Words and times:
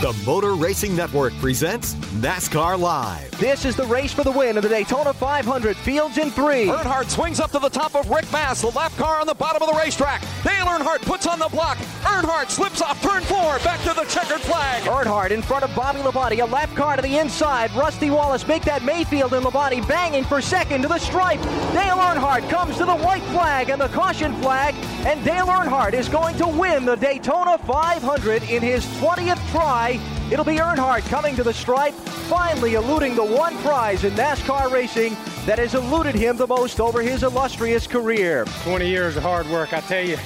The 0.00 0.14
Motor 0.24 0.54
Racing 0.54 0.96
Network 0.96 1.34
presents 1.40 1.92
NASCAR 2.22 2.80
Live. 2.80 3.30
This 3.38 3.66
is 3.66 3.76
the 3.76 3.84
race 3.84 4.14
for 4.14 4.24
the 4.24 4.30
win 4.30 4.56
of 4.56 4.62
the 4.62 4.68
Daytona 4.70 5.12
500. 5.12 5.76
Fields 5.76 6.16
in 6.16 6.30
three. 6.30 6.68
Earnhardt 6.68 7.10
swings 7.10 7.38
up 7.38 7.50
to 7.50 7.58
the 7.58 7.68
top 7.68 7.94
of 7.94 8.08
Rick 8.08 8.32
Mast, 8.32 8.62
the 8.62 8.68
left 8.68 8.96
car 8.96 9.20
on 9.20 9.26
the 9.26 9.34
bottom 9.34 9.60
of 9.60 9.68
the 9.68 9.76
racetrack. 9.76 10.22
Dale 10.42 10.64
Earnhardt 10.64 11.02
puts 11.02 11.26
on 11.26 11.38
the 11.38 11.50
block. 11.50 11.76
Earnhardt 12.00 12.48
slips 12.48 12.80
off 12.80 13.02
turn 13.02 13.22
four, 13.24 13.58
back 13.58 13.78
to 13.82 13.92
the 13.92 14.06
checkered 14.06 14.40
flag. 14.40 14.84
Earnhardt 14.84 15.32
in 15.32 15.42
front 15.42 15.64
of 15.64 15.74
Bobby 15.76 15.98
Labonte, 15.98 16.40
a 16.40 16.46
left 16.46 16.74
car 16.74 16.96
to 16.96 17.02
the 17.02 17.18
inside. 17.18 17.70
Rusty 17.72 18.08
Wallace 18.08 18.48
make 18.48 18.62
that 18.62 18.82
Mayfield 18.82 19.34
and 19.34 19.44
Labonte 19.44 19.86
banging 19.86 20.24
for 20.24 20.40
second 20.40 20.80
to 20.80 20.88
the 20.88 20.98
stripe. 20.98 21.42
Dale 21.74 21.98
Earnhardt 21.98 22.48
comes 22.48 22.78
to 22.78 22.86
the 22.86 22.96
white 22.96 23.22
flag 23.34 23.68
and 23.68 23.78
the 23.78 23.88
caution 23.88 24.34
flag, 24.40 24.74
and 25.06 25.24
Dale 25.24 25.46
Earnhardt 25.46 25.94
is 25.94 26.08
going 26.08 26.36
to 26.36 26.46
win 26.46 26.84
the 26.84 26.94
Daytona 26.94 27.56
500 27.58 28.42
in 28.44 28.62
his 28.62 28.84
20th 28.98 29.50
try. 29.50 29.98
It'll 30.30 30.44
be 30.44 30.56
Earnhardt 30.56 31.08
coming 31.08 31.34
to 31.36 31.42
the 31.42 31.54
stripe, 31.54 31.94
finally 31.94 32.74
eluding 32.74 33.14
the 33.14 33.24
one 33.24 33.56
prize 33.58 34.04
in 34.04 34.12
NASCAR 34.12 34.70
racing 34.70 35.16
that 35.46 35.58
has 35.58 35.74
eluded 35.74 36.14
him 36.14 36.36
the 36.36 36.46
most 36.46 36.80
over 36.80 37.00
his 37.00 37.22
illustrious 37.22 37.86
career. 37.86 38.44
20 38.62 38.86
years 38.86 39.16
of 39.16 39.22
hard 39.22 39.48
work, 39.48 39.72
I 39.72 39.80
tell 39.80 40.04
you. 40.04 40.16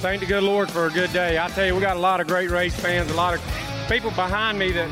Thank 0.00 0.20
the 0.20 0.26
good 0.26 0.42
Lord 0.42 0.70
for 0.70 0.86
a 0.86 0.90
good 0.90 1.12
day. 1.12 1.38
I 1.38 1.48
tell 1.48 1.66
you, 1.66 1.74
we 1.74 1.80
got 1.82 1.96
a 1.96 2.00
lot 2.00 2.20
of 2.20 2.26
great 2.26 2.50
race 2.50 2.74
fans, 2.74 3.10
a 3.10 3.14
lot 3.14 3.34
of 3.34 3.42
people 3.88 4.10
behind 4.12 4.58
me 4.58 4.72
that 4.72 4.88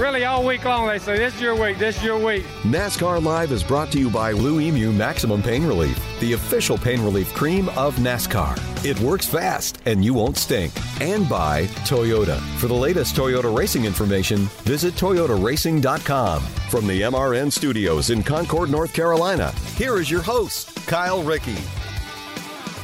really 0.00 0.24
all 0.24 0.44
week 0.44 0.64
long 0.64 0.86
they 0.86 0.98
say, 0.98 1.18
This 1.18 1.34
is 1.34 1.40
your 1.40 1.54
week, 1.54 1.78
this 1.78 1.96
is 1.98 2.02
your 2.02 2.18
week. 2.18 2.44
NASCAR 2.62 3.22
Live 3.22 3.52
is 3.52 3.62
brought 3.62 3.92
to 3.92 3.98
you 3.98 4.08
by 4.08 4.32
Blue-Emu 4.32 4.92
Maximum 4.92 5.42
Pain 5.42 5.64
Relief, 5.64 6.02
the 6.20 6.32
official 6.32 6.78
pain 6.78 7.02
relief 7.02 7.32
cream 7.34 7.68
of 7.70 7.96
NASCAR. 7.96 8.58
It 8.84 8.98
works 9.00 9.26
fast 9.26 9.80
and 9.84 10.02
you 10.02 10.14
won't 10.14 10.38
stink. 10.38 10.72
And 11.02 11.28
by 11.28 11.66
Toyota. 11.86 12.40
For 12.58 12.66
the 12.66 12.74
latest 12.74 13.14
Toyota 13.14 13.54
racing 13.54 13.84
information, 13.84 14.38
visit 14.64 14.94
toyotaracing.com. 14.94 16.42
From 16.70 16.86
the 16.86 17.02
MRN 17.02 17.52
studios 17.52 18.08
in 18.08 18.22
Concord, 18.22 18.70
North 18.70 18.94
Carolina, 18.94 19.52
here 19.76 19.98
is 19.98 20.10
your 20.10 20.22
host, 20.22 20.74
Kyle 20.86 21.22
Rickey. 21.22 21.58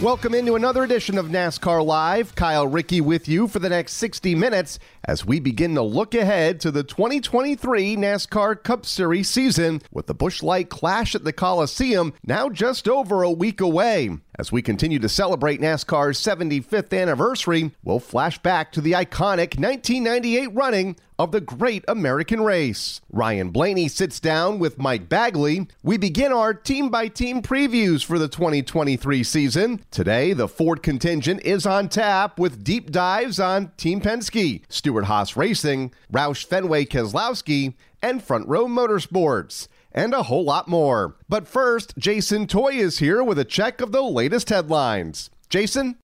Welcome 0.03 0.35
into 0.35 0.57
another 0.57 0.85
edition 0.85 1.17
of 1.17 1.29
NASCAR 1.29 1.83
Live. 1.83 2.35
Kyle 2.35 2.67
Rickey 2.67 3.01
with 3.01 3.29
you 3.29 3.49
for 3.49 3.61
the 3.61 3.71
next 3.71 3.95
60 3.95 4.35
minutes 4.35 4.79
as 5.07 5.25
we 5.25 5.41
begin 5.41 5.75
to 5.75 5.83
look 5.83 6.15
ahead 6.15 6.61
to 6.61 6.71
the 6.71 6.83
2023 6.83 7.97
NASCAR 7.97 8.63
Cup 8.63 8.85
Series 8.85 9.29
season 9.29 9.81
with 9.93 10.07
the 10.07 10.15
Busch 10.15 10.43
Light 10.43 10.69
Clash 10.69 11.15
at 11.15 11.25
the 11.25 11.33
Coliseum 11.33 12.13
now 12.25 12.49
just 12.49 12.89
over 12.89 13.23
a 13.23 13.31
week 13.31 13.61
away. 13.61 14.11
As 14.39 14.53
we 14.53 14.61
continue 14.61 14.99
to 14.99 15.09
celebrate 15.09 15.61
NASCAR's 15.61 16.21
75th 16.21 16.99
anniversary, 16.99 17.71
we'll 17.83 18.01
flash 18.01 18.39
back 18.39 18.71
to 18.73 18.83
the 18.83 18.93
iconic 18.93 19.59
1998 19.59 20.49
running 20.53 20.97
of 21.19 21.33
the 21.33 21.41
Great 21.41 21.85
American 21.89 22.43
Race. 22.43 23.01
Ryan 23.11 23.51
Blaney 23.51 23.89
sits 23.89 24.21
down 24.21 24.59
with 24.59 24.79
Mike 24.79 25.09
Bagley. 25.09 25.67
We 25.83 25.97
begin 25.97 26.33
our 26.33 26.53
team 26.53 26.91
by 26.91 27.09
team 27.09 27.43
previews 27.43 28.05
for 28.05 28.19
the 28.19 28.29
2023 28.29 29.23
season. 29.23 29.83
Today, 29.91 30.33
the 30.35 30.49
Ford 30.49 30.83
contingent 30.83 31.43
is 31.43 31.65
on 31.65 31.89
tap 31.89 32.39
with 32.39 32.65
deep 32.65 32.91
dives 32.91 33.41
on 33.41 33.73
Team 33.77 34.01
Penske, 34.01 34.63
Stewart 34.97 35.09
Haas 35.09 35.37
Racing, 35.37 35.93
Roush 36.11 36.47
Fenway 36.47 36.87
Keselowski, 36.87 37.75
and 38.01 38.23
Front 38.23 38.49
Row 38.49 38.65
Motorsports 38.65 39.69
and 39.93 40.15
a 40.15 40.23
whole 40.23 40.43
lot 40.43 40.69
more. 40.69 41.17
But 41.29 41.47
first, 41.47 41.93
Jason 41.99 42.47
Toy 42.47 42.73
is 42.73 42.97
here 42.97 43.23
with 43.23 43.39
a 43.39 43.45
check 43.45 43.83
of 43.83 43.93
the 43.93 44.01
latest 44.01 44.49
headlines. 44.49 45.29
Jason? 45.51 45.97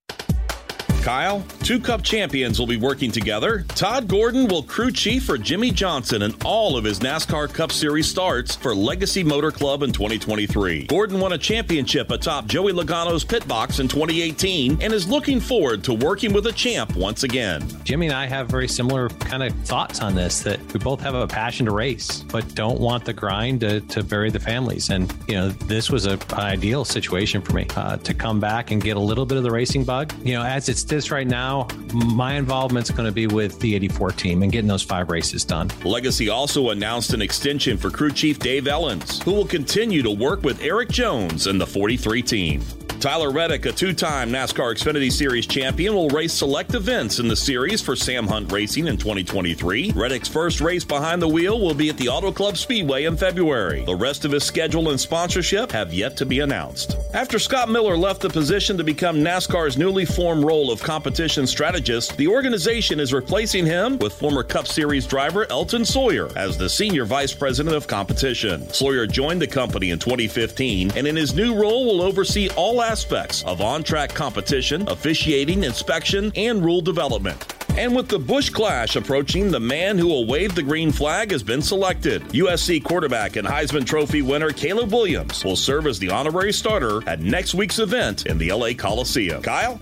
Kyle, 1.03 1.45
two 1.65 1.81
Cup 1.81 2.05
champions 2.05 2.61
will 2.61 2.67
be 2.69 2.77
working 2.77 3.11
together. 3.11 3.65
Todd 3.71 4.07
Gordon 4.07 4.47
will 4.47 4.63
crew 4.63 4.93
chief 4.93 5.25
for 5.25 5.37
Jimmie 5.37 5.73
Johnson 5.73 6.23
and 6.23 6.37
all 6.45 6.77
of 6.77 6.85
his 6.85 7.01
NASCAR 7.01 7.53
Cup 7.53 7.73
Series 7.73 8.07
starts 8.07 8.55
for 8.55 8.73
Legacy 8.73 9.25
Motor 9.25 9.51
Club 9.51 9.83
in 9.83 9.91
2023. 9.91 10.87
Gordon 10.87 11.19
won 11.19 11.33
a 11.33 11.39
championship 11.39 12.13
atop 12.13 12.47
Joey 12.47 12.73
Logano's 12.73 13.25
pit 13.25 13.47
box 13.49 13.81
in 13.81 13.89
2018 13.89 14.81
and 14.81 14.93
is 14.93 15.09
looking 15.09 15.41
forward 15.41 15.83
to 15.83 15.93
working 15.93 16.33
with 16.33 16.47
a 16.47 16.53
champ 16.53 16.95
once 16.95 17.25
again. 17.25 17.67
Jimmy 17.83 18.07
and 18.07 18.15
I 18.15 18.27
have 18.27 18.49
very 18.49 18.69
similar 18.69 19.09
kind 19.09 19.43
of 19.43 19.53
thoughts 19.65 20.01
on 20.01 20.15
this 20.15 20.43
that 20.43 20.61
we 20.73 20.79
both 20.79 21.01
have 21.01 21.17
a 21.17 21.27
passion 21.27 21.67
to 21.67 21.73
race, 21.73 22.23
but 22.31 22.55
don't 22.55 22.79
want 22.79 23.05
the 23.05 23.13
grind 23.13 23.59
to, 23.63 23.81
to 23.81 24.05
bury 24.05 24.31
the 24.31 24.39
families. 24.39 24.91
And, 24.91 25.13
you 25.27 25.35
know, 25.35 25.49
this 25.49 25.91
was 25.91 26.07
an 26.07 26.21
ideal 26.35 26.85
situation 26.85 27.43
for 27.43 27.55
me 27.55 27.67
uh, 27.75 27.97
to 27.97 28.15
come 28.15 28.39
back 28.39 28.71
and 28.71 28.81
get 28.81 28.97
a 28.97 29.01
little 29.01 29.27
bit 29.27 29.37
of 29.37 29.43
the 29.43 29.51
racing 29.51 29.83
bug. 29.83 30.15
You 30.23 30.35
know, 30.35 30.45
as 30.45 30.69
it's 30.69 30.92
this 30.93 31.11
right 31.11 31.27
now, 31.27 31.67
my 31.95 32.35
involvement's 32.35 32.91
going 32.91 33.07
to 33.07 33.13
be 33.13 33.27
with 33.27 33.59
the 33.61 33.75
84 33.75 34.11
team 34.13 34.43
and 34.43 34.53
getting 34.53 34.69
those 34.69 34.83
five 34.83 35.09
races 35.11 35.45
done. 35.45 35.71
Legacy 35.85 36.29
also 36.29 36.71
announced 36.71 37.15
an 37.15 37.23
extension 37.23 37.79
for 37.79 37.91
crew 37.91 38.13
chief 38.13 38.39
Dave 38.39 38.65
Elenz, 38.65 39.23
who 39.23 39.33
will 39.33 39.47
continue 39.47 40.03
to 40.03 40.11
work 40.11 40.43
with 40.43 40.63
Erik 40.63 40.91
Jones 40.91 41.47
and 41.47 41.61
the 41.61 41.67
43 41.67 42.23
team. 42.23 42.63
Tyler 43.03 43.33
Reddick, 43.33 43.67
a 43.67 43.73
two 43.73 43.93
time 43.93 44.31
NASCAR 44.31 44.77
Xfinity 44.77 45.11
Series 45.11 45.45
champion, 45.45 45.93
will 45.93 46.09
race 46.11 46.33
select 46.33 46.75
events 46.75 47.19
in 47.19 47.27
the 47.27 47.35
series 47.35 47.83
for 47.83 47.97
Sam 47.97 48.29
Hunt 48.29 48.53
Racing 48.53 48.87
in 48.87 48.97
2023. 48.97 49.91
Reddick's 49.97 50.29
first 50.29 50.61
race 50.61 50.85
behind 50.85 51.21
the 51.21 51.27
wheel 51.27 51.61
will 51.61 51.75
be 51.75 51.89
at 51.89 51.97
the 51.97 52.09
Auto 52.09 52.31
Club 52.31 52.57
Speedway 52.57 53.07
in 53.07 53.17
February. 53.17 53.85
The 53.85 53.97
rest 53.97 54.25
of 54.25 54.31
his 54.31 54.45
schedule 54.45 54.91
and 54.91 55.01
sponsorship 55.01 55.73
have 55.73 55.93
yet 55.93 56.17
to 56.19 56.25
be 56.25 56.39
announced. 56.39 56.97
After 57.13 57.41
Scott 57.41 57.69
Miller 57.69 57.97
left 57.97 58.21
the 58.21 58.31
position 58.31 58.79
to 58.79 58.85
become 58.85 59.17
NASCAR's 59.17 59.77
newly 59.77 60.05
formed 60.05 60.45
role 60.45 60.71
of 60.71 60.81
competition 60.83 61.47
strategist, 61.47 62.17
the 62.17 62.29
organization 62.29 63.01
is 63.01 63.13
replacing 63.13 63.65
him 63.65 63.99
with 63.99 64.13
former 64.13 64.43
Cup 64.43 64.67
Series 64.67 65.07
driver 65.07 65.47
Elton 65.51 65.85
Sawyer 65.85 66.29
as 66.37 66.59
the 66.59 66.69
senior 66.69 67.05
vice 67.05 67.33
president 67.33 67.75
of 67.75 67.87
competition. 67.87 68.69
Sawyer 68.69 69.07
joined 69.07 69.41
the 69.41 69.47
company 69.47 69.91
in 69.91 69.99
2015 69.99 70.93
and 70.97 71.07
in 71.07 71.17
his 71.17 71.35
new 71.35 71.55
role 71.55 71.87
will 71.87 72.03
oversee 72.03 72.49
all 72.57 72.83
aspects 72.83 73.43
of 73.45 73.61
on 73.61 73.83
track 73.83 74.13
competition, 74.15 74.87
officiating, 74.89 75.65
inspection, 75.65 76.33
and 76.37 76.65
rule 76.65 76.81
development. 76.81 77.53
And 77.77 77.97
with 77.97 78.09
the 78.09 78.19
Busch 78.19 78.51
Clash 78.51 78.97
approaching, 78.97 79.51
the 79.51 79.59
man 79.59 79.97
who 79.97 80.07
will 80.07 80.27
wave 80.27 80.55
the 80.55 80.63
green 80.63 80.93
flag 80.93 81.31
has 81.31 81.43
been 81.43 81.63
selected. 81.63 82.23
USC 82.25 82.85
quarterback 82.85 83.37
and 83.37 83.49
Heisman 83.49 83.87
Trophy 83.87 84.21
winner 84.21 84.51
Caleb 84.51 84.93
Williams 84.93 85.43
will 85.43 85.57
serve 85.57 85.87
as 85.87 85.99
the 85.99 86.11
honorary 86.11 86.53
starter 86.53 87.07
at 87.09 87.21
next 87.21 87.55
week's 87.55 87.79
event 87.79 88.27
in 88.27 88.37
the 88.37 88.53
LA 88.53 88.75
Coliseum. 88.75 89.41
Kyle? 89.43 89.81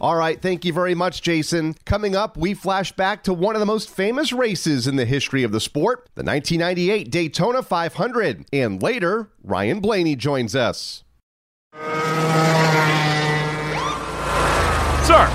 All 0.00 0.14
right, 0.14 0.40
thank 0.40 0.64
you 0.64 0.72
very 0.72 0.94
much, 0.94 1.22
Jason. 1.22 1.74
Coming 1.84 2.14
up, 2.14 2.36
we 2.36 2.54
flash 2.54 2.92
back 2.92 3.24
to 3.24 3.34
one 3.34 3.56
of 3.56 3.60
the 3.60 3.66
most 3.66 3.90
famous 3.90 4.32
races 4.32 4.86
in 4.86 4.94
the 4.94 5.04
history 5.04 5.42
of 5.42 5.50
the 5.50 5.60
sport, 5.60 6.08
the 6.14 6.22
1998 6.22 7.10
Daytona 7.10 7.64
500. 7.64 8.46
And 8.52 8.80
later, 8.80 9.30
Ryan 9.42 9.80
Blaney 9.80 10.14
joins 10.14 10.54
us. 10.54 11.02
Sir, 15.04 15.26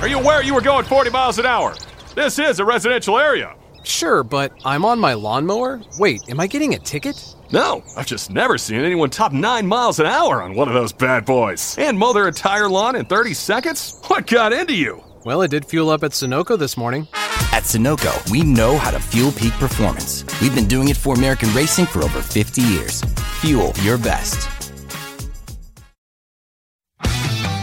are 0.00 0.08
you 0.08 0.18
aware 0.20 0.44
you 0.44 0.54
were 0.54 0.60
going 0.60 0.84
40 0.84 1.10
miles 1.10 1.40
an 1.40 1.46
hour? 1.46 1.74
This 2.14 2.38
is 2.38 2.60
a 2.60 2.64
residential 2.64 3.18
area. 3.18 3.56
Sure, 3.84 4.22
but 4.22 4.52
I'm 4.64 4.84
on 4.84 4.98
my 4.98 5.14
lawnmower. 5.14 5.80
Wait, 5.98 6.22
am 6.28 6.40
I 6.40 6.46
getting 6.46 6.74
a 6.74 6.78
ticket? 6.78 7.34
No, 7.52 7.82
I've 7.96 8.06
just 8.06 8.30
never 8.30 8.56
seen 8.56 8.80
anyone 8.80 9.10
top 9.10 9.32
9 9.32 9.66
miles 9.66 10.00
an 10.00 10.06
hour 10.06 10.42
on 10.42 10.54
one 10.54 10.68
of 10.68 10.74
those 10.74 10.92
bad 10.92 11.24
boys. 11.24 11.76
And 11.78 11.98
mow 11.98 12.12
their 12.12 12.28
entire 12.28 12.68
lawn 12.68 12.96
in 12.96 13.04
30 13.04 13.34
seconds? 13.34 13.98
What 14.06 14.26
got 14.26 14.52
into 14.52 14.74
you? 14.74 15.02
Well, 15.24 15.42
it 15.42 15.50
did 15.50 15.64
fuel 15.64 15.90
up 15.90 16.02
at 16.02 16.12
Sunoco 16.12 16.58
this 16.58 16.76
morning. 16.76 17.06
At 17.52 17.64
Sunoco, 17.64 18.30
we 18.30 18.42
know 18.42 18.78
how 18.78 18.90
to 18.90 18.98
fuel 18.98 19.32
peak 19.32 19.52
performance. 19.54 20.24
We've 20.40 20.54
been 20.54 20.68
doing 20.68 20.88
it 20.88 20.96
for 20.96 21.14
American 21.14 21.52
racing 21.54 21.86
for 21.86 22.02
over 22.02 22.22
50 22.22 22.62
years. 22.62 23.02
Fuel 23.42 23.72
your 23.82 23.98
best. 23.98 24.48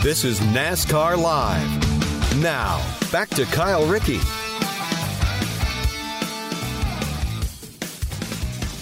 This 0.03 0.23
is 0.23 0.39
NASCAR 0.39 1.21
Live. 1.21 2.41
Now, 2.41 2.81
back 3.11 3.27
to 3.29 3.43
Kyle 3.45 3.85
Rickey. 3.85 4.19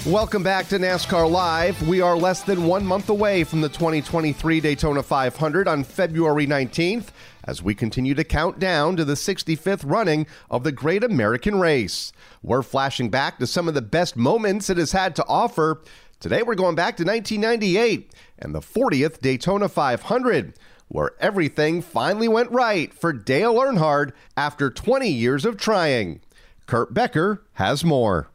Welcome 0.07 0.42
back 0.42 0.69
to 0.69 0.80
NASCAR 0.80 1.30
Live. 1.30 1.86
We 1.86 2.00
are 2.00 2.15
less 2.15 2.42
than 2.42 2.63
one 2.63 2.86
month 2.86 3.09
away 3.09 3.44
from 3.44 3.59
the 3.59 3.68
2023 3.68 4.62
Daytona 4.62 5.04
500 5.04 5.68
on 5.68 5.83
February 5.83 6.48
19th 6.48 7.07
as 7.44 7.62
we 7.62 7.75
continue 7.75 8.13
to 8.13 8.24
count 8.24 8.57
down 8.57 8.95
to 8.95 9.04
the 9.04 9.15
65th 9.15 9.81
running 9.86 10.25
of 10.50 10.63
the 10.63 10.71
Great 10.71 11.04
American 11.04 11.59
Race. 11.59 12.13
We're 12.42 12.62
flashing 12.62 13.09
back 13.09 13.38
to 13.39 13.48
some 13.48 13.68
of 13.68 13.74
the 13.74 13.81
best 13.81 14.15
moments 14.15 14.69
it 14.69 14.77
has 14.77 14.94
had 14.94 15.13
to 15.18 15.25
offer. 15.27 15.81
Today 16.21 16.42
we're 16.42 16.56
going 16.56 16.75
back 16.75 16.95
to 16.98 17.04
1998 17.04 18.09
and 18.39 18.56
the 18.56 18.62
40th 18.62 19.19
Daytona 19.19 19.68
500, 19.68 20.54
where 20.88 21.12
everything 21.19 21.81
finally 21.81 22.30
went 22.30 22.50
right 22.51 22.94
for 22.94 23.12
Dale 23.12 23.56
Earnhardt 23.56 24.13
after 24.38 24.69
20 24.69 25.09
years 25.09 25.44
of 25.44 25.57
trying. 25.57 26.21
Kurt 26.65 26.94
Becker 26.94 27.44
has 27.56 27.83
more. 27.83 28.30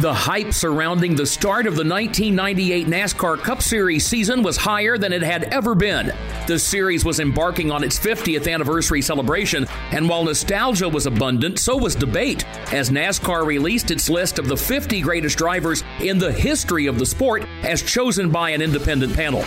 The 0.00 0.12
hype 0.12 0.52
surrounding 0.52 1.14
the 1.14 1.24
start 1.24 1.68
of 1.68 1.76
the 1.76 1.84
1998 1.84 2.88
NASCAR 2.88 3.38
Cup 3.38 3.62
Series 3.62 4.04
season 4.04 4.42
was 4.42 4.56
higher 4.56 4.98
than 4.98 5.12
it 5.12 5.22
had 5.22 5.44
ever 5.44 5.76
been. 5.76 6.12
The 6.48 6.58
series 6.58 7.04
was 7.04 7.20
embarking 7.20 7.70
on 7.70 7.84
its 7.84 7.96
50th 7.96 8.52
anniversary 8.52 9.00
celebration, 9.00 9.68
and 9.92 10.08
while 10.08 10.24
nostalgia 10.24 10.88
was 10.88 11.06
abundant, 11.06 11.60
so 11.60 11.76
was 11.76 11.94
debate 11.94 12.44
as 12.72 12.90
NASCAR 12.90 13.46
released 13.46 13.92
its 13.92 14.10
list 14.10 14.40
of 14.40 14.48
the 14.48 14.56
50 14.56 15.00
greatest 15.00 15.38
drivers 15.38 15.84
in 16.00 16.18
the 16.18 16.32
history 16.32 16.86
of 16.86 16.98
the 16.98 17.06
sport 17.06 17.46
as 17.62 17.80
chosen 17.80 18.30
by 18.30 18.50
an 18.50 18.62
independent 18.62 19.14
panel. 19.14 19.44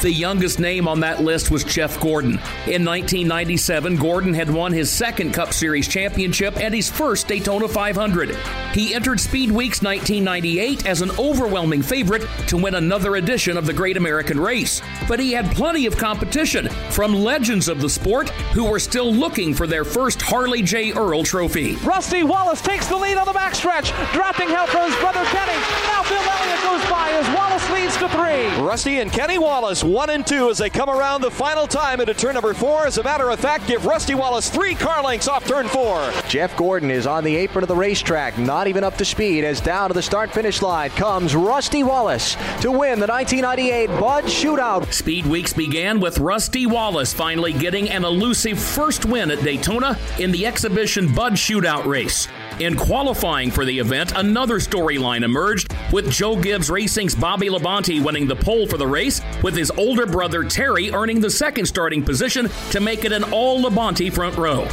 The 0.00 0.12
youngest 0.12 0.60
name 0.60 0.86
on 0.86 1.00
that 1.00 1.22
list 1.22 1.50
was 1.50 1.64
Jeff 1.64 1.98
Gordon. 2.00 2.34
In 2.66 2.84
1997, 2.84 3.96
Gordon 3.96 4.32
had 4.32 4.48
won 4.48 4.72
his 4.72 4.92
second 4.92 5.34
Cup 5.34 5.52
Series 5.52 5.88
championship 5.88 6.56
and 6.56 6.72
his 6.72 6.88
first 6.88 7.26
Daytona 7.26 7.66
500. 7.66 8.36
He 8.74 8.94
entered 8.94 9.18
Speed 9.18 9.50
Weeks 9.50 9.82
1998 9.82 10.86
as 10.86 11.02
an 11.02 11.10
overwhelming 11.18 11.82
favorite 11.82 12.22
to 12.46 12.56
win 12.56 12.76
another 12.76 13.16
edition 13.16 13.56
of 13.56 13.66
the 13.66 13.72
Great 13.72 13.96
American 13.96 14.38
Race. 14.38 14.80
But 15.08 15.18
he 15.18 15.32
had 15.32 15.50
plenty 15.50 15.86
of 15.86 15.96
competition 15.96 16.68
from 16.90 17.12
legends 17.12 17.66
of 17.66 17.80
the 17.80 17.90
sport 17.90 18.28
who 18.54 18.66
were 18.70 18.78
still 18.78 19.12
looking 19.12 19.52
for 19.52 19.66
their 19.66 19.84
first 19.84 20.22
Harley 20.22 20.62
J. 20.62 20.92
Earl 20.92 21.24
trophy. 21.24 21.74
Rusty 21.76 22.22
Wallace 22.22 22.60
takes 22.62 22.86
the 22.86 22.96
lead 22.96 23.16
on 23.16 23.26
the 23.26 23.32
backstretch, 23.32 23.90
dropping 24.12 24.48
help 24.48 24.68
from 24.70 24.88
his 24.88 25.00
brother 25.00 25.24
Kenny. 25.24 25.58
Now 25.88 26.04
Bill 26.08 26.22
Elliott 26.22 26.62
goes 26.62 26.88
by 26.88 27.10
as 27.10 27.36
Wallace 27.36 27.70
leads 27.72 27.96
to 27.96 28.08
three. 28.10 28.46
Rusty 28.64 29.00
and 29.00 29.10
Kenny 29.10 29.38
Wallace 29.38 29.82
one 29.88 30.10
and 30.10 30.26
two 30.26 30.50
as 30.50 30.58
they 30.58 30.68
come 30.68 30.90
around 30.90 31.22
the 31.22 31.30
final 31.30 31.66
time 31.66 32.00
into 32.00 32.12
turn 32.12 32.34
number 32.34 32.52
four. 32.52 32.86
As 32.86 32.98
a 32.98 33.02
matter 33.02 33.30
of 33.30 33.40
fact, 33.40 33.66
give 33.66 33.86
Rusty 33.86 34.14
Wallace 34.14 34.50
three 34.50 34.74
car 34.74 35.02
lengths 35.02 35.28
off 35.28 35.46
turn 35.46 35.66
four. 35.66 36.12
Jeff 36.28 36.56
Gordon 36.56 36.90
is 36.90 37.06
on 37.06 37.24
the 37.24 37.34
apron 37.34 37.64
of 37.64 37.68
the 37.68 37.74
racetrack, 37.74 38.36
not 38.38 38.66
even 38.68 38.84
up 38.84 38.96
to 38.98 39.04
speed, 39.04 39.44
as 39.44 39.60
down 39.60 39.88
to 39.88 39.94
the 39.94 40.02
start 40.02 40.30
finish 40.30 40.60
line 40.62 40.90
comes 40.90 41.34
Rusty 41.34 41.82
Wallace 41.82 42.34
to 42.60 42.70
win 42.70 43.00
the 43.00 43.06
1998 43.06 43.86
Bud 43.98 44.24
Shootout. 44.24 44.92
Speed 44.92 45.26
Weeks 45.26 45.52
began 45.52 46.00
with 46.00 46.18
Rusty 46.18 46.66
Wallace 46.66 47.12
finally 47.12 47.52
getting 47.52 47.88
an 47.88 48.04
elusive 48.04 48.58
first 48.58 49.06
win 49.06 49.30
at 49.30 49.42
Daytona 49.42 49.98
in 50.18 50.30
the 50.30 50.46
exhibition 50.46 51.14
Bud 51.14 51.32
Shootout 51.32 51.86
race. 51.86 52.28
In 52.60 52.74
qualifying 52.74 53.52
for 53.52 53.64
the 53.64 53.78
event, 53.78 54.12
another 54.16 54.56
storyline 54.56 55.22
emerged 55.22 55.72
with 55.92 56.10
Joe 56.10 56.34
Gibbs 56.34 56.68
Racing's 56.68 57.14
Bobby 57.14 57.48
Labonte 57.48 58.02
winning 58.02 58.26
the 58.26 58.34
pole 58.34 58.66
for 58.66 58.76
the 58.76 58.86
race, 58.86 59.20
with 59.44 59.56
his 59.56 59.70
older 59.72 60.06
brother 60.06 60.42
Terry 60.42 60.90
earning 60.90 61.20
the 61.20 61.30
second 61.30 61.66
starting 61.66 62.02
position 62.02 62.50
to 62.70 62.80
make 62.80 63.04
it 63.04 63.12
an 63.12 63.22
all 63.32 63.62
Labonte 63.62 64.12
front 64.12 64.36
row. 64.36 64.66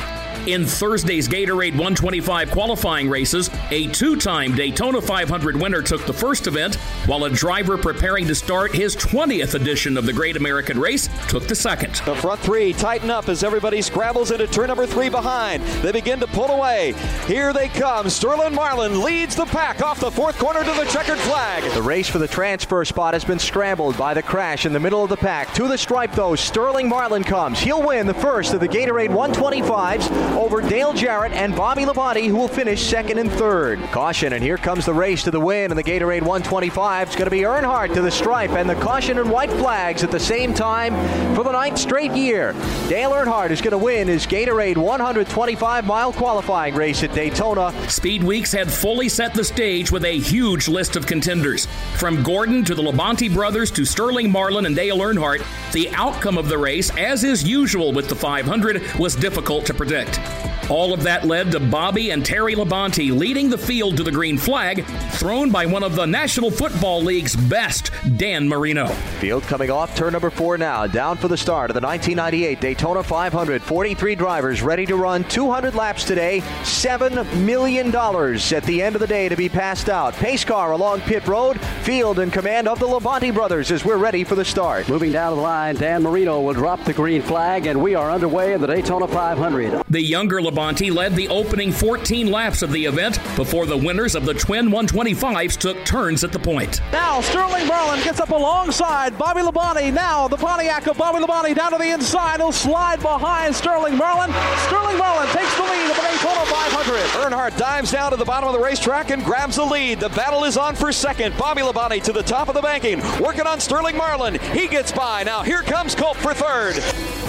In 0.47 0.63
Thursday's 0.63 1.27
Gatorade 1.27 1.71
125 1.71 2.51
qualifying 2.51 3.09
races, 3.09 3.49
a 3.71 3.87
two 3.87 4.15
time 4.15 4.53
Daytona 4.53 5.01
500 5.01 5.59
winner 5.59 5.81
took 5.81 6.05
the 6.05 6.13
first 6.13 6.45
event, 6.45 6.75
while 7.07 7.23
a 7.23 7.31
driver 7.31 7.79
preparing 7.79 8.27
to 8.27 8.35
start 8.35 8.71
his 8.71 8.95
20th 8.95 9.55
edition 9.55 9.97
of 9.97 10.05
the 10.05 10.13
Great 10.13 10.37
American 10.37 10.79
Race 10.79 11.09
took 11.29 11.47
the 11.47 11.55
second. 11.55 11.95
The 12.05 12.13
front 12.13 12.41
three 12.41 12.73
tighten 12.73 13.09
up 13.09 13.27
as 13.27 13.43
everybody 13.43 13.81
scrabbles 13.81 14.29
into 14.29 14.45
turn 14.45 14.67
number 14.67 14.85
three 14.85 15.09
behind. 15.09 15.63
They 15.81 15.91
begin 15.91 16.19
to 16.19 16.27
pull 16.27 16.51
away. 16.51 16.93
Here 17.25 17.51
they 17.51 17.67
come. 17.69 18.07
Sterling 18.07 18.53
Marlin 18.53 19.01
leads 19.01 19.35
the 19.35 19.45
pack 19.45 19.81
off 19.81 19.99
the 19.99 20.11
fourth 20.11 20.37
corner 20.37 20.63
to 20.63 20.73
the 20.73 20.85
checkered 20.91 21.17
flag. 21.19 21.63
The 21.73 21.81
race 21.81 22.07
for 22.07 22.19
the 22.19 22.27
transfer 22.27 22.85
spot 22.85 23.15
has 23.15 23.25
been 23.25 23.39
scrambled 23.39 23.97
by 23.97 24.13
the 24.13 24.21
crash 24.21 24.67
in 24.67 24.73
the 24.73 24.79
middle 24.79 25.03
of 25.03 25.09
the 25.09 25.17
pack. 25.17 25.51
To 25.55 25.67
the 25.67 25.77
stripe, 25.77 26.11
though, 26.11 26.35
Sterling 26.35 26.87
Marlin 26.87 27.23
comes. 27.23 27.59
He'll 27.59 27.81
win 27.81 28.05
the 28.05 28.13
first 28.13 28.53
of 28.53 28.59
the 28.59 28.67
Gatorade 28.67 29.09
125s 29.09 30.34
over 30.35 30.61
Dale 30.61 30.93
Jarrett 30.93 31.31
and 31.31 31.55
Bobby 31.55 31.83
Labonte, 31.83 32.27
who 32.27 32.35
will 32.35 32.47
finish 32.47 32.83
second 32.83 33.17
and 33.17 33.31
third. 33.31 33.79
Caution, 33.91 34.33
and 34.33 34.43
here 34.43 34.57
comes 34.57 34.85
the 34.85 34.93
race 34.93 35.23
to 35.23 35.31
the 35.31 35.39
win 35.39 35.71
in 35.71 35.77
the 35.77 35.83
Gatorade 35.83 36.21
125. 36.21 37.07
It's 37.07 37.15
going 37.15 37.25
to 37.25 37.31
be 37.31 37.41
Earnhardt 37.41 37.93
to 37.93 38.01
the 38.01 38.11
stripe 38.11 38.51
and 38.51 38.69
the 38.69 38.75
caution 38.75 39.17
and 39.17 39.31
white 39.31 39.51
flags 39.51 40.03
at 40.03 40.11
the 40.11 40.19
same 40.19 40.53
time 40.53 40.93
for 41.35 41.43
the 41.43 41.51
ninth 41.51 41.77
straight 41.77 42.11
year. 42.11 42.53
Dale 42.89 43.11
Earnhardt 43.11 43.51
is 43.51 43.61
going 43.61 43.71
to 43.71 43.77
win 43.77 44.07
his 44.07 44.27
Gatorade 44.27 44.77
125 44.77 45.85
mile 45.85 46.11
qualifying 46.13 46.75
race 46.75 47.03
at 47.03 47.13
Daytona. 47.13 47.73
Speed 47.89 48.23
Weeks 48.23 48.51
had 48.51 48.71
fully 48.71 49.09
set 49.09 49.33
the 49.33 49.43
stage 49.43 49.91
with 49.91 50.03
a 50.05 50.19
huge 50.19 50.67
list 50.67 50.95
of 50.95 51.07
contenders. 51.07 51.67
From 51.95 52.23
Gordon 52.23 52.65
to 52.65 52.75
the 52.75 52.83
Labonte 52.83 53.33
brothers 53.33 53.71
to 53.71 53.85
Sterling 53.85 54.31
Marlin 54.31 54.65
and 54.65 54.75
Dale 54.75 54.97
Earnhardt, 54.97 55.45
the 55.71 55.89
outcome 55.95 56.37
of 56.37 56.49
the 56.49 56.57
race, 56.57 56.89
as 56.97 57.23
is 57.23 57.43
usual 57.43 57.93
with 57.93 58.09
the 58.09 58.15
500, 58.15 58.81
was 58.99 59.15
difficult 59.15 59.65
to 59.65 59.73
predict. 59.73 60.19
All 60.67 60.93
of 60.93 61.03
that 61.03 61.25
led 61.25 61.51
to 61.51 61.59
Bobby 61.59 62.09
and 62.09 62.25
Terry 62.25 62.55
Labonte 62.55 63.15
leading 63.15 63.51
the 63.51 63.57
field 63.57 63.97
to 63.97 64.03
the 64.03 64.11
green 64.11 64.35
flag, 64.35 64.83
thrown 65.11 65.51
by 65.51 65.67
one 65.67 65.83
of 65.83 65.95
the 65.95 66.07
National 66.07 66.49
Football 66.49 67.03
League's 67.03 67.35
best, 67.35 67.91
Dan 68.17 68.49
Marino. 68.49 68.87
Field 69.19 69.43
coming 69.43 69.69
off 69.69 69.95
turn 69.95 70.13
number 70.13 70.31
four 70.31 70.57
now, 70.57 70.87
down 70.87 71.17
for 71.17 71.27
the 71.27 71.37
start 71.37 71.69
of 71.69 71.75
the 71.75 71.81
1998 71.81 72.59
Daytona 72.59 73.03
500. 73.03 73.61
43 73.61 74.15
drivers 74.15 74.63
ready 74.63 74.87
to 74.87 74.95
run 74.95 75.23
200 75.25 75.75
laps 75.75 76.03
today. 76.03 76.41
$7 76.63 77.45
million 77.45 77.95
at 77.95 78.63
the 78.63 78.81
end 78.81 78.95
of 78.95 79.01
the 79.01 79.07
day 79.07 79.29
to 79.29 79.35
be 79.35 79.47
passed 79.47 79.87
out. 79.87 80.15
Pace 80.15 80.43
car 80.43 80.71
along 80.71 81.01
pit 81.01 81.27
road, 81.27 81.61
field 81.83 82.17
in 82.17 82.31
command 82.31 82.67
of 82.67 82.79
the 82.79 82.87
Labonte 82.87 83.31
brothers 83.31 83.69
as 83.69 83.85
we're 83.85 83.97
ready 83.97 84.23
for 84.23 84.33
the 84.33 84.43
start. 84.43 84.89
Moving 84.89 85.11
down 85.11 85.35
the 85.35 85.43
line, 85.43 85.75
Dan 85.75 86.01
Marino 86.01 86.41
will 86.41 86.53
drop 86.53 86.83
the 86.85 86.93
green 86.93 87.21
flag, 87.21 87.67
and 87.67 87.79
we 87.79 87.93
are 87.93 88.09
underway 88.09 88.53
in 88.53 88.61
the 88.61 88.67
Daytona 88.67 89.07
500. 89.07 89.83
The 89.91 90.01
younger 90.01 90.41
Labonte 90.41 90.54
led 90.55 91.15
the 91.15 91.27
opening 91.27 91.71
14 91.71 92.31
laps 92.31 92.61
of 92.61 92.71
the 92.71 92.85
event 92.85 93.19
before 93.35 93.65
the 93.65 93.75
winners 93.75 94.15
of 94.15 94.25
the 94.25 94.33
twin 94.33 94.69
125s 94.69 95.57
took 95.57 95.83
turns 95.85 96.23
at 96.23 96.31
the 96.31 96.39
point. 96.39 96.79
Now 96.91 97.19
Sterling 97.21 97.67
Marlin 97.67 98.01
gets 98.03 98.19
up 98.19 98.29
alongside 98.29 99.17
Bobby 99.17 99.41
Labonte. 99.41 99.93
Now 99.93 100.27
the 100.27 100.37
Pontiac 100.37 100.87
of 100.87 100.97
Bobby 100.97 101.19
Labonte 101.19 101.55
down 101.55 101.71
to 101.71 101.77
the 101.77 101.91
inside. 101.91 102.39
He'll 102.39 102.51
slide 102.51 103.01
behind 103.01 103.53
Sterling 103.53 103.97
Marlin. 103.97 104.31
Sterling 104.67 104.97
Marlin 104.97 105.27
takes 105.29 105.55
the 105.57 105.63
lead 105.63 105.89
of 105.89 105.95
the 105.97 106.01
Daytona 106.01 106.45
500. 106.45 106.99
Earnhardt 107.25 107.57
dives 107.57 107.91
down 107.91 108.11
to 108.11 108.17
the 108.17 108.25
bottom 108.25 108.47
of 108.47 108.55
the 108.55 108.63
racetrack 108.63 109.11
and 109.11 109.23
grabs 109.25 109.57
the 109.57 109.65
lead. 109.65 109.99
The 109.99 110.09
battle 110.09 110.45
is 110.45 110.57
on 110.57 110.75
for 110.75 110.91
second. 110.91 111.37
Bobby 111.37 111.61
Labonte 111.61 112.01
to 112.03 112.13
the 112.13 112.23
top 112.23 112.47
of 112.47 112.55
the 112.55 112.61
banking, 112.61 112.99
working 113.21 113.45
on 113.45 113.59
Sterling 113.59 113.97
Marlin. 113.97 114.39
He 114.53 114.67
gets 114.67 114.91
by. 114.91 115.23
Now 115.23 115.43
here 115.43 115.63
comes 115.63 115.95
Cope 115.95 116.17
for 116.17 116.33
third. 116.33 116.75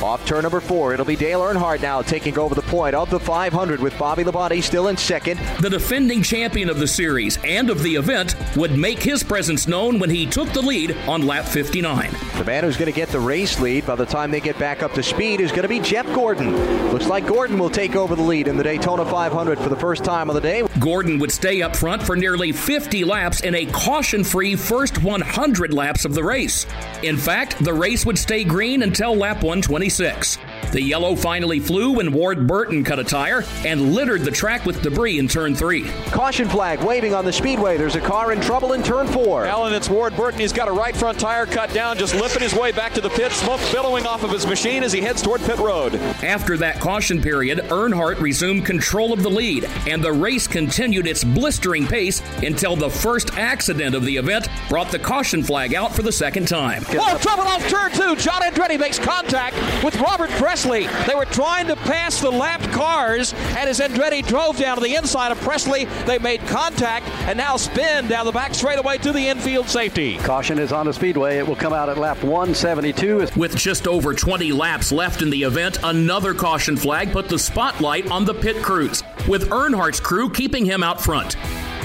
Off 0.07 0.25
turn 0.25 0.43
number 0.43 0.61
four, 0.61 0.95
it'll 0.95 1.05
be 1.05 1.17
Dale 1.17 1.41
Earnhardt 1.41 1.83
now 1.83 2.01
taking 2.01 2.39
over 2.39 2.55
the 2.55 2.63
point 2.63 2.95
of 2.95 3.11
the 3.11 3.19
500 3.19 3.81
with 3.81 3.99
Bobby 3.99 4.23
Labonte 4.23 4.63
still 4.63 4.87
in 4.87 4.97
second. 4.97 5.41
The 5.61 5.69
defending 5.69 6.23
champion 6.23 6.71
of 6.71 6.79
the 6.79 6.87
series 6.87 7.41
and 7.43 7.69
of 7.71 7.83
the 7.83 7.97
event 7.97 8.37
would 8.55 8.79
make 8.79 9.03
his 9.03 9.25
presence 9.25 9.67
known 9.67 9.99
when 9.99 10.09
he 10.09 10.25
took 10.25 10.49
the 10.53 10.63
lead 10.63 10.97
on 11.09 11.27
lap 11.27 11.45
59. 11.45 12.13
The 12.39 12.45
man 12.45 12.63
who's 12.63 12.77
going 12.77 12.87
to 12.87 12.95
get 12.95 13.09
the 13.09 13.19
race 13.19 13.59
lead 13.59 13.85
by 13.85 13.97
the 13.97 14.07
time 14.07 14.31
they 14.31 14.39
get 14.39 14.57
back 14.61 14.85
up 14.85 14.93
to 14.93 15.03
speed 15.03 15.41
is 15.41 15.51
going 15.51 15.63
to 15.63 15.69
be 15.69 15.81
Jeff 15.81 16.07
Gordon. 16.15 16.55
Looks 16.93 17.09
like 17.09 17.27
Gordon 17.27 17.59
will 17.59 17.69
take 17.69 17.97
over 17.97 18.15
the 18.15 18.23
lead 18.23 18.47
in 18.47 18.57
the 18.57 18.63
Daytona 18.63 19.05
500 19.05 19.59
for 19.59 19.71
the 19.71 19.77
first 19.77 20.05
time 20.05 20.31
of 20.31 20.37
the 20.37 20.41
day. 20.41 20.63
Gordon 20.79 21.19
would 21.19 21.33
stay 21.33 21.63
up 21.63 21.75
front 21.75 22.01
for 22.01 22.15
nearly 22.15 22.53
50 22.53 23.03
laps 23.03 23.41
in 23.41 23.57
a 23.57 23.67
caution 23.67 24.23
free 24.23 24.55
first 24.55 25.03
100 25.03 25.75
laps 25.75 26.05
of 26.05 26.15
the 26.15 26.23
race. 26.23 26.65
In 27.03 27.17
fact, 27.17 27.59
the 27.65 27.75
race 27.75 28.07
would 28.07 28.19
stay 28.19 28.45
green 28.45 28.85
until 28.85 29.17
lap 29.17 29.43
126. 29.43 29.96
26. 29.97 30.56
The 30.73 30.83
yellow 30.83 31.17
finally 31.17 31.61
flew 31.61 31.93
when 31.93 32.13
Ward 32.13 32.47
Burton 32.47 32.85
cut 32.85 32.99
a 32.99 33.05
tire 33.05 33.45
and 33.65 33.95
littered 33.95 34.23
the 34.23 34.31
track 34.31 34.67
with 34.67 34.83
debris 34.83 35.19
in 35.19 35.29
turn 35.29 35.55
three. 35.55 35.89
Caution 36.07 36.49
flag 36.49 36.83
waving 36.83 37.15
on 37.15 37.25
the 37.25 37.33
speedway. 37.33 37.77
There's 37.77 37.97
a 37.97 38.01
car 38.01 38.33
in 38.33 38.41
trouble 38.41 38.73
in 38.73 38.83
turn 38.83 39.07
four. 39.07 39.47
Alan, 39.47 39.73
it's 39.73 39.89
Ward 39.89 40.17
Burton. 40.17 40.41
He's 40.41 40.53
got 40.53 40.69
a 40.69 40.73
right 40.73 40.95
front 40.97 41.19
tire 41.19 41.47
cut 41.47 41.73
down, 41.73 41.97
just 41.99 42.15
limping 42.15 42.43
his 42.43 42.55
way 42.55 42.73
back 42.73 42.93
to 42.95 43.01
the 43.01 43.11
pit, 43.11 43.33
smoke 43.33 43.61
billowing 43.73 44.07
off 44.07 44.23
of 44.23 44.31
his 44.31 44.47
machine 44.47 44.83
as 44.83 44.93
he 44.93 45.01
heads 45.01 45.23
toward 45.23 45.41
pit 45.43 45.59
road. 45.59 45.95
After 46.23 46.57
that 46.59 46.81
caution 46.81 47.21
period, 47.23 47.59
Earnhardt 47.69 48.21
resumed 48.21 48.67
control 48.67 49.13
of 49.13 49.23
the 49.23 49.31
lead, 49.31 49.65
and 49.87 50.03
the 50.03 50.13
race 50.13 50.47
continued 50.47 51.07
its 51.07 51.25
blistering 51.25 51.87
pace 51.87 52.23
until 52.43 52.77
the 52.77 52.91
first 52.91 53.37
accident 53.39 53.95
of 53.95 54.05
the 54.05 54.17
event 54.17 54.49
brought 54.69 54.91
the 54.91 54.99
caution 54.99 55.43
flag 55.43 55.75
out 55.75 55.95
for 55.95 56.03
the 56.03 56.13
second 56.13 56.49
time. 56.49 56.85
Oh, 56.91 57.19
trouble 57.19 57.45
off 57.45 57.67
turn 57.69 57.91
two. 57.93 58.17
John 58.17 58.43
Andretti 58.43 58.79
makes 58.79 58.99
contact 58.99 59.57
with 59.85 59.99
Robert 60.01 60.31
Pressley. 60.57 60.87
They 61.07 61.15
were 61.15 61.27
trying 61.27 61.67
to 61.67 61.77
pass 61.77 62.19
the 62.19 62.31
lapped 62.31 62.73
cars, 62.73 63.35
and 63.35 63.69
as 63.69 63.79
Andretti 63.79 64.27
drove 64.27 64.57
down 64.57 64.79
to 64.79 64.83
the 64.83 64.95
inside 64.95 65.31
of 65.31 65.39
Pressley, 65.43 65.85
they 66.07 66.19
made 66.19 66.41
contact 66.47 67.07
and 67.29 67.37
now 67.37 67.59
spin 67.59 68.09
down 68.09 68.25
the 68.25 68.33
back 68.33 68.55
straightaway 68.55 68.97
to 68.99 69.13
the 69.13 69.29
infield 69.29 69.69
safety. 69.69 70.17
Caution 70.17 70.59
is 70.59 70.73
on 70.73 70.87
the 70.87 70.95
speedway. 70.95 71.37
It 71.37 71.47
will 71.47 71.57
come 71.57 71.75
out 71.75 71.91
at 71.91 71.99
lap 71.99 72.23
172. 72.25 73.29
With 73.37 73.55
just 73.55 73.87
over 73.87 74.15
20 74.15 74.51
laps 74.53 74.93
left 74.93 75.21
in 75.21 75.29
the 75.29 75.43
event, 75.43 75.77
another 75.85 76.33
caution 76.33 76.79
flag 76.79 77.13
put 77.13 77.29
the 77.29 77.39
spotlight 77.39 78.11
on 78.11 78.25
the 78.25 78.33
pit 78.33 78.63
crews, 78.63 79.03
with 79.29 79.51
Earnhardt's 79.51 80.01
crew 80.01 80.31
keeping 80.31 80.65
him 80.65 80.83
out 80.83 81.03
front. 81.03 81.37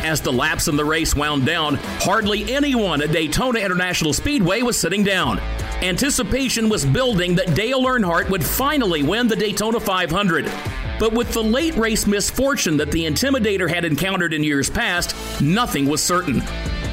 As 0.06 0.22
the 0.22 0.32
laps 0.32 0.70
in 0.70 0.78
the 0.78 0.86
race 0.86 1.14
wound 1.14 1.46
down, 1.46 1.76
hardly 2.00 2.54
anyone 2.54 3.02
at 3.02 3.12
Daytona 3.12 3.60
International 3.60 4.14
Speedway 4.14 4.62
was 4.62 4.80
sitting 4.80 5.04
down. 5.04 5.42
Anticipation 5.82 6.70
was 6.70 6.86
building 6.86 7.34
that 7.36 7.56
Dale 7.56 7.82
Earnhardt 7.82 8.30
would 8.30 8.46
finally 8.46 9.02
win 9.02 9.28
the 9.28 9.36
Daytona 9.36 9.80
500. 9.80 10.46
But 11.00 11.12
with 11.12 11.34
the 11.34 11.42
late 11.42 11.76
race 11.76 12.06
misfortune 12.06 12.78
that 12.78 12.92
the 12.92 13.04
Intimidator 13.04 13.68
had 13.68 13.84
encountered 13.84 14.32
in 14.32 14.44
years 14.44 14.70
past, 14.70 15.16
nothing 15.42 15.88
was 15.88 16.04
certain. 16.04 16.42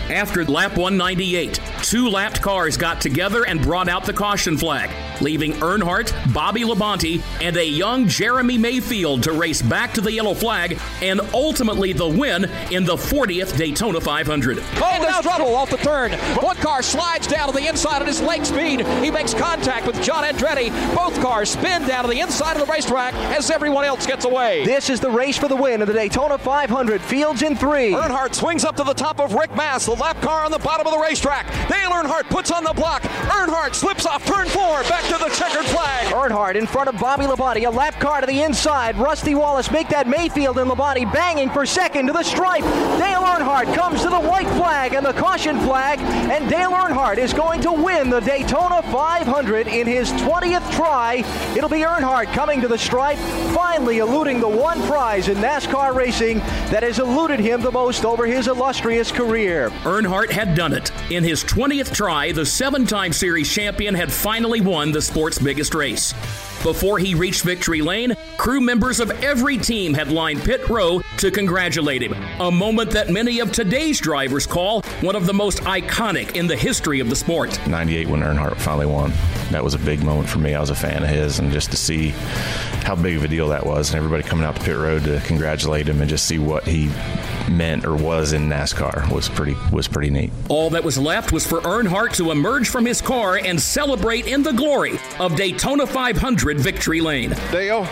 After 0.09 0.43
lap 0.47 0.79
198, 0.79 1.61
two 1.89 2.11
lapped 2.11 2.43
cars 2.43 2.77
got 2.77 3.01
together 3.01 3.47
and 3.47 3.63
brought 3.63 3.89
out 3.89 4.05
the 4.05 4.13
caution 4.13 4.59
flag, 4.59 4.91
leaving 5.23 5.55
Earnhardt, 5.55 6.13
Bobby 6.35 6.61
Labonte, 6.61 7.23
and 7.41 7.57
a 7.57 7.65
young 7.65 8.07
Jeremy 8.07 8.59
Mayfield 8.59 9.23
to 9.23 9.33
race 9.33 9.63
back 9.63 9.95
to 9.95 10.03
the 10.03 10.13
yellow 10.13 10.35
flag 10.35 10.79
and 11.01 11.19
ultimately 11.33 11.95
the 11.95 12.07
win 12.07 12.45
in 12.71 12.85
the 12.85 12.95
40th 12.95 13.57
Daytona 13.57 14.03
500. 14.03 14.59
Oh, 14.59 14.99
there's 15.01 15.21
trouble 15.21 15.55
off 15.55 15.71
the 15.71 15.79
turn. 15.79 16.13
One 16.43 16.57
car 16.57 16.83
slides 16.83 17.27
down 17.27 17.49
to 17.49 17.55
the 17.59 17.67
inside 17.67 18.03
at 18.03 18.09
his 18.09 18.21
leg 18.21 18.45
speed. 18.45 18.87
He 19.03 19.11
makes 19.11 19.33
contact 19.33 19.87
with 19.87 19.99
John 20.03 20.25
Andretti. 20.25 20.69
Both 20.95 21.19
cars 21.23 21.49
spin 21.49 21.89
down 21.89 22.05
to 22.05 22.11
the 22.11 22.21
inside 22.21 22.59
of 22.61 22.67
the 22.67 22.71
racetrack 22.71 23.15
as 23.15 23.51
everyone 23.51 23.87
else 23.87 24.07
gets 24.07 24.27
away. 24.27 24.63
This 24.67 24.91
is 24.91 25.01
the 25.01 25.11
race 25.11 25.39
for 25.39 25.49
the 25.49 25.57
win 25.57 25.81
of 25.81 25.89
the 25.89 25.95
Daytona 25.95 26.37
500. 26.37 27.01
Fields 27.01 27.41
in 27.41 27.57
three. 27.57 27.93
Earnhardt 27.93 28.35
swings 28.35 28.65
up 28.67 28.77
to 28.77 28.85
the 28.85 28.93
top 28.93 29.21
of 29.21 29.33
Rick 29.33 29.57
Mast, 29.57 29.87
the 29.87 29.93
lap 29.93 30.21
car 30.21 30.45
on 30.45 30.51
the 30.51 30.59
bottom 30.59 30.87
of 30.87 30.93
the 30.93 31.01
racetrack. 31.01 31.47
Dale 31.79 31.91
Earnhardt 31.91 32.29
puts 32.29 32.51
on 32.51 32.65
the 32.65 32.73
block. 32.73 33.03
Earnhardt 33.03 33.73
slips 33.73 34.05
off 34.05 34.27
turn 34.27 34.49
four, 34.49 34.83
back 34.85 35.05
to 35.05 35.17
the 35.17 35.29
checkered 35.37 35.65
flag. 35.67 36.13
Earnhardt 36.13 36.57
in 36.57 36.67
front 36.67 36.89
of 36.89 36.99
Bobby 36.99 37.25
Labonte, 37.25 37.65
a 37.65 37.71
lap 37.71 38.01
car 38.01 38.21
to 38.21 38.27
the 38.27 38.43
inside. 38.43 38.97
Rusty 38.97 39.37
Wallace 39.37 39.71
make 39.71 39.89
that 39.89 40.09
Mayfield 40.09 40.59
and 40.59 40.69
Labonte 40.69 41.13
banging 41.13 41.51
for 41.51 41.65
second 41.65 42.09
to 42.09 42.13
the 42.13 42.25
stripe. 42.25 42.65
Dale 42.99 43.23
Earnhardt 43.23 43.73
comes 43.77 44.03
to 44.03 44.09
the 44.09 44.19
white 44.19 44.49
flag 44.57 44.95
and 44.95 45.07
the 45.07 45.13
caution 45.13 45.61
flag, 45.61 46.01
and 46.01 46.51
Dale 46.51 46.73
Earnhardt 46.73 47.19
is 47.19 47.33
going 47.33 47.61
to 47.61 47.71
win 47.71 48.11
the 48.11 48.21
Daytona 48.21 48.83
500 48.83 49.69
in 49.69 49.87
his 49.87 50.11
20th 50.13 50.69
try. 50.73 51.23
It'll 51.57 51.69
be 51.69 51.81
Earnhardt 51.81 52.33
coming 52.33 52.61
to 52.61 52.69
the 52.69 52.79
stripe, 52.79 53.19
finally 53.55 53.99
eluding 53.99 54.41
the 54.41 54.49
one 54.49 54.83
prize 54.89 55.29
in 55.29 55.37
NASCAR 55.37 55.95
racing 55.95 56.39
that 56.71 56.83
has 56.83 56.99
eluded 56.99 57.39
him 57.39 57.61
the 57.61 57.71
most 57.71 58.05
over 58.05 58.27
his 58.27 58.49
illustrious 58.49 59.13
career. 59.13 59.71
Earnhardt 59.85 60.31
had 60.31 60.57
done 60.57 60.73
it. 60.73 60.91
In 61.11 61.23
his 61.23 61.45
20th 61.45 61.68
try, 61.69 62.33
the 62.33 62.47
seven 62.47 62.87
time 62.87 63.13
series 63.13 63.53
champion 63.53 63.95
had 63.95 64.11
finally 64.11 64.61
won 64.61 64.91
the 64.91 65.03
sport's 65.03 65.39
biggest 65.39 65.75
race. 65.75 66.15
Before 66.63 66.99
he 66.99 67.15
reached 67.15 67.43
victory 67.43 67.83
lane, 67.83 68.17
crew 68.37 68.61
members 68.61 69.01
of 69.01 69.11
every 69.23 69.59
team 69.59 69.95
had 69.95 70.11
lined 70.11 70.43
pit 70.43 70.69
row 70.69 71.03
to 71.19 71.31
congratulate 71.31 72.03
him. 72.03 72.15
A 72.41 72.51
moment 72.51 72.91
that 72.93 73.11
many 73.11 73.39
of 73.41 73.53
today's 73.53 74.01
drivers 74.01 74.47
call 74.47 74.83
one 75.03 75.15
of 75.15 75.27
the 75.27 75.35
most 75.35 75.59
iconic 75.61 76.35
in 76.37 76.47
the 76.47 76.57
history 76.57 77.01
of 77.01 77.11
the 77.11 77.17
sport. 77.17 77.61
98 77.69 78.09
when 78.09 78.21
Earnhardt 78.21 78.57
finally 78.57 78.87
won. 78.87 79.13
That 79.51 79.63
was 79.63 79.75
a 79.75 79.79
big 79.79 80.03
moment 80.03 80.29
for 80.29 80.39
me. 80.39 80.55
I 80.55 80.61
was 80.61 80.71
a 80.71 80.75
fan 80.75 81.03
of 81.05 81.09
his, 81.09 81.39
and 81.39 81.53
just 81.53 81.71
to 81.71 81.77
see 81.77 82.09
how 82.83 82.97
big 82.97 83.17
of 83.17 83.25
a 83.25 83.29
deal 83.29 83.49
that 83.49 83.65
was, 83.65 83.91
and 83.91 83.97
everybody 83.99 84.23
coming 84.23 84.45
out 84.45 84.57
to 84.57 84.63
pit 84.63 84.77
road 84.77 85.05
to 85.05 85.21
congratulate 85.27 85.89
him 85.89 86.01
and 86.01 86.11
just 86.11 86.27
see 86.27 86.39
what 86.39 86.65
he 86.67 86.91
meant 87.49 87.85
or 87.85 87.95
was 87.95 88.33
in 88.33 88.49
NASCAR 88.49 89.11
was 89.13 89.29
pretty 89.29 89.57
was 89.73 89.89
pretty 89.89 90.11
neat. 90.11 90.31
All 90.49 90.71
that 90.71 90.85
was 90.85 90.99
left 90.99 91.33
was 91.33 91.47
for 91.47 91.61
Earnhardt 91.61 92.15
to 92.17 92.31
emerge 92.31 92.69
from 92.69 92.85
his 92.87 93.01
car 93.01 93.37
and 93.37 93.61
celebrate 93.61 94.27
in 94.27 94.43
the 94.43 94.53
glory 94.53 94.99
of 95.19 95.37
Daytona 95.37 95.87
500 95.87 96.59
Victory 96.59 97.01
Lane. 97.01 97.31
Dale, 97.51 97.85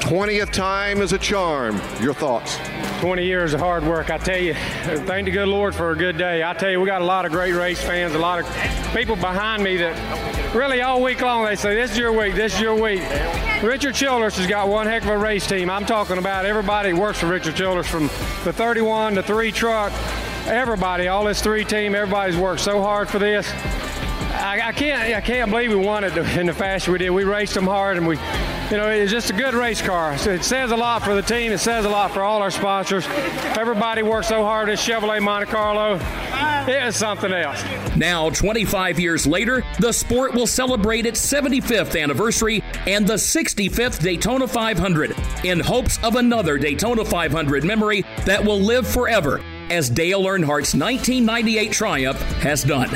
20th 0.00 0.52
time 0.52 1.00
is 1.00 1.12
a 1.12 1.18
charm. 1.18 1.80
Your 2.00 2.14
thoughts? 2.14 2.56
20 3.00 3.24
years 3.24 3.52
of 3.52 3.60
hard 3.60 3.84
work. 3.84 4.10
I 4.10 4.18
tell 4.18 4.38
you, 4.38 4.54
thank 4.54 5.26
the 5.26 5.30
good 5.30 5.48
Lord 5.48 5.74
for 5.74 5.90
a 5.90 5.96
good 5.96 6.16
day. 6.16 6.42
I 6.42 6.54
tell 6.54 6.70
you, 6.70 6.80
we 6.80 6.86
got 6.86 7.02
a 7.02 7.04
lot 7.04 7.26
of 7.26 7.32
great 7.32 7.52
race 7.52 7.80
fans, 7.80 8.14
a 8.14 8.18
lot 8.18 8.40
of 8.40 8.94
people 8.94 9.16
behind 9.16 9.62
me 9.62 9.76
that 9.76 10.54
really 10.54 10.80
all 10.80 11.02
week 11.02 11.20
long 11.20 11.44
they 11.44 11.56
say, 11.56 11.74
This 11.74 11.92
is 11.92 11.98
your 11.98 12.12
week, 12.12 12.34
this 12.34 12.54
is 12.54 12.60
your 12.60 12.74
week. 12.74 13.02
Richard 13.62 13.94
Childress 13.94 14.38
has 14.38 14.46
got 14.46 14.68
one 14.68 14.86
heck 14.86 15.02
of 15.02 15.10
a 15.10 15.18
race 15.18 15.46
team. 15.46 15.68
I'm 15.68 15.84
talking 15.84 16.18
about 16.18 16.46
everybody 16.46 16.90
who 16.90 17.00
works 17.00 17.18
for 17.18 17.26
Richard 17.26 17.56
Childress 17.56 17.86
from 17.86 18.04
the 18.44 18.52
31 18.52 19.16
to 19.16 19.22
3 19.22 19.52
truck. 19.52 19.92
Everybody, 20.46 21.08
all 21.08 21.24
this 21.24 21.42
three 21.42 21.64
team, 21.64 21.94
everybody's 21.94 22.36
worked 22.36 22.60
so 22.60 22.80
hard 22.80 23.08
for 23.08 23.18
this. 23.18 23.50
I, 24.32 24.60
I, 24.68 24.72
can't 24.72 25.14
I 25.14 25.20
can't 25.20 25.50
believe 25.50 25.70
we 25.70 25.76
won 25.76 26.04
it 26.04 26.16
in 26.16 26.46
the 26.46 26.54
fashion 26.54 26.92
we 26.92 26.98
did. 26.98 27.10
We 27.10 27.24
raced 27.24 27.54
them 27.54 27.64
hard 27.64 27.96
and 27.96 28.06
we 28.06 28.16
you 28.70 28.76
know, 28.76 28.88
it's 28.88 29.12
just 29.12 29.30
a 29.30 29.32
good 29.32 29.54
race 29.54 29.80
car. 29.80 30.14
It 30.14 30.42
says 30.42 30.72
a 30.72 30.76
lot 30.76 31.04
for 31.04 31.14
the 31.14 31.22
team. 31.22 31.52
It 31.52 31.58
says 31.58 31.84
a 31.84 31.88
lot 31.88 32.12
for 32.12 32.22
all 32.22 32.42
our 32.42 32.50
sponsors. 32.50 33.06
Everybody 33.56 34.02
worked 34.02 34.26
so 34.26 34.42
hard 34.42 34.68
at 34.68 34.78
Chevrolet 34.78 35.22
Monte 35.22 35.46
Carlo. 35.50 36.00
It 36.68 36.82
is 36.82 36.96
something 36.96 37.32
else. 37.32 37.62
Now, 37.96 38.28
25 38.30 38.98
years 38.98 39.24
later, 39.24 39.62
the 39.78 39.92
sport 39.92 40.34
will 40.34 40.48
celebrate 40.48 41.06
its 41.06 41.24
75th 41.24 42.00
anniversary 42.00 42.62
and 42.86 43.06
the 43.06 43.14
65th 43.14 44.02
Daytona 44.02 44.48
500 44.48 45.14
in 45.44 45.60
hopes 45.60 46.02
of 46.02 46.16
another 46.16 46.58
Daytona 46.58 47.04
500 47.04 47.64
memory 47.64 48.04
that 48.24 48.44
will 48.44 48.60
live 48.60 48.86
forever, 48.86 49.40
as 49.70 49.88
Dale 49.88 50.26
Earnhardt's 50.26 50.74
1998 50.74 51.70
triumph 51.70 52.20
has 52.40 52.64
done. 52.64 52.90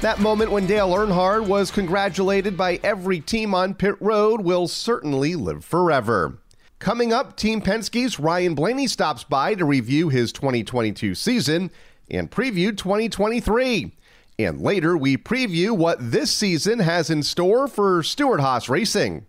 That 0.00 0.18
moment 0.18 0.50
when 0.50 0.66
Dale 0.66 0.88
Earnhardt 0.88 1.46
was 1.46 1.70
congratulated 1.70 2.56
by 2.56 2.80
every 2.82 3.20
team 3.20 3.54
on 3.54 3.74
pit 3.74 3.96
road 4.00 4.40
will 4.40 4.66
certainly 4.66 5.34
live 5.34 5.62
forever. 5.62 6.38
Coming 6.78 7.12
up, 7.12 7.36
Team 7.36 7.60
Penske's 7.60 8.18
Ryan 8.18 8.54
Blaney 8.54 8.86
stops 8.86 9.24
by 9.24 9.54
to 9.56 9.66
review 9.66 10.08
his 10.08 10.32
2022 10.32 11.14
season 11.14 11.70
and 12.10 12.30
preview 12.30 12.74
2023. 12.74 13.94
And 14.38 14.62
later, 14.62 14.96
we 14.96 15.18
preview 15.18 15.76
what 15.76 15.98
this 16.00 16.32
season 16.32 16.78
has 16.78 17.10
in 17.10 17.22
store 17.22 17.68
for 17.68 18.02
Stewart 18.02 18.40
Haas 18.40 18.70
Racing. 18.70 19.26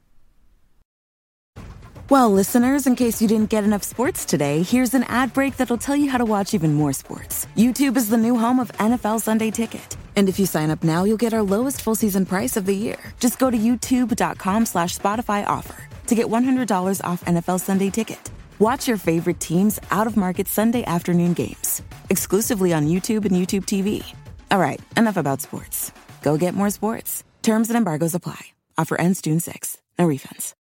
Well, 2.10 2.32
listeners, 2.32 2.88
in 2.88 2.96
case 2.96 3.22
you 3.22 3.28
didn't 3.28 3.50
get 3.50 3.66
enough 3.66 3.84
sports 3.84 4.24
today, 4.24 4.64
here's 4.64 4.94
an 4.94 5.04
ad 5.04 5.34
break 5.34 5.58
that'll 5.58 5.78
tell 5.78 5.98
you 5.98 6.10
how 6.10 6.18
to 6.18 6.26
watch 6.26 6.54
even 6.54 6.74
more 6.74 6.94
sports. 6.94 7.46
YouTube 7.58 7.98
is 7.98 8.08
the 8.08 8.16
new 8.16 8.38
home 8.38 8.62
of 8.62 8.72
NFL 8.74 9.20
Sunday 9.20 9.52
Ticket. 9.52 9.98
And 10.16 10.28
if 10.28 10.40
you 10.40 10.46
sign 10.46 10.70
up 10.70 10.84
now, 10.84 11.04
you'll 11.04 11.18
get 11.18 11.34
our 11.34 11.44
lowest 11.44 11.82
full 11.82 11.96
season 11.96 12.26
price 12.26 12.58
of 12.58 12.66
the 12.66 12.76
year. 12.76 12.98
Just 13.20 13.40
go 13.40 13.50
to 13.50 13.58
youtube.com 13.58 14.66
slash 14.66 14.98
Spotify 14.98 15.46
offer 15.48 15.88
to 16.08 16.16
get 16.16 16.28
$100 16.28 17.04
off 17.04 17.24
NFL 17.26 17.60
Sunday 17.60 17.90
Ticket. 17.90 18.32
Watch 18.60 18.88
your 18.88 18.98
favorite 18.98 19.40
teams 19.40 19.80
out 19.90 20.08
of 20.08 20.18
market 20.18 20.48
Sunday 20.48 20.84
afternoon 20.84 21.34
games, 21.34 21.82
exclusively 22.10 22.74
on 22.74 22.88
YouTube 22.88 23.26
and 23.26 23.32
YouTube 23.32 23.66
TV. 23.66 24.04
All 24.52 24.60
right, 24.60 24.80
enough 24.98 25.18
about 25.18 25.42
sports. 25.42 25.92
Go 26.22 26.38
get 26.38 26.54
more 26.54 26.70
sports. 26.70 27.24
Terms 27.42 27.70
and 27.70 27.78
embargoes 27.78 28.14
apply. 28.14 28.40
Offer 28.78 29.00
ends 29.00 29.22
June 29.22 29.38
6th. 29.38 29.78
No 29.98 30.08
refunds. 30.08 30.54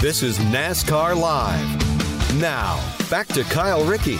This 0.00 0.22
is 0.22 0.38
NASCAR 0.38 1.20
Live. 1.20 2.40
Now, 2.40 2.78
back 3.10 3.26
to 3.28 3.42
Kyle 3.42 3.84
Rickey. 3.84 4.18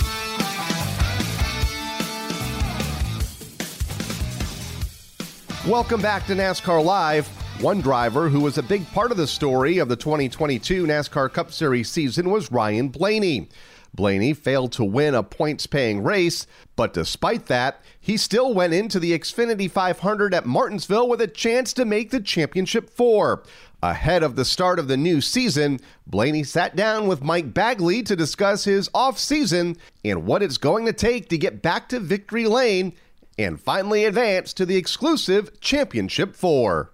Welcome 5.68 6.00
back 6.00 6.26
to 6.28 6.34
NASCAR 6.34 6.82
Live. 6.82 7.28
One 7.60 7.82
driver 7.82 8.30
who 8.30 8.40
was 8.40 8.56
a 8.56 8.62
big 8.62 8.90
part 8.92 9.10
of 9.10 9.18
the 9.18 9.26
story 9.26 9.76
of 9.76 9.90
the 9.90 9.96
2022 9.96 10.86
NASCAR 10.86 11.30
Cup 11.30 11.52
Series 11.52 11.90
season 11.90 12.30
was 12.30 12.50
Ryan 12.50 12.88
Blaney. 12.88 13.50
Blaney 13.92 14.32
failed 14.32 14.72
to 14.72 14.84
win 14.84 15.14
a 15.14 15.22
points 15.22 15.66
paying 15.66 16.02
race, 16.02 16.46
but 16.74 16.94
despite 16.94 17.46
that, 17.48 17.82
he 18.00 18.16
still 18.16 18.54
went 18.54 18.72
into 18.72 18.98
the 18.98 19.12
Xfinity 19.12 19.70
500 19.70 20.32
at 20.32 20.46
Martinsville 20.46 21.06
with 21.06 21.20
a 21.20 21.26
chance 21.26 21.74
to 21.74 21.84
make 21.84 22.12
the 22.12 22.20
championship 22.20 22.88
four. 22.88 23.42
Ahead 23.82 24.22
of 24.22 24.36
the 24.36 24.46
start 24.46 24.78
of 24.78 24.88
the 24.88 24.96
new 24.96 25.20
season, 25.20 25.80
Blaney 26.06 26.44
sat 26.44 26.76
down 26.76 27.06
with 27.06 27.22
Mike 27.22 27.52
Bagley 27.52 28.02
to 28.04 28.16
discuss 28.16 28.64
his 28.64 28.88
off-season 28.94 29.76
and 30.02 30.24
what 30.24 30.42
it's 30.42 30.56
going 30.56 30.86
to 30.86 30.94
take 30.94 31.28
to 31.28 31.36
get 31.36 31.60
back 31.60 31.90
to 31.90 32.00
victory 32.00 32.46
lane 32.46 32.94
and 33.38 33.60
finally 33.60 34.04
advance 34.04 34.52
to 34.52 34.66
the 34.66 34.76
exclusive 34.76 35.60
Championship 35.60 36.34
4. 36.34 36.90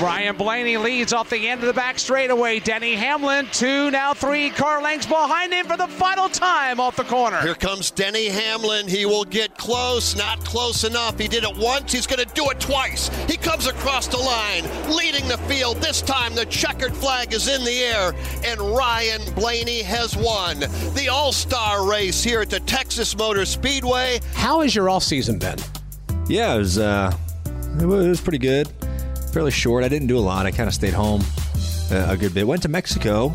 Ryan 0.00 0.36
Blaney 0.36 0.76
leads 0.76 1.12
off 1.12 1.30
the 1.30 1.48
end 1.48 1.60
of 1.60 1.68
the 1.68 1.72
back 1.72 2.00
straightaway. 2.00 2.58
Denny 2.58 2.96
Hamlin, 2.96 3.46
two, 3.52 3.92
now 3.92 4.12
three 4.12 4.50
car 4.50 4.82
lengths 4.82 5.06
behind 5.06 5.52
him 5.52 5.66
for 5.66 5.76
the 5.76 5.86
final 5.86 6.28
time 6.28 6.80
off 6.80 6.96
the 6.96 7.04
corner. 7.04 7.40
Here 7.40 7.54
comes 7.54 7.92
Denny 7.92 8.26
Hamlin. 8.26 8.88
He 8.88 9.06
will 9.06 9.24
get 9.24 9.56
close, 9.56 10.16
not 10.16 10.40
close 10.44 10.82
enough. 10.82 11.16
He 11.16 11.28
did 11.28 11.44
it 11.44 11.56
once, 11.56 11.92
he's 11.92 12.08
going 12.08 12.26
to 12.26 12.34
do 12.34 12.50
it 12.50 12.58
twice. 12.58 13.08
He 13.30 13.36
comes 13.36 13.68
across 13.68 14.08
the 14.08 14.18
line, 14.18 14.64
leading 14.94 15.28
the 15.28 15.38
field. 15.38 15.76
This 15.76 16.02
time 16.02 16.34
the 16.34 16.46
checkered 16.46 16.94
flag 16.96 17.32
is 17.32 17.46
in 17.46 17.64
the 17.64 17.78
air, 17.78 18.12
and 18.44 18.60
Ryan 18.60 19.32
Blaney 19.34 19.82
has 19.82 20.16
won 20.16 20.58
the 20.94 21.08
All 21.08 21.30
Star 21.30 21.88
race 21.88 22.20
here 22.20 22.40
at 22.40 22.50
the 22.50 22.60
Texas 22.60 23.16
Motor 23.16 23.44
Speedway. 23.44 24.18
How 24.34 24.60
has 24.62 24.74
your 24.74 24.90
off 24.90 25.04
season 25.04 25.38
been? 25.38 25.58
Yeah, 26.26 26.56
it 26.56 26.58
was, 26.58 26.78
uh, 26.78 27.16
it 27.80 27.86
was 27.86 28.20
pretty 28.20 28.38
good 28.38 28.68
fairly 29.34 29.50
short. 29.50 29.82
I 29.82 29.88
didn't 29.88 30.06
do 30.06 30.16
a 30.16 30.20
lot. 30.20 30.46
I 30.46 30.52
kind 30.52 30.68
of 30.68 30.74
stayed 30.74 30.94
home 30.94 31.20
uh, 31.90 32.06
a 32.08 32.16
good 32.16 32.32
bit. 32.32 32.46
Went 32.46 32.62
to 32.62 32.68
Mexico 32.68 33.34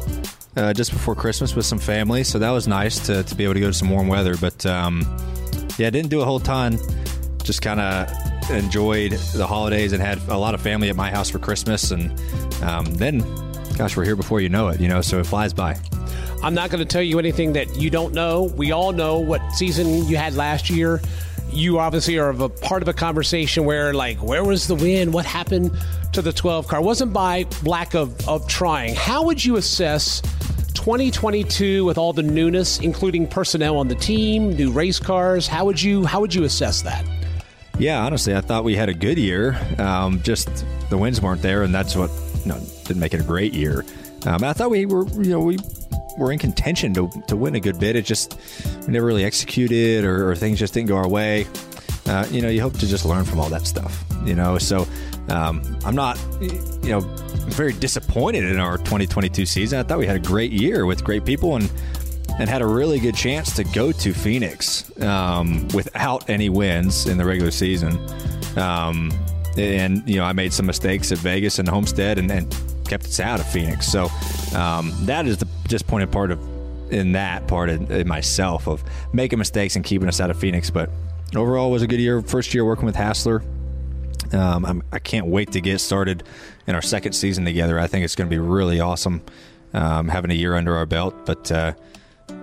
uh, 0.56 0.74
just 0.74 0.91
before 0.91 1.13
Christmas 1.13 1.58
with 1.58 1.65
some 1.65 1.77
family, 1.77 2.24
so 2.24 2.39
that 2.39 2.51
was 2.51 2.70
nice 2.70 3.06
to, 3.08 3.22
to 3.24 3.36
be 3.36 3.44
able 3.44 3.56
to 3.56 3.60
go 3.60 3.68
to 3.68 3.74
some 3.74 3.89
warm 3.89 4.08
weather. 4.08 4.38
But 4.38 4.65
um, 4.65 5.01
yeah, 5.77 5.89
didn't 5.89 6.08
do 6.08 6.22
a 6.22 6.25
whole 6.25 6.39
ton. 6.39 6.79
Just 7.44 7.62
kind 7.62 7.82
of 7.82 8.10
enjoyed 8.50 9.12
the 9.12 9.46
holidays 9.46 9.91
and 9.91 10.01
had 10.01 10.20
a 10.29 10.38
lot 10.38 10.53
of 10.53 10.62
family 10.62 10.89
at 10.89 10.96
my 10.96 11.12
house 11.12 11.29
for 11.29 11.38
Christmas. 11.38 11.91
And 11.91 12.18
um, 12.63 12.86
then, 12.96 13.20
gosh, 13.77 13.98
we're 13.98 14.06
here 14.06 14.15
before 14.15 14.39
you 14.39 14.48
know 14.48 14.70
it, 14.70 14.79
you 14.79 14.88
know, 14.88 15.01
so 15.01 15.20
it 15.20 15.25
flies 15.25 15.53
by. 15.53 15.77
I'm 16.41 16.53
not 16.53 16.70
going 16.70 16.79
to 16.79 16.86
tell 16.86 17.01
you 17.01 17.20
anything 17.20 17.51
that 17.53 17.75
you 17.75 17.89
don't 17.89 18.13
know. 18.13 18.44
We 18.56 18.72
all 18.72 18.94
know 18.94 19.20
what 19.20 19.41
season 19.51 20.06
you 20.08 20.15
had 20.15 20.34
last 20.36 20.70
year 20.70 21.01
you 21.51 21.79
obviously 21.79 22.18
are 22.18 22.29
a 22.29 22.50
part 22.50 22.82
of 22.82 22.88
a 22.88 22.94
conversation 22.94 23.65
where 23.65 23.94
like 23.94 24.22
where 24.22 24.44
was 24.44 24.68
the 24.68 24.75
win? 24.75 25.12
What 25.12 25.25
happened 25.25 25.77
to 26.13 26.22
the 26.22 26.34
12 26.34 26.68
car? 26.68 26.79
It 26.79 26.84
wasn't 26.84 27.13
by 27.13 27.46
lack 27.63 27.94
of, 27.96 28.27
of 28.27 28.48
trying. 28.48 28.96
How 28.96 29.24
would 29.25 29.44
you 29.44 29.58
assess 29.58 30.22
2022 30.74 31.84
with 31.84 31.98
all 31.98 32.13
the 32.13 32.24
newness 32.24 32.79
including 32.79 33.27
personnel 33.27 33.77
on 33.77 33.88
the 33.88 33.96
team 33.96 34.53
new 34.53 34.72
race 34.72 35.00
cars? 35.00 35.48
How 35.48 35.65
would 35.65 35.82
you 35.82 36.06
how 36.06 36.22
would 36.22 36.34
you 36.34 36.44
assess 36.44 36.82
that? 36.84 37.06
Yeah 37.77 38.03
honestly 38.03 38.36
i 38.36 38.41
thought 38.41 38.63
we 38.63 38.75
had 38.75 38.89
a 38.89 38.94
good 38.94 39.18
year. 39.18 39.60
Um, 39.77 40.22
just 40.22 40.65
the 40.89 40.98
wins 40.98 41.22
weren't 41.22 41.41
there 41.41 41.63
and 41.63 41.74
that's 41.74 41.96
what 41.96 42.12
you 42.46 42.51
know, 42.53 42.60
didn't 42.86 43.00
make 43.00 43.13
it 43.13 43.20
a 43.20 43.24
great 43.24 43.53
year. 43.53 43.86
Um, 44.25 44.44
i 44.44 44.53
thought 44.53 44.70
we 44.70 44.86
were 44.86 45.08
you 45.10 45.32
know 45.32 45.39
we 45.39 45.58
were 46.20 46.32
in 46.32 46.40
contention 46.40 46.94
to, 46.94 47.10
to 47.28 47.36
win 47.36 47.56
a 47.56 47.60
good 47.60 47.80
bit. 47.80 47.96
It 47.96 48.06
just 48.06 48.38
we 48.86 48.94
never 48.94 49.06
really 49.06 49.26
executed, 49.26 50.04
or, 50.04 50.30
or 50.30 50.36
things 50.36 50.60
just 50.60 50.74
didn't 50.74 50.90
go 50.90 50.98
our 50.98 51.08
way. 51.08 51.48
Uh, 52.06 52.26
you 52.30 52.42
know, 52.42 52.50
you 52.50 52.62
hope 52.62 52.74
to 52.74 52.88
just 52.88 53.06
learn 53.06 53.26
from 53.26 53.40
all 53.40 53.50
that 53.50 53.66
stuff. 53.66 54.04
You 54.26 54.36
know, 54.36 54.58
so 54.58 54.88
um, 55.30 55.62
I'm 55.86 55.96
not, 55.96 56.20
you 56.42 56.90
know, 56.90 57.02
very 57.50 57.74
disappointed 57.74 58.44
in 58.44 58.60
our 58.60 58.78
2022 58.78 59.46
season. 59.46 59.80
I 59.80 59.84
thought 59.84 59.98
we 59.98 60.08
had 60.08 60.18
a 60.18 60.28
great 60.28 60.52
year 60.52 60.86
with 60.86 61.04
great 61.04 61.26
people 61.26 61.56
and 61.56 61.72
and 62.40 62.50
had 62.50 62.62
a 62.62 62.68
really 62.68 63.00
good 63.00 63.16
chance 63.16 63.54
to 63.56 63.66
go 63.66 63.92
to 63.92 64.14
Phoenix 64.14 64.98
um, 65.02 65.68
without 65.74 66.30
any 66.30 66.48
wins 66.48 67.06
in 67.06 67.18
the 67.18 67.26
regular 67.26 67.52
season. 67.52 68.00
Um, 68.58 69.12
and 69.58 70.08
you 70.08 70.18
know, 70.18 70.24
I 70.24 70.32
made 70.32 70.54
some 70.54 70.66
mistakes 70.66 71.12
at 71.12 71.18
Vegas 71.18 71.60
and 71.60 71.68
Homestead, 71.68 72.18
and, 72.18 72.32
and 72.32 72.56
kept 72.89 73.05
us 73.05 73.19
out 73.19 73.39
of 73.39 73.48
Phoenix. 73.48 73.88
So 73.88 74.10
um, 74.55 74.93
that 75.01 75.27
is 75.27 75.38
the 75.38 75.48
disappointing 75.67 76.10
part 76.10 76.31
of 76.31 76.39
in 76.91 77.12
that 77.12 77.48
part 77.48 77.69
of, 77.69 77.91
in 77.91 78.08
myself 78.08 78.67
of 78.67 78.84
making 79.13 79.39
mistakes 79.39 79.75
and 79.75 79.86
keeping 79.86 80.08
us 80.08 80.19
out 80.19 80.31
of 80.31 80.39
Phoenix. 80.39 80.69
But 80.69 80.89
overall, 81.36 81.72
was 81.72 81.84
a 81.84 81.88
good 81.88 82.00
year. 82.00 82.22
First 82.22 82.53
year 82.53 82.65
working 82.65 82.86
with 82.86 82.96
Hassler. 82.96 83.43
Um, 84.34 84.65
I'm, 84.65 84.84
I 84.91 85.00
can 85.00 85.19
not 85.19 85.28
wait 85.30 85.52
to 85.54 85.62
get 85.62 85.80
started 85.80 86.23
in 86.67 86.75
our 86.75 86.82
second 86.82 87.13
season 87.13 87.45
together. 87.45 87.80
I 87.80 87.88
think 87.88 88.06
it's 88.06 88.15
going 88.15 88.30
to 88.30 88.34
be 88.34 88.39
really 88.39 88.80
awesome 88.80 89.21
um, 89.73 90.08
having 90.08 90.32
a 90.32 90.36
year 90.36 90.56
under 90.56 90.75
our 90.75 90.86
belt. 90.86 91.15
But 91.25 91.52
uh, 91.52 91.73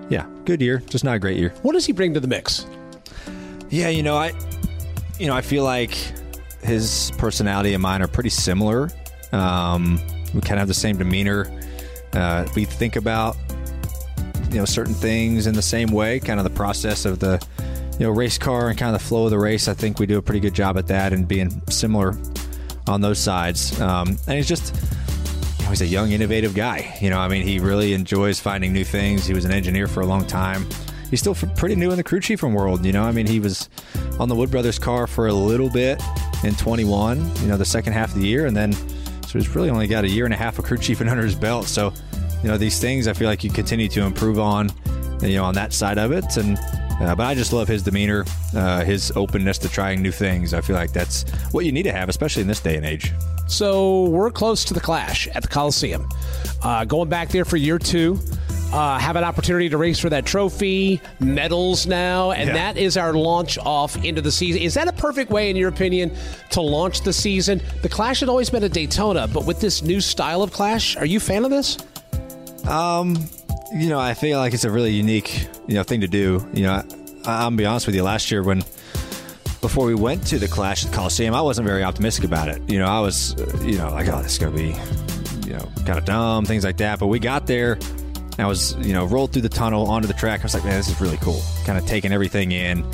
yeah, 0.08 0.26
good 0.44 0.60
year, 0.60 0.78
just 0.86 1.04
not 1.04 1.16
a 1.16 1.18
great 1.18 1.38
year. 1.38 1.52
What 1.62 1.72
does 1.72 1.86
he 1.86 1.92
bring 1.92 2.14
to 2.14 2.20
the 2.20 2.28
mix? 2.28 2.66
Yeah, 3.68 3.88
you 3.88 4.02
know, 4.02 4.16
I, 4.16 4.32
you 5.18 5.26
know, 5.26 5.34
I 5.34 5.42
feel 5.42 5.64
like 5.64 5.94
his 6.62 7.12
personality 7.18 7.74
and 7.74 7.82
mine 7.82 8.02
are 8.02 8.08
pretty 8.08 8.30
similar. 8.30 8.90
Um, 9.32 10.00
we 10.34 10.40
kind 10.40 10.54
of 10.54 10.60
have 10.60 10.68
the 10.68 10.74
same 10.74 10.98
demeanor. 10.98 11.50
Uh, 12.12 12.46
we 12.54 12.64
think 12.64 12.96
about 12.96 13.36
you 14.50 14.58
know 14.58 14.64
certain 14.64 14.94
things 14.94 15.46
in 15.46 15.54
the 15.54 15.62
same 15.62 15.88
way, 15.88 16.20
kind 16.20 16.40
of 16.40 16.44
the 16.44 16.50
process 16.50 17.04
of 17.04 17.18
the 17.18 17.44
you 17.98 18.06
know 18.06 18.10
race 18.10 18.38
car 18.38 18.68
and 18.68 18.78
kind 18.78 18.94
of 18.94 19.00
the 19.00 19.06
flow 19.06 19.24
of 19.24 19.30
the 19.30 19.38
race. 19.38 19.68
I 19.68 19.74
think 19.74 19.98
we 19.98 20.06
do 20.06 20.18
a 20.18 20.22
pretty 20.22 20.40
good 20.40 20.54
job 20.54 20.78
at 20.78 20.86
that 20.88 21.12
and 21.12 21.26
being 21.26 21.62
similar 21.68 22.16
on 22.86 23.00
those 23.00 23.18
sides. 23.18 23.78
Um, 23.80 24.16
and 24.26 24.36
he's 24.36 24.48
just 24.48 24.74
you 25.58 25.64
know, 25.64 25.70
he's 25.70 25.82
a 25.82 25.86
young, 25.86 26.12
innovative 26.12 26.54
guy. 26.54 26.96
You 27.00 27.10
know, 27.10 27.18
I 27.18 27.28
mean, 27.28 27.46
he 27.46 27.58
really 27.58 27.92
enjoys 27.92 28.38
finding 28.38 28.72
new 28.72 28.84
things. 28.84 29.26
He 29.26 29.34
was 29.34 29.44
an 29.44 29.52
engineer 29.52 29.86
for 29.86 30.00
a 30.00 30.06
long 30.06 30.26
time. 30.26 30.66
He's 31.10 31.20
still 31.20 31.34
pretty 31.34 31.76
new 31.76 31.90
in 31.90 31.96
the 31.96 32.02
crew 32.02 32.20
chief 32.20 32.42
world. 32.42 32.84
You 32.84 32.92
know, 32.92 33.04
I 33.04 33.12
mean, 33.12 33.26
he 33.26 33.40
was 33.40 33.68
on 34.18 34.28
the 34.28 34.34
Wood 34.34 34.50
Brothers 34.50 34.78
car 34.78 35.06
for 35.06 35.28
a 35.28 35.32
little 35.32 35.70
bit 35.70 36.02
in 36.42 36.54
21. 36.54 37.36
You 37.36 37.48
know, 37.48 37.56
the 37.56 37.64
second 37.64 37.92
half 37.92 38.14
of 38.14 38.20
the 38.20 38.26
year, 38.26 38.46
and 38.46 38.56
then 38.56 38.74
he's 39.36 39.54
really 39.54 39.70
only 39.70 39.86
got 39.86 40.04
a 40.04 40.08
year 40.08 40.24
and 40.24 40.34
a 40.34 40.36
half 40.36 40.58
of 40.58 40.64
crew 40.64 40.78
chief 40.78 41.00
and 41.00 41.08
under 41.10 41.24
his 41.24 41.34
belt. 41.34 41.66
So, 41.66 41.92
you 42.42 42.48
know, 42.48 42.58
these 42.58 42.78
things 42.78 43.08
I 43.08 43.12
feel 43.12 43.28
like 43.28 43.44
you 43.44 43.50
continue 43.50 43.88
to 43.88 44.02
improve 44.02 44.38
on, 44.38 44.70
you 45.22 45.36
know, 45.36 45.44
on 45.44 45.54
that 45.54 45.72
side 45.72 45.98
of 45.98 46.12
it. 46.12 46.36
And 46.36 46.58
uh, 47.00 47.14
but 47.14 47.26
I 47.26 47.34
just 47.34 47.52
love 47.52 47.68
his 47.68 47.82
demeanor, 47.82 48.24
uh, 48.54 48.82
his 48.82 49.12
openness 49.16 49.58
to 49.58 49.68
trying 49.68 50.00
new 50.00 50.12
things. 50.12 50.54
I 50.54 50.62
feel 50.62 50.76
like 50.76 50.92
that's 50.92 51.28
what 51.52 51.66
you 51.66 51.72
need 51.72 51.82
to 51.82 51.92
have, 51.92 52.08
especially 52.08 52.42
in 52.42 52.48
this 52.48 52.60
day 52.60 52.76
and 52.76 52.86
age. 52.86 53.12
So 53.48 54.04
we're 54.04 54.30
close 54.30 54.64
to 54.64 54.74
the 54.74 54.80
Clash 54.80 55.28
at 55.28 55.42
the 55.42 55.48
Coliseum. 55.48 56.08
Uh, 56.62 56.84
going 56.84 57.08
back 57.08 57.28
there 57.28 57.44
for 57.44 57.58
year 57.58 57.78
two 57.78 58.18
uh, 58.72 58.98
have 58.98 59.16
an 59.16 59.24
opportunity 59.24 59.68
to 59.68 59.78
race 59.78 59.98
for 59.98 60.10
that 60.10 60.26
trophy, 60.26 61.00
medals 61.20 61.86
now, 61.86 62.32
and 62.32 62.48
yeah. 62.48 62.54
that 62.54 62.76
is 62.76 62.96
our 62.96 63.12
launch 63.14 63.58
off 63.58 64.02
into 64.04 64.20
the 64.20 64.32
season. 64.32 64.62
Is 64.62 64.74
that 64.74 64.88
a 64.88 64.92
perfect 64.92 65.30
way, 65.30 65.50
in 65.50 65.56
your 65.56 65.68
opinion, 65.68 66.14
to 66.50 66.60
launch 66.60 67.02
the 67.02 67.12
season? 67.12 67.60
The 67.82 67.88
Clash 67.88 68.20
had 68.20 68.28
always 68.28 68.50
been 68.50 68.64
a 68.64 68.68
Daytona, 68.68 69.28
but 69.28 69.46
with 69.46 69.60
this 69.60 69.82
new 69.82 70.00
style 70.00 70.42
of 70.42 70.52
Clash, 70.52 70.96
are 70.96 71.06
you 71.06 71.18
a 71.18 71.20
fan 71.20 71.44
of 71.44 71.50
this? 71.50 71.78
Um, 72.68 73.16
you 73.72 73.88
know, 73.88 73.98
I 73.98 74.14
feel 74.14 74.38
like 74.38 74.54
it's 74.54 74.64
a 74.64 74.70
really 74.70 74.92
unique, 74.92 75.46
you 75.66 75.74
know, 75.74 75.82
thing 75.82 76.00
to 76.00 76.08
do. 76.08 76.46
You 76.52 76.64
know, 76.64 76.72
I, 76.72 76.80
I'm 77.24 77.24
gonna 77.24 77.56
be 77.56 77.66
honest 77.66 77.86
with 77.86 77.94
you. 77.94 78.02
Last 78.02 78.30
year, 78.30 78.42
when 78.42 78.58
before 79.60 79.86
we 79.86 79.94
went 79.94 80.26
to 80.28 80.38
the 80.38 80.48
Clash 80.48 80.84
at 80.84 80.90
the 80.90 80.96
Coliseum, 80.96 81.34
I 81.34 81.40
wasn't 81.40 81.66
very 81.66 81.82
optimistic 81.82 82.24
about 82.24 82.48
it. 82.48 82.60
You 82.68 82.78
know, 82.78 82.86
I 82.86 83.00
was, 83.00 83.34
uh, 83.34 83.62
you 83.62 83.78
know, 83.78 83.90
like, 83.90 84.08
oh, 84.08 84.22
this 84.22 84.32
is 84.32 84.38
gonna 84.38 84.56
be, 84.56 84.74
you 85.46 85.56
know, 85.56 85.68
kind 85.84 85.98
of 85.98 86.04
dumb, 86.04 86.44
things 86.44 86.64
like 86.64 86.76
that. 86.78 86.98
But 86.98 87.06
we 87.06 87.18
got 87.18 87.46
there 87.46 87.78
I 88.38 88.46
was, 88.46 88.76
you 88.76 88.92
know, 88.92 89.04
rolled 89.04 89.32
through 89.32 89.42
the 89.42 89.48
tunnel 89.48 89.86
onto 89.86 90.06
the 90.06 90.14
track. 90.14 90.40
I 90.40 90.42
was 90.44 90.54
like, 90.54 90.64
man, 90.64 90.76
this 90.76 90.88
is 90.88 91.00
really 91.00 91.16
cool. 91.18 91.40
Kind 91.64 91.78
of 91.78 91.86
taking 91.86 92.12
everything 92.12 92.52
in, 92.52 92.84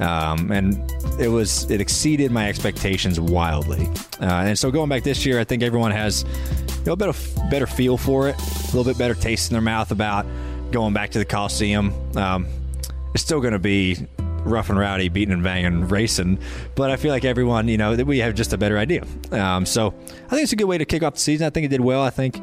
um, 0.00 0.50
and 0.50 0.80
it 1.20 1.28
was 1.28 1.70
it 1.70 1.80
exceeded 1.80 2.30
my 2.30 2.48
expectations 2.48 3.20
wildly. 3.20 3.88
Uh, 4.20 4.44
and 4.46 4.58
so 4.58 4.70
going 4.70 4.88
back 4.88 5.02
this 5.02 5.26
year, 5.26 5.38
I 5.38 5.44
think 5.44 5.62
everyone 5.62 5.90
has 5.90 6.24
a 6.86 6.96
better 6.96 7.18
better 7.50 7.66
feel 7.66 7.96
for 7.96 8.28
it, 8.28 8.36
a 8.38 8.66
little 8.76 8.84
bit 8.84 8.96
better 8.98 9.14
taste 9.14 9.50
in 9.50 9.54
their 9.54 9.62
mouth 9.62 9.90
about 9.90 10.26
going 10.70 10.94
back 10.94 11.10
to 11.10 11.18
the 11.18 11.24
Coliseum. 11.24 11.92
Um, 12.16 12.46
it's 13.14 13.22
still 13.22 13.40
going 13.40 13.52
to 13.52 13.58
be 13.58 14.06
rough 14.46 14.70
and 14.70 14.78
rowdy, 14.78 15.08
beating 15.08 15.32
and 15.32 15.42
banging, 15.42 15.88
racing. 15.88 16.38
But 16.74 16.90
I 16.90 16.96
feel 16.96 17.10
like 17.10 17.24
everyone, 17.24 17.68
you 17.68 17.76
know, 17.76 17.96
that 17.96 18.06
we 18.06 18.18
have 18.18 18.34
just 18.34 18.52
a 18.52 18.58
better 18.58 18.78
idea. 18.78 19.04
Um, 19.32 19.66
so 19.66 19.88
I 20.26 20.30
think 20.30 20.42
it's 20.42 20.52
a 20.52 20.56
good 20.56 20.66
way 20.66 20.78
to 20.78 20.84
kick 20.84 21.02
off 21.02 21.14
the 21.14 21.20
season. 21.20 21.46
I 21.46 21.50
think 21.50 21.66
it 21.66 21.68
did 21.68 21.80
well. 21.80 22.02
I 22.02 22.10
think 22.10 22.40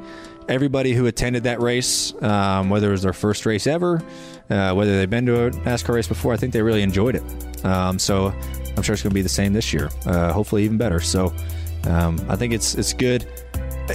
everybody 0.50 0.94
who 0.94 1.06
attended 1.06 1.44
that 1.44 1.60
race, 1.62 2.14
um, 2.22 2.70
whether 2.70 2.88
it 2.88 2.92
was 2.92 3.04
their 3.04 3.14
first 3.14 3.46
race 3.46 3.68
ever, 3.68 4.02
uh, 4.50 4.74
whether 4.74 4.98
they've 4.98 5.10
been 5.10 5.26
to 5.26 5.46
a 5.46 5.52
NASCAR 5.52 5.96
race 5.96 6.08
before, 6.08 6.34
I 6.34 6.38
think 6.38 6.54
they 6.54 6.62
really 6.62 6.82
enjoyed 6.82 7.16
it. 7.16 7.66
Um, 7.66 7.98
so 8.00 8.34
I'm 8.76 8.84
sure 8.84 8.94
it's 8.94 9.04
going 9.04 9.12
to 9.12 9.16
be 9.16 9.22
the 9.22 9.30
same 9.30 9.54
this 9.54 9.74
year. 9.74 9.90
Uh, 10.06 10.34
hopefully, 10.34 10.64
even 10.64 10.78
better. 10.78 11.00
So 11.00 11.34
um, 11.86 12.24
I 12.30 12.36
think 12.36 12.54
it's 12.54 12.76
it's 12.76 12.94
good. 12.94 13.28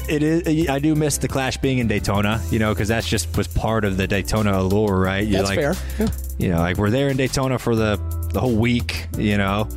It 0.08 0.22
is. 0.22 0.68
I 0.68 0.78
do 0.78 0.94
miss 0.94 1.16
the 1.18 1.28
Clash 1.28 1.56
being 1.56 1.78
in 1.78 1.88
Daytona, 1.88 2.42
you 2.50 2.58
know, 2.58 2.74
because 2.74 2.88
that's 2.88 3.08
just 3.08 3.34
was 3.36 3.48
part 3.48 3.84
of 3.84 3.96
the 3.96 4.06
Daytona 4.06 4.58
allure, 4.58 4.98
right? 4.98 5.26
You're 5.26 5.42
that's 5.42 5.56
like, 5.56 5.58
fair. 5.58 5.74
Yeah. 5.98 6.08
You 6.38 6.48
know, 6.50 6.58
like 6.58 6.76
we're 6.76 6.90
there 6.90 7.08
in 7.08 7.16
Daytona 7.16 7.58
for 7.58 7.74
the 7.74 7.96
the 8.32 8.40
whole 8.40 8.54
week, 8.54 9.06
you 9.16 9.38
know, 9.38 9.68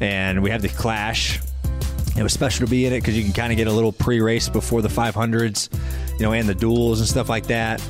and 0.00 0.42
we 0.42 0.50
have 0.50 0.62
the 0.62 0.68
Clash. 0.68 1.40
It 2.16 2.22
was 2.22 2.32
special 2.32 2.66
to 2.66 2.70
be 2.70 2.86
in 2.86 2.92
it 2.92 3.00
because 3.00 3.16
you 3.16 3.24
can 3.24 3.32
kind 3.32 3.52
of 3.52 3.56
get 3.56 3.66
a 3.66 3.72
little 3.72 3.92
pre-race 3.92 4.48
before 4.48 4.82
the 4.82 4.88
500s 4.88 5.68
you 6.18 6.24
know, 6.24 6.32
and 6.32 6.48
the 6.48 6.54
duels 6.54 7.00
and 7.00 7.08
stuff 7.08 7.28
like 7.28 7.46
that. 7.46 7.82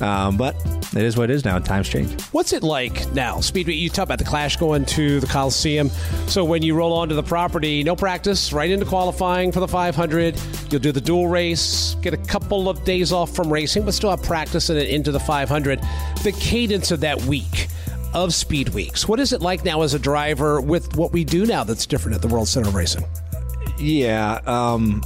Um, 0.00 0.36
but 0.36 0.56
it 0.96 1.02
is 1.02 1.16
what 1.16 1.30
it 1.30 1.34
is 1.34 1.44
now. 1.44 1.58
Times 1.60 1.88
change. 1.88 2.20
What's 2.32 2.52
it 2.52 2.62
like 2.62 3.10
now? 3.12 3.40
Speedway, 3.40 3.74
you 3.74 3.88
talk 3.88 4.04
about 4.04 4.18
the 4.18 4.24
Clash 4.24 4.56
going 4.56 4.84
to 4.86 5.20
the 5.20 5.26
Coliseum. 5.26 5.88
So 6.26 6.44
when 6.44 6.62
you 6.62 6.74
roll 6.74 6.92
onto 6.92 7.14
the 7.14 7.22
property, 7.22 7.84
no 7.84 7.94
practice, 7.94 8.52
right 8.52 8.70
into 8.70 8.86
qualifying 8.86 9.52
for 9.52 9.60
the 9.60 9.68
500. 9.68 10.40
You'll 10.70 10.80
do 10.80 10.90
the 10.90 11.00
duel 11.00 11.28
race, 11.28 11.94
get 12.02 12.12
a 12.12 12.16
couple 12.16 12.68
of 12.68 12.84
days 12.84 13.12
off 13.12 13.34
from 13.36 13.52
racing, 13.52 13.84
but 13.84 13.94
still 13.94 14.10
have 14.10 14.22
practice 14.22 14.68
and 14.68 14.78
then 14.78 14.86
into 14.86 15.12
the 15.12 15.20
500. 15.20 15.80
The 16.22 16.32
cadence 16.40 16.90
of 16.90 17.00
that 17.00 17.22
week 17.22 17.68
of 18.14 18.34
speed 18.34 18.70
weeks. 18.70 19.06
What 19.06 19.20
is 19.20 19.32
it 19.32 19.42
like 19.42 19.64
now 19.64 19.82
as 19.82 19.94
a 19.94 19.98
driver 19.98 20.60
with 20.60 20.96
what 20.96 21.12
we 21.12 21.24
do 21.24 21.46
now 21.46 21.64
that's 21.64 21.86
different 21.86 22.16
at 22.16 22.22
the 22.22 22.28
World 22.28 22.48
Center 22.48 22.68
of 22.68 22.74
Racing? 22.74 23.04
Yeah, 23.78 24.40
um, 24.46 25.02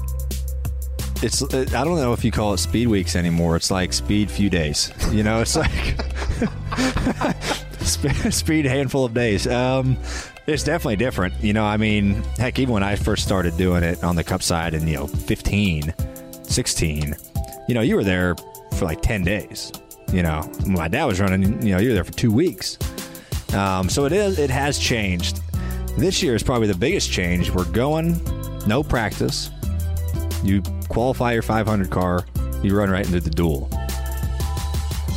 it's 1.22 1.42
I 1.42 1.84
don't 1.84 1.96
know 1.96 2.12
if 2.12 2.24
you 2.24 2.30
call 2.30 2.54
it 2.54 2.58
speed 2.58 2.88
weeks 2.88 3.16
anymore. 3.16 3.56
It's 3.56 3.70
like 3.70 3.92
speed 3.92 4.30
few 4.30 4.50
days. 4.50 4.92
You 5.10 5.22
know, 5.22 5.40
it's 5.40 5.56
like 5.56 5.70
speed 8.32 8.66
handful 8.66 9.04
of 9.04 9.14
days. 9.14 9.46
Um, 9.46 9.96
it's 10.46 10.64
definitely 10.64 10.96
different. 10.96 11.34
You 11.42 11.52
know, 11.52 11.64
I 11.64 11.76
mean, 11.76 12.22
heck, 12.38 12.58
even 12.58 12.72
when 12.72 12.82
I 12.82 12.96
first 12.96 13.24
started 13.24 13.56
doing 13.56 13.82
it 13.82 14.02
on 14.02 14.16
the 14.16 14.24
cup 14.24 14.42
side 14.42 14.74
in, 14.74 14.86
you 14.86 14.94
know, 14.94 15.06
15, 15.06 15.94
16, 16.42 17.14
you 17.68 17.74
know, 17.74 17.82
you 17.82 17.96
were 17.96 18.04
there 18.04 18.34
for 18.76 18.86
like 18.86 19.02
10 19.02 19.24
days. 19.24 19.72
You 20.12 20.22
know, 20.22 20.50
my 20.66 20.88
dad 20.88 21.04
was 21.04 21.20
running, 21.20 21.62
you 21.62 21.74
know, 21.74 21.80
you 21.80 21.88
were 21.88 21.94
there 21.94 22.04
for 22.04 22.12
two 22.12 22.32
weeks. 22.32 22.78
Um, 23.52 23.90
so 23.90 24.06
it 24.06 24.12
is, 24.12 24.38
it 24.38 24.48
has 24.48 24.78
changed. 24.78 25.40
This 25.98 26.22
year 26.22 26.34
is 26.34 26.42
probably 26.42 26.68
the 26.68 26.78
biggest 26.78 27.10
change. 27.10 27.50
We're 27.50 27.64
going, 27.64 28.14
no 28.66 28.82
practice. 28.82 29.50
You 30.42 30.62
qualify 30.88 31.32
your 31.32 31.42
500 31.42 31.90
car, 31.90 32.24
you 32.62 32.76
run 32.76 32.90
right 32.90 33.04
into 33.04 33.20
the 33.20 33.30
duel. 33.30 33.68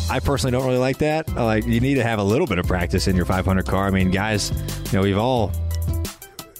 I 0.09 0.19
personally 0.19 0.51
don't 0.51 0.65
really 0.65 0.77
like 0.77 0.97
that. 0.97 1.33
Like 1.35 1.65
you 1.65 1.79
need 1.79 1.95
to 1.95 2.03
have 2.03 2.19
a 2.19 2.23
little 2.23 2.45
bit 2.45 2.59
of 2.59 2.67
practice 2.67 3.07
in 3.07 3.15
your 3.15 3.25
500 3.25 3.65
car. 3.65 3.87
I 3.87 3.91
mean, 3.91 4.11
guys, 4.11 4.51
you 4.91 4.97
know, 4.97 5.03
we've 5.03 5.17
all 5.17 5.53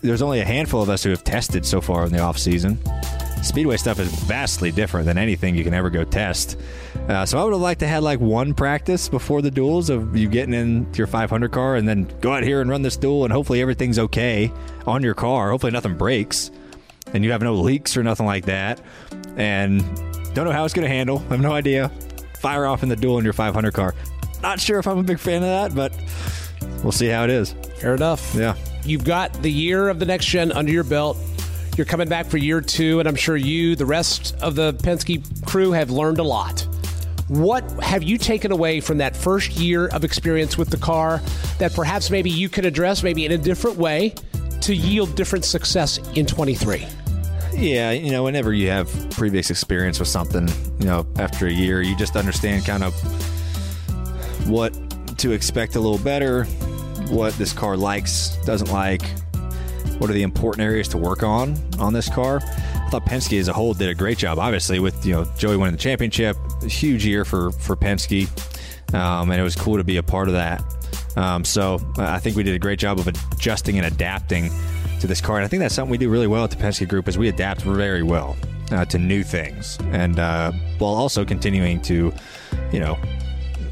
there's 0.02 0.22
only 0.22 0.40
a 0.40 0.46
handful 0.46 0.82
of 0.82 0.90
us 0.90 1.04
who 1.04 1.10
have 1.10 1.24
tested 1.24 1.66
so 1.66 1.82
far 1.82 2.06
in 2.06 2.12
the 2.12 2.20
off 2.20 2.38
season. 2.38 2.80
Speedway 3.44 3.78
stuff 3.78 4.00
is 4.00 4.08
vastly 4.24 4.72
different 4.72 5.06
than 5.06 5.18
anything 5.18 5.56
you 5.56 5.64
can 5.64 5.74
ever 5.74 5.90
go 5.90 6.04
test. 6.04 6.58
Uh, 7.10 7.26
so 7.26 7.40
I 7.40 7.44
would 7.44 7.54
have 7.54 7.62
liked 7.62 7.80
to 7.82 7.88
have 7.88 8.04
like 8.04 8.20
one 8.20 8.54
practice 8.54 9.10
before 9.10 9.42
the 9.42 9.52
duels 9.52 9.90
of 9.90 10.16
you 10.16 10.30
getting 10.30 10.54
in 10.54 10.92
your 10.94 11.08
500 11.08 11.52
car 11.52 11.76
and 11.76 11.88
then 11.88 12.04
go 12.22 12.34
out 12.34 12.44
here 12.44 12.62
and 12.62 12.70
run 12.70 12.84
this 12.84 12.98
duel 12.98 13.26
and 13.26 13.34
hopefully 13.34 13.62
everything's 13.62 14.00
okay 14.00 14.52
on 14.88 15.04
your 15.04 15.14
car. 15.14 15.52
Hopefully 15.52 15.72
nothing 15.72 15.98
breaks 15.98 16.52
and 17.14 17.24
you 17.24 17.32
have 17.32 17.42
no 17.42 17.56
leaks 17.56 17.98
or 17.98 18.04
nothing 18.04 18.26
like 18.26 18.46
that. 18.46 18.82
And 19.38 19.84
don't 20.34 20.46
know 20.46 20.52
how 20.52 20.66
it's 20.66 20.74
going 20.74 20.88
to 20.88 20.94
handle. 20.94 21.24
I 21.30 21.34
have 21.34 21.42
no 21.42 21.54
idea. 21.54 21.90
Fire 22.40 22.66
off 22.66 22.84
in 22.84 22.90
the 22.90 22.96
duel 22.96 23.18
in 23.18 23.24
your 23.24 23.34
500 23.34 23.74
car. 23.74 23.94
Not 24.42 24.60
sure 24.60 24.80
if 24.80 24.88
I'm 24.88 24.98
a 24.98 25.04
big 25.04 25.20
fan 25.20 25.44
of 25.44 25.50
that, 25.50 25.76
but 25.76 25.94
we'll 26.84 26.92
see 26.92 27.08
how 27.08 27.24
it 27.24 27.30
is. 27.30 27.54
Fair 27.80 27.96
enough. 27.96 28.34
Yeah. 28.36 28.56
You've 28.84 29.04
got 29.04 29.34
the 29.42 29.52
year 29.52 29.90
of 29.90 30.00
the 30.00 30.06
next 30.06 30.26
gen 30.26 30.52
under 30.52 30.72
your 30.72 30.84
belt. 30.84 31.18
You're 31.78 31.86
coming 31.86 32.10
back 32.10 32.26
for 32.26 32.38
year 32.38 32.62
two, 32.62 33.00
and 33.00 33.08
I'm 33.08 33.16
sure 33.16 33.38
you, 33.38 33.76
the 33.76 33.86
rest 33.86 34.36
of 34.42 34.56
the 34.56 34.74
Penske 34.74 35.46
crew, 35.46 35.72
have 35.72 35.92
learned 35.92 36.20
a 36.20 36.24
lot. 36.24 36.68
What 37.28 37.64
have 37.82 38.04
you 38.04 38.18
taken 38.18 38.52
away 38.52 38.82
from 38.82 38.98
that 38.98 39.16
first 39.16 39.52
year 39.52 39.88
of 39.88 40.04
experience 40.04 40.58
with 40.58 40.70
the 40.70 40.78
car 40.78 41.22
that 41.60 41.74
perhaps 41.74 42.10
maybe 42.10 42.30
you 42.30 42.50
could 42.50 42.66
address 42.66 43.04
maybe 43.04 43.26
in 43.26 43.32
a 43.32 43.38
different 43.38 43.78
way 43.78 44.16
to 44.62 44.76
yield 44.76 45.16
different 45.16 45.46
success 45.46 45.98
in 46.16 46.26
23? 46.26 46.86
Yeah, 47.54 47.92
you 47.92 48.12
know, 48.12 48.24
whenever 48.24 48.54
you 48.54 48.70
have 48.70 48.90
previous 49.12 49.50
experience 49.50 50.00
with 50.00 50.08
something, 50.08 50.48
you 50.80 50.86
know, 50.86 51.06
after 51.18 51.48
a 51.48 51.52
year, 51.52 51.82
you 51.82 51.96
just 51.96 52.16
understand 52.16 52.66
kind 52.66 52.84
of 52.84 52.94
what 54.48 54.74
to 55.20 55.32
expect 55.32 55.76
a 55.76 55.80
little 55.80 56.00
better, 56.00 56.46
what 57.10 57.34
this 57.34 57.54
car 57.54 57.78
likes, 57.78 58.38
doesn't 58.46 58.72
like, 58.72 59.04
what 60.00 60.10
are 60.10 60.14
the 60.14 60.24
important 60.24 60.64
areas 60.64 60.88
to 60.88 60.98
work 60.98 61.22
on 61.24 61.56
on 61.78 61.94
this 61.94 62.10
car. 62.10 62.42
I 62.44 62.90
thought 62.90 63.06
Penske 63.06 63.40
as 63.40 63.48
a 63.48 63.54
whole 63.54 63.74
did 63.74 63.90
a 63.90 63.94
great 63.94 64.18
job. 64.18 64.40
Obviously, 64.40 64.80
with 64.80 65.06
you 65.06 65.14
know 65.14 65.26
Joey 65.38 65.58
winning 65.58 65.74
the 65.74 65.82
championship, 65.82 66.38
huge 66.64 67.06
year 67.06 67.24
for 67.24 67.52
for 67.52 67.76
Penske, 67.76 68.28
um, 68.96 69.30
and 69.30 69.40
it 69.40 69.44
was 69.44 69.56
cool 69.56 69.78
to 69.78 69.84
be 69.84 69.98
a 69.98 70.04
part 70.04 70.28
of 70.28 70.34
that. 70.34 70.64
Um, 71.16 71.44
so 71.46 71.80
I 71.98 72.20
think 72.20 72.36
we 72.36 72.44
did 72.44 72.56
a 72.56 72.60
great 72.60 72.80
job 72.80 72.98
of 72.98 73.08
adjusting 73.08 73.78
and 73.78 73.86
adapting 73.86 74.50
to 75.02 75.08
this 75.08 75.22
car, 75.22 75.38
and 75.38 75.46
I 75.46 75.48
think 75.48 75.62
that's 75.62 75.76
something 75.76 75.92
we 75.92 75.98
do 75.98 76.10
really 76.10 76.28
well 76.28 76.44
at 76.44 76.52
the 76.52 76.58
Penske 76.58 76.88
Group. 76.88 77.08
Is 77.08 77.18
we 77.18 77.28
adapt 77.28 77.62
very 77.62 78.04
well 78.04 78.38
uh, 78.72 78.86
to 78.86 78.98
new 78.98 79.24
things, 79.24 79.78
and 79.92 80.20
uh, 80.20 80.52
while 80.78 80.94
also 80.94 81.26
continuing 81.26 81.82
to, 81.82 82.14
you 82.72 82.80
know, 82.80 82.98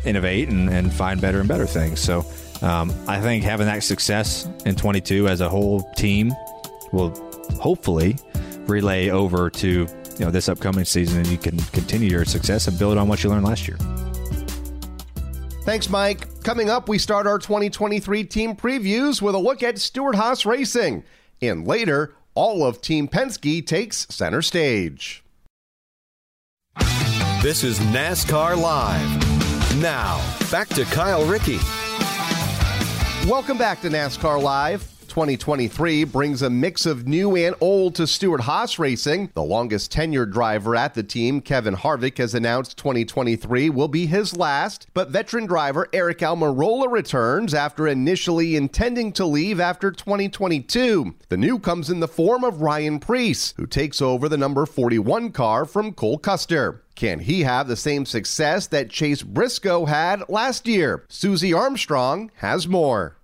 innovate 0.06 0.50
and, 0.50 0.70
and 0.70 0.94
find 0.94 1.22
better 1.22 1.40
and 1.40 1.48
better 1.48 1.66
things. 1.66 2.00
So 2.00 2.26
um, 2.62 2.94
I 3.08 3.22
think 3.22 3.44
having 3.44 3.68
that 3.68 3.84
success 3.84 4.50
in 4.66 4.76
22 4.76 5.28
as 5.28 5.42
a 5.42 5.50
whole 5.50 5.90
team 5.96 6.34
will 6.92 7.10
hopefully 7.60 8.18
relay 8.68 9.10
over 9.10 9.50
to 9.50 9.88
you 10.20 10.26
know 10.26 10.32
this 10.32 10.50
upcoming 10.50 10.86
season, 10.86 11.20
and 11.20 11.28
you 11.28 11.38
can 11.38 11.58
continue 11.72 12.10
your 12.10 12.26
success 12.26 12.68
and 12.68 12.78
build 12.78 12.98
on 12.98 13.08
what 13.08 13.24
you 13.24 13.30
learned 13.30 13.46
last 13.46 13.68
year. 13.68 13.78
Thanks, 15.64 15.90
Mike. 15.90 16.44
Coming 16.44 16.70
up, 16.70 16.90
we 16.90 16.98
start 16.98 17.28
our 17.28 17.38
2023 17.38 18.24
team 18.24 18.56
previews 18.56 19.22
with 19.22 19.36
a 19.36 19.38
look 19.38 19.62
at 19.62 19.78
Stewart-Haas 19.78 20.46
Racing. 20.46 21.04
And 21.42 21.66
later, 21.66 22.14
all 22.36 22.66
of 22.66 22.82
Team 22.82 23.08
Penske 23.08 23.66
takes 23.66 24.08
center 24.10 24.42
stage. 24.42 25.24
This 27.42 27.64
is 27.64 27.80
NASCAR 27.80 28.62
Live. 28.62 29.82
Now, 29.82 30.18
back 30.52 30.68
to 30.70 30.84
Kyle 30.86 31.26
Rickey. 31.26 31.60
Welcome 33.30 33.58
back 33.58 33.82
to 33.82 33.90
NASCAR 33.90 34.42
Live. 34.42 34.99
2023 35.10 36.04
brings 36.06 36.42
a 36.42 36.50
mix 36.50 36.86
of 36.86 37.08
new 37.08 37.36
and 37.36 37.56
old 37.60 37.96
to 37.96 38.08
Stewart-Haas 38.08 38.80
Racing. 38.80 39.32
The 39.34 39.44
longest 39.44 39.92
tenured 39.92 40.32
driver 40.32 40.76
at 40.76 40.94
the 40.94 41.04
team, 41.04 41.42
Kevin 41.42 41.76
Harvick, 41.76 42.20
has 42.20 42.36
announced 42.36 42.78
2023 42.78 43.70
will 43.70 43.88
be 43.88 44.06
his 44.06 44.38
last, 44.38 44.88
but 44.94 45.10
veteran 45.10 45.48
driver 45.48 45.90
Aric 45.92 46.20
Almirola 46.20 46.90
returns 46.92 47.54
after 47.54 47.88
initially 47.88 48.56
intending 48.56 49.12
to 49.14 49.26
leave 49.26 49.60
after 49.60 49.92
2022. 49.92 51.16
The 51.28 51.38
new 51.38 51.60
comes 51.60 51.90
in 51.90 52.00
the 52.00 52.08
form 52.08 52.44
of 52.44 52.62
Ryan 52.62 53.00
Preece, 53.00 53.54
who 53.58 53.66
takes 53.66 54.02
over 54.02 54.30
the 54.30 54.38
number 54.38 54.66
41 54.66 55.32
car 55.32 55.66
from 55.66 55.94
Cole 55.94 56.20
Custer. 56.20 56.84
Can 56.96 57.20
he 57.20 57.42
have 57.42 57.68
the 57.68 57.76
same 57.76 58.06
success 58.06 58.68
that 58.68 58.90
Chase 58.90 59.24
Briscoe 59.24 59.86
had 59.86 60.28
last 60.30 60.68
year? 60.68 61.06
Susie 61.08 61.54
Armstrong 61.54 62.30
has 62.36 62.68
more. 62.68 63.16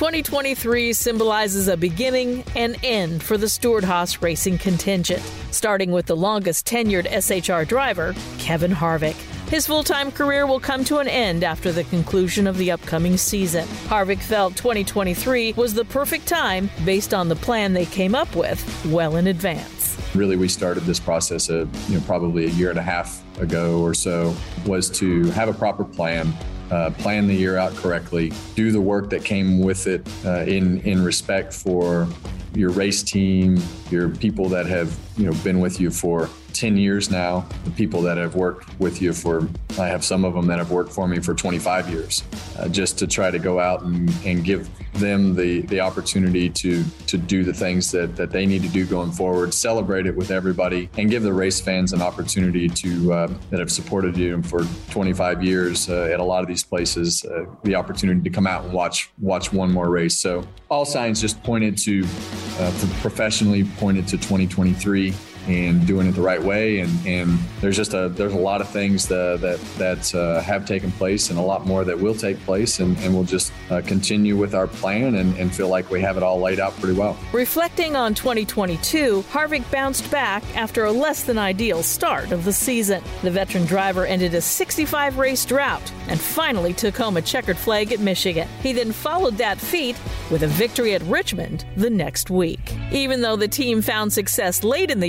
2023 0.00 0.94
symbolizes 0.94 1.68
a 1.68 1.76
beginning 1.76 2.42
and 2.56 2.74
end 2.82 3.22
for 3.22 3.36
the 3.36 3.46
Stewart-Haas 3.46 4.22
racing 4.22 4.56
contingent, 4.56 5.20
starting 5.50 5.90
with 5.90 6.06
the 6.06 6.16
longest 6.16 6.66
tenured 6.66 7.06
SHR 7.06 7.68
driver, 7.68 8.14
Kevin 8.38 8.72
Harvick. 8.72 9.12
His 9.50 9.66
full 9.66 9.84
time 9.84 10.10
career 10.10 10.46
will 10.46 10.58
come 10.58 10.84
to 10.84 11.00
an 11.00 11.08
end 11.08 11.44
after 11.44 11.70
the 11.70 11.84
conclusion 11.84 12.46
of 12.46 12.56
the 12.56 12.70
upcoming 12.70 13.18
season. 13.18 13.66
Harvick 13.88 14.20
felt 14.20 14.56
2023 14.56 15.52
was 15.52 15.74
the 15.74 15.84
perfect 15.84 16.26
time 16.26 16.70
based 16.86 17.12
on 17.12 17.28
the 17.28 17.36
plan 17.36 17.74
they 17.74 17.84
came 17.84 18.14
up 18.14 18.34
with 18.34 18.86
well 18.86 19.16
in 19.16 19.26
advance. 19.26 19.79
Really, 20.14 20.36
we 20.36 20.48
started 20.48 20.82
this 20.84 21.00
process 21.00 21.48
of, 21.48 21.68
you 21.88 21.98
know, 21.98 22.04
probably 22.04 22.46
a 22.46 22.50
year 22.50 22.70
and 22.70 22.78
a 22.78 22.82
half 22.82 23.22
ago 23.38 23.80
or 23.80 23.94
so, 23.94 24.34
was 24.66 24.90
to 24.90 25.24
have 25.30 25.48
a 25.48 25.54
proper 25.54 25.84
plan 25.84 26.32
uh, 26.70 26.90
plan 26.98 27.26
the 27.26 27.34
year 27.34 27.56
out 27.56 27.74
correctly, 27.74 28.32
do 28.54 28.70
the 28.70 28.80
work 28.80 29.10
that 29.10 29.24
came 29.24 29.60
with 29.60 29.86
it 29.86 30.06
uh, 30.24 30.40
in 30.42 30.80
in 30.82 31.02
respect 31.02 31.52
for 31.52 32.08
your 32.54 32.70
race 32.70 33.02
team, 33.02 33.60
your 33.90 34.08
people 34.08 34.48
that 34.48 34.66
have 34.66 34.96
you 35.16 35.26
know 35.26 35.32
been 35.42 35.60
with 35.60 35.80
you 35.80 35.90
for 35.90 36.28
10 36.60 36.76
years 36.76 37.10
now, 37.10 37.46
the 37.64 37.70
people 37.70 38.02
that 38.02 38.18
have 38.18 38.34
worked 38.34 38.78
with 38.78 39.00
you 39.00 39.14
for, 39.14 39.48
I 39.78 39.86
have 39.86 40.04
some 40.04 40.26
of 40.26 40.34
them 40.34 40.46
that 40.48 40.58
have 40.58 40.70
worked 40.70 40.92
for 40.92 41.08
me 41.08 41.18
for 41.18 41.32
25 41.32 41.88
years, 41.88 42.22
uh, 42.58 42.68
just 42.68 42.98
to 42.98 43.06
try 43.06 43.30
to 43.30 43.38
go 43.38 43.58
out 43.58 43.80
and, 43.80 44.12
and 44.26 44.44
give 44.44 44.68
them 44.92 45.34
the, 45.34 45.62
the 45.62 45.80
opportunity 45.80 46.50
to, 46.50 46.84
to 47.06 47.16
do 47.16 47.44
the 47.44 47.54
things 47.54 47.90
that, 47.92 48.14
that 48.16 48.30
they 48.30 48.44
need 48.44 48.60
to 48.60 48.68
do 48.68 48.84
going 48.84 49.10
forward, 49.10 49.54
celebrate 49.54 50.04
it 50.04 50.14
with 50.14 50.30
everybody, 50.30 50.90
and 50.98 51.08
give 51.08 51.22
the 51.22 51.32
race 51.32 51.62
fans 51.62 51.94
an 51.94 52.02
opportunity 52.02 52.68
to, 52.68 53.10
uh, 53.10 53.26
that 53.48 53.58
have 53.58 53.72
supported 53.72 54.14
you 54.14 54.42
for 54.42 54.64
25 54.90 55.42
years 55.42 55.88
uh, 55.88 56.10
at 56.12 56.20
a 56.20 56.24
lot 56.24 56.42
of 56.42 56.46
these 56.46 56.62
places, 56.62 57.24
uh, 57.24 57.46
the 57.62 57.74
opportunity 57.74 58.20
to 58.20 58.28
come 58.28 58.46
out 58.46 58.64
and 58.64 58.72
watch, 58.74 59.10
watch 59.18 59.50
one 59.50 59.72
more 59.72 59.88
race. 59.88 60.18
So 60.18 60.46
all 60.68 60.84
signs 60.84 61.22
just 61.22 61.42
pointed 61.42 61.78
to, 61.78 62.04
uh, 62.58 62.70
professionally 63.00 63.64
pointed 63.78 64.06
to 64.08 64.18
2023 64.18 65.14
and 65.50 65.84
doing 65.86 66.06
it 66.06 66.12
the 66.12 66.22
right 66.22 66.42
way. 66.42 66.78
And, 66.78 67.06
and 67.06 67.38
there's 67.60 67.76
just 67.76 67.92
a 67.92 68.08
there's 68.08 68.32
a 68.32 68.38
lot 68.38 68.60
of 68.60 68.68
things 68.68 69.08
that 69.08 69.40
that, 69.40 69.60
that 69.78 70.14
uh, 70.14 70.40
have 70.40 70.64
taken 70.64 70.90
place 70.92 71.30
and 71.30 71.38
a 71.38 71.42
lot 71.42 71.66
more 71.66 71.84
that 71.84 71.98
will 71.98 72.14
take 72.14 72.38
place. 72.40 72.78
And, 72.80 72.96
and 72.98 73.14
we'll 73.14 73.24
just 73.24 73.52
uh, 73.70 73.82
continue 73.84 74.36
with 74.36 74.54
our 74.54 74.66
plan 74.66 75.16
and, 75.16 75.36
and 75.36 75.54
feel 75.54 75.68
like 75.68 75.90
we 75.90 76.00
have 76.00 76.16
it 76.16 76.22
all 76.22 76.40
laid 76.40 76.60
out 76.60 76.74
pretty 76.78 76.98
well. 76.98 77.18
Reflecting 77.32 77.96
on 77.96 78.14
2022, 78.14 79.24
Harvick 79.30 79.68
bounced 79.70 80.10
back 80.10 80.42
after 80.56 80.84
a 80.84 80.92
less 80.92 81.24
than 81.24 81.38
ideal 81.38 81.82
start 81.82 82.32
of 82.32 82.44
the 82.44 82.52
season. 82.52 83.02
The 83.22 83.30
veteran 83.30 83.64
driver 83.64 84.06
ended 84.06 84.34
a 84.34 84.40
65 84.40 85.18
race 85.18 85.44
drought 85.44 85.92
and 86.08 86.20
finally 86.20 86.72
took 86.72 86.96
home 86.96 87.16
a 87.16 87.22
checkered 87.22 87.58
flag 87.58 87.92
at 87.92 88.00
Michigan. 88.00 88.48
He 88.62 88.72
then 88.72 88.92
followed 88.92 89.36
that 89.38 89.58
feat 89.58 89.96
with 90.30 90.42
a 90.42 90.48
victory 90.48 90.94
at 90.94 91.02
Richmond 91.02 91.64
the 91.76 91.90
next 91.90 92.30
week. 92.30 92.74
Even 92.92 93.20
though 93.20 93.36
the 93.36 93.48
team 93.48 93.82
found 93.82 94.12
success 94.12 94.62
late 94.62 94.90
in 94.90 95.00
the 95.00 95.08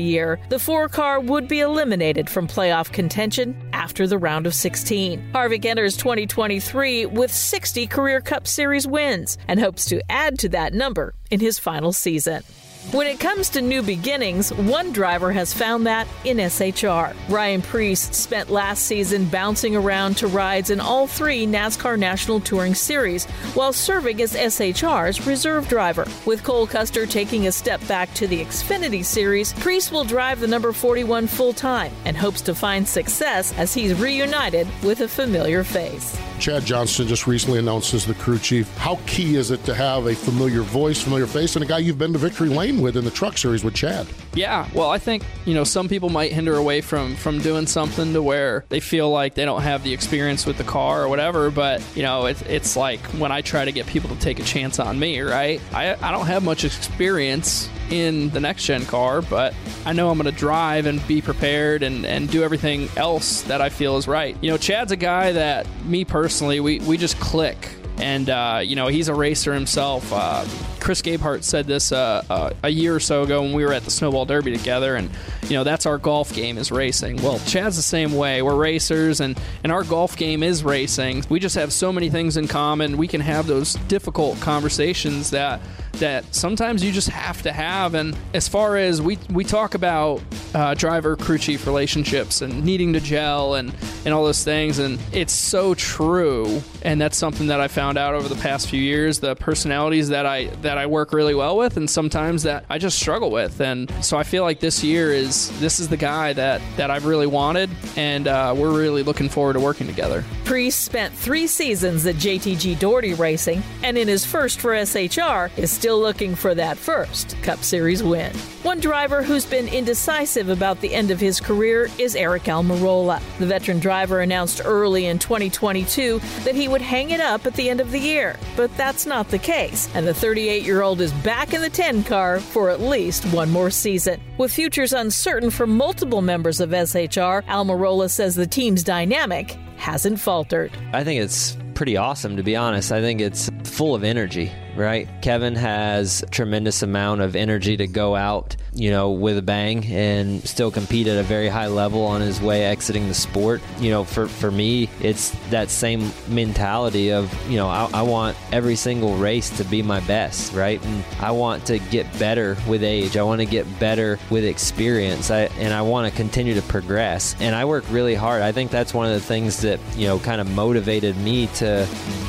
the 0.50 0.60
four 0.60 0.88
car 0.90 1.20
would 1.20 1.48
be 1.48 1.60
eliminated 1.60 2.30
from 2.30 2.48
playoff 2.48 2.92
contention 2.92 3.56
after 3.74 4.08
the 4.08 4.18
round 4.18 4.48
of 4.48 4.54
16. 4.54 5.32
Harvick 5.34 5.66
enters 5.66 5.98
2023 5.98 7.06
with 7.08 7.32
60 7.32 7.88
career 7.88 8.22
Cup 8.22 8.48
Series 8.48 8.88
wins 8.88 9.38
and 9.48 9.60
hopes 9.60 9.86
to 9.86 10.02
add 10.12 10.40
to 10.40 10.50
that 10.50 10.74
number 10.74 11.14
in 11.30 11.40
his 11.40 11.60
final 11.60 11.94
season. 11.94 12.44
When 12.90 13.06
it 13.06 13.20
comes 13.20 13.50
to 13.50 13.62
new 13.62 13.84
beginnings, 13.84 14.52
one 14.52 14.92
driver 14.92 15.32
has 15.32 15.54
found 15.54 15.86
that 15.86 16.08
in 16.26 16.38
SHR. 16.38 17.16
Ryan 17.30 17.62
Preece 17.62 18.14
spent 18.14 18.50
last 18.50 18.86
season 18.86 19.26
bouncing 19.26 19.76
around 19.76 20.18
to 20.18 20.28
rides 20.28 20.72
in 20.72 20.80
all 20.80 21.06
three 21.06 21.46
NASCAR 21.46 21.98
National 21.98 22.40
Touring 22.40 22.74
Series 22.74 23.26
while 23.54 23.72
serving 23.72 24.20
as 24.22 24.34
SHR's 24.34 25.26
reserve 25.28 25.70
driver. 25.70 26.08
With 26.26 26.44
Cole 26.44 26.66
Custer 26.66 27.06
taking 27.06 27.46
a 27.46 27.52
step 27.52 27.86
back 27.88 28.12
to 28.16 28.26
the 28.26 28.44
Xfinity 28.44 29.06
Series, 29.06 29.54
Priest 29.54 29.92
will 29.92 30.04
drive 30.04 30.40
the 30.40 30.48
number 30.48 30.74
41 30.74 31.28
full 31.28 31.54
time 31.54 31.94
and 32.06 32.18
hopes 32.18 32.42
to 32.42 32.56
find 32.56 32.86
success 32.86 33.54
as 33.60 33.76
he's 33.76 33.98
reunited 33.98 34.68
with 34.84 35.02
a 35.02 35.08
familiar 35.08 35.64
face. 35.64 36.20
Chad 36.40 36.66
Johnston 36.66 37.08
just 37.08 37.28
recently 37.28 37.60
announced 37.60 37.94
as 37.94 38.04
the 38.04 38.16
crew 38.16 38.40
chief. 38.40 38.76
How 38.78 39.00
key 39.06 39.36
is 39.36 39.52
it 39.52 39.64
to 39.66 39.76
have 39.76 40.08
a 40.08 40.16
familiar 40.16 40.64
voice, 40.64 41.00
familiar 41.00 41.28
face, 41.28 41.56
and 41.56 41.64
a 41.64 41.68
guy 41.68 41.78
you've 41.78 42.00
been 42.00 42.14
to 42.14 42.20
victory 42.20 42.50
lane 42.50 42.71
with 42.80 42.96
in 42.96 43.04
the 43.04 43.12
truck 43.12 43.38
series 43.38 43.64
with 43.64 43.74
Chad? 43.74 44.08
Yeah, 44.34 44.70
well, 44.74 44.90
I 44.90 45.00
think 45.00 45.24
you 45.46 45.54
know 45.54 45.64
some 45.64 45.90
people 45.90 46.10
might 46.10 46.32
hinder 46.32 46.56
away 46.56 46.82
from 46.82 47.16
from 47.16 47.40
doing 47.40 47.68
something 47.68 48.14
to 48.14 48.22
where 48.22 48.64
they 48.70 48.80
feel 48.80 49.10
like 49.10 49.34
they 49.36 49.46
don't 49.46 49.64
have 49.64 49.84
the 49.84 49.94
experience 49.94 50.46
with 50.46 50.58
the 50.58 50.64
car 50.64 51.04
or 51.04 51.10
whatever. 51.10 51.52
But 51.52 51.84
you 51.96 52.04
know, 52.04 52.28
it's 52.28 52.42
it's 52.44 52.78
like 52.78 53.00
when 53.18 53.32
I 53.32 53.42
try 53.42 53.66
to 53.66 53.72
get 53.72 53.88
people 53.88 54.10
to 54.10 54.20
take 54.22 54.40
a 54.40 54.44
chance 54.44 54.80
on 54.80 55.00
me, 55.00 55.20
right? 55.22 55.60
I 55.74 55.96
I 56.02 56.12
don't 56.12 56.28
have 56.28 56.44
much 56.44 56.64
experience 56.64 57.70
in 57.92 58.30
the 58.30 58.40
next 58.40 58.66
gen 58.66 58.86
car, 58.86 59.22
but 59.22 59.54
I 59.86 59.94
know 59.94 60.10
I'm 60.10 60.18
going 60.18 60.32
to 60.32 60.38
drive 60.38 60.86
and 60.86 61.06
be 61.08 61.22
prepared 61.22 61.84
and, 61.84 62.06
and 62.06 62.30
do 62.30 62.44
everything 62.44 62.90
else 62.96 63.42
that 63.44 63.62
I 63.62 63.70
feel 63.70 63.98
is 63.98 64.08
right. 64.08 64.38
You 64.42 64.52
know, 64.52 64.58
Chad's 64.58 64.92
a 64.92 64.96
guy 64.96 65.34
that 65.34 65.68
me 65.84 66.06
personally, 66.06 66.60
we, 66.60 66.80
we 66.80 66.98
just 66.98 67.20
click. 67.20 67.70
And, 67.98 68.30
uh, 68.30 68.62
you 68.64 68.76
know, 68.76 68.88
he's 68.88 69.08
a 69.08 69.14
racer 69.14 69.54
himself. 69.54 70.12
Uh, 70.12 70.46
Chris 70.82 71.04
Gabehart 71.04 71.44
said 71.44 71.68
this 71.68 71.92
uh, 71.92 72.24
uh, 72.30 72.50
a 72.64 72.70
year 72.70 72.96
or 72.96 73.00
so 73.00 73.22
ago 73.22 73.44
when 73.44 73.54
we 73.54 73.64
were 73.64 73.72
at 73.72 73.84
the 73.84 73.92
Snowball 73.92 74.26
Derby 74.26 74.58
together, 74.58 74.96
and 74.96 75.10
you 75.44 75.52
know 75.52 75.64
that's 75.64 75.86
our 75.86 76.00
golf 76.00 76.34
game 76.34 76.58
is 76.58 76.72
racing. 76.72 77.22
Well, 77.22 77.38
Chad's 77.40 77.76
the 77.76 77.84
same 77.84 78.14
way. 78.14 78.42
We're 78.42 78.56
racers, 78.56 79.22
and 79.22 79.40
and 79.64 79.72
our 79.72 79.84
golf 79.84 80.18
game 80.18 80.42
is 80.42 80.64
racing. 80.64 81.24
We 81.30 81.40
just 81.40 81.56
have 81.56 81.72
so 81.72 81.94
many 81.94 82.10
things 82.10 82.36
in 82.36 82.48
common. 82.48 82.98
We 82.98 83.08
can 83.08 83.22
have 83.22 83.46
those 83.46 83.76
difficult 83.88 84.40
conversations 84.42 85.30
that 85.30 85.62
that 85.94 86.34
sometimes 86.34 86.84
you 86.84 86.92
just 86.92 87.10
have 87.10 87.42
to 87.44 87.52
have. 87.52 87.94
And 87.96 88.18
as 88.34 88.48
far 88.48 88.78
as 88.78 89.02
we 89.02 89.18
we 89.32 89.44
talk 89.44 89.76
about 89.76 90.22
uh, 90.54 90.74
driver 90.74 91.16
crew 91.16 91.38
chief 91.38 91.66
relationships 91.66 92.42
and 92.42 92.64
needing 92.64 92.94
to 92.94 93.00
gel 93.00 93.56
and 93.56 93.74
and 94.06 94.14
all 94.14 94.24
those 94.24 94.44
things, 94.44 94.80
and 94.80 95.00
it's 95.12 95.34
so 95.34 95.74
true. 95.76 96.62
And 96.84 97.00
that's 97.00 97.18
something 97.18 97.48
that 97.48 97.62
I 97.62 97.68
found 97.68 97.98
out 97.98 98.16
over 98.16 98.28
the 98.28 98.42
past 98.42 98.70
few 98.70 98.82
years. 98.82 99.20
The 99.20 99.36
personalities 99.36 100.10
that 100.10 100.26
I 100.26 100.46
that 100.62 100.78
I 100.78 100.88
work 100.88 101.14
really 101.14 101.36
well 101.36 101.58
with, 101.58 101.78
and 101.78 101.90
sometimes 101.90 102.44
that 102.44 102.66
I 102.70 102.78
just 102.78 103.00
struggle 103.00 103.32
with. 103.32 103.62
And 103.62 103.92
so 104.04 104.18
I 104.18 104.24
feel 104.24 104.44
like 104.44 104.60
this 104.60 104.84
year 104.84 105.14
is 105.14 105.58
this 105.60 105.80
is 105.80 105.88
the 105.88 105.98
guy 105.98 106.34
that 106.34 106.62
that 106.78 106.90
I've 106.90 107.06
really 107.06 107.28
wanted, 107.28 107.70
and 107.96 108.28
uh, 108.28 108.54
we're 108.58 108.78
really 108.78 109.04
looking 109.04 109.30
forward 109.30 109.54
to 109.54 109.60
working 109.60 109.88
together. 109.88 110.24
Preece 110.46 110.76
spent 110.76 111.14
three 111.14 111.48
seasons 111.48 112.06
at 112.06 112.16
JTG 112.16 112.80
Daugherty 112.80 113.14
Racing, 113.14 113.62
and 113.84 113.98
in 113.98 114.08
his 114.08 114.26
first 114.26 114.60
for 114.60 114.74
SHR 114.74 115.52
is 115.58 115.72
still 115.82 116.00
looking 116.00 116.36
for 116.36 116.54
that 116.54 116.78
first 116.78 117.36
Cup 117.42 117.64
Series 117.64 118.04
win. 118.04 118.32
One 118.62 118.80
driver 118.80 119.24
who's 119.24 119.48
been 119.48 119.68
indecisive 119.68 120.50
about 120.50 120.80
the 120.80 120.94
end 120.94 121.10
of 121.10 121.20
his 121.20 121.40
career 121.40 121.90
is 121.98 122.14
Aric 122.14 122.42
Almirola. 122.42 123.20
The 123.40 123.48
veteran 123.48 123.80
driver 123.80 124.20
announced 124.20 124.62
early 124.64 125.08
in 125.08 125.18
2022 125.18 126.20
that 126.44 126.54
he 126.54 126.68
would 126.68 126.84
hang 126.84 127.10
it 127.10 127.20
up 127.20 127.48
at 127.48 127.56
the 127.56 127.68
end 127.68 127.82
of 127.82 127.90
the 127.90 127.98
year, 127.98 128.38
but 128.56 128.70
that's 128.78 129.08
not 129.08 129.30
the 129.30 129.40
case, 129.40 129.90
and 129.96 130.06
the 130.06 130.14
38 130.14 130.62
year 130.62 130.84
old 130.84 131.02
is 131.02 131.12
back 131.24 131.56
in 131.56 131.62
the 131.62 131.70
10 131.72 132.04
car 132.04 132.40
for 132.40 132.70
at 132.70 132.80
least 132.80 133.26
one 133.34 133.50
more 133.50 133.72
season. 133.72 134.22
With 134.38 134.54
futures 134.54 134.94
uncertain 134.94 135.50
for 135.50 135.66
multiple 135.66 136.22
members 136.22 136.60
of 136.60 136.70
SHR, 136.70 137.44
Almirola 137.46 138.08
says 138.08 138.36
the 138.36 138.46
team's 138.46 138.84
dynamic 138.84 139.58
hasn't 139.78 140.20
faltered. 140.20 140.72
I 140.94 141.04
think 141.04 141.22
it's 141.22 141.58
pretty 141.82 141.98
awesome 141.98 142.38
to 142.38 142.44
be 142.44 142.56
honest. 142.56 142.92
I 142.92 143.02
think 143.02 143.22
it's 143.22 143.50
full 143.64 143.96
of 143.96 144.04
energy, 144.04 144.52
right? 144.76 145.10
Kevin 145.24 145.56
has 145.56 146.24
tremendous 146.30 146.84
amount 146.84 147.22
of 147.22 147.36
energy 147.36 147.76
to 147.76 147.88
go 147.88 148.16
out, 148.16 148.56
you 148.72 148.92
know, 148.92 149.10
with 149.10 149.40
a 149.40 149.42
bang 149.42 149.84
and 149.92 150.48
still 150.48 150.70
compete 150.70 151.08
at 151.08 151.18
a 151.18 151.24
very 151.24 151.48
high 151.48 151.66
level 151.66 152.04
on 152.04 152.22
his 152.22 152.40
way 152.40 152.66
exiting 152.66 153.08
the 153.08 153.16
sport. 153.16 153.64
You 153.80 153.90
know, 153.90 154.04
for, 154.04 154.28
for 154.28 154.52
me, 154.52 154.92
it's 155.02 155.32
that 155.50 155.72
same 155.72 156.12
mentality 156.28 157.12
of, 157.12 157.34
you 157.50 157.58
know, 157.58 157.68
I, 157.68 157.90
I 157.92 158.02
want 158.04 158.38
every 158.52 158.76
single 158.76 159.16
race 159.16 159.50
to 159.58 159.64
be 159.64 159.82
my 159.82 160.02
best, 160.02 160.54
right? 160.54 160.80
And 160.86 161.04
I 161.20 161.32
want 161.32 161.66
to 161.66 161.80
get 161.80 162.06
better 162.20 162.58
with 162.68 162.84
age. 162.84 163.18
I 163.18 163.24
want 163.24 163.42
to 163.42 163.48
get 163.48 163.66
better 163.80 164.20
with 164.30 164.46
experience. 164.46 165.32
I, 165.32 165.46
and 165.58 165.74
I 165.74 165.82
want 165.82 166.12
to 166.12 166.16
continue 166.16 166.54
to 166.54 166.62
progress. 166.62 167.36
And 167.40 167.56
I 167.56 167.66
work 167.66 167.86
really 167.90 168.14
hard. 168.14 168.44
I 168.44 168.52
think 168.52 168.70
that's 168.70 168.94
one 168.94 169.08
of 169.08 169.14
the 169.14 169.26
things 169.26 169.62
that, 169.62 169.80
you 169.96 170.06
know, 170.06 170.20
kind 170.20 170.40
of 170.40 170.48
motivated 170.52 171.18
me 171.18 171.48
to 171.56 171.71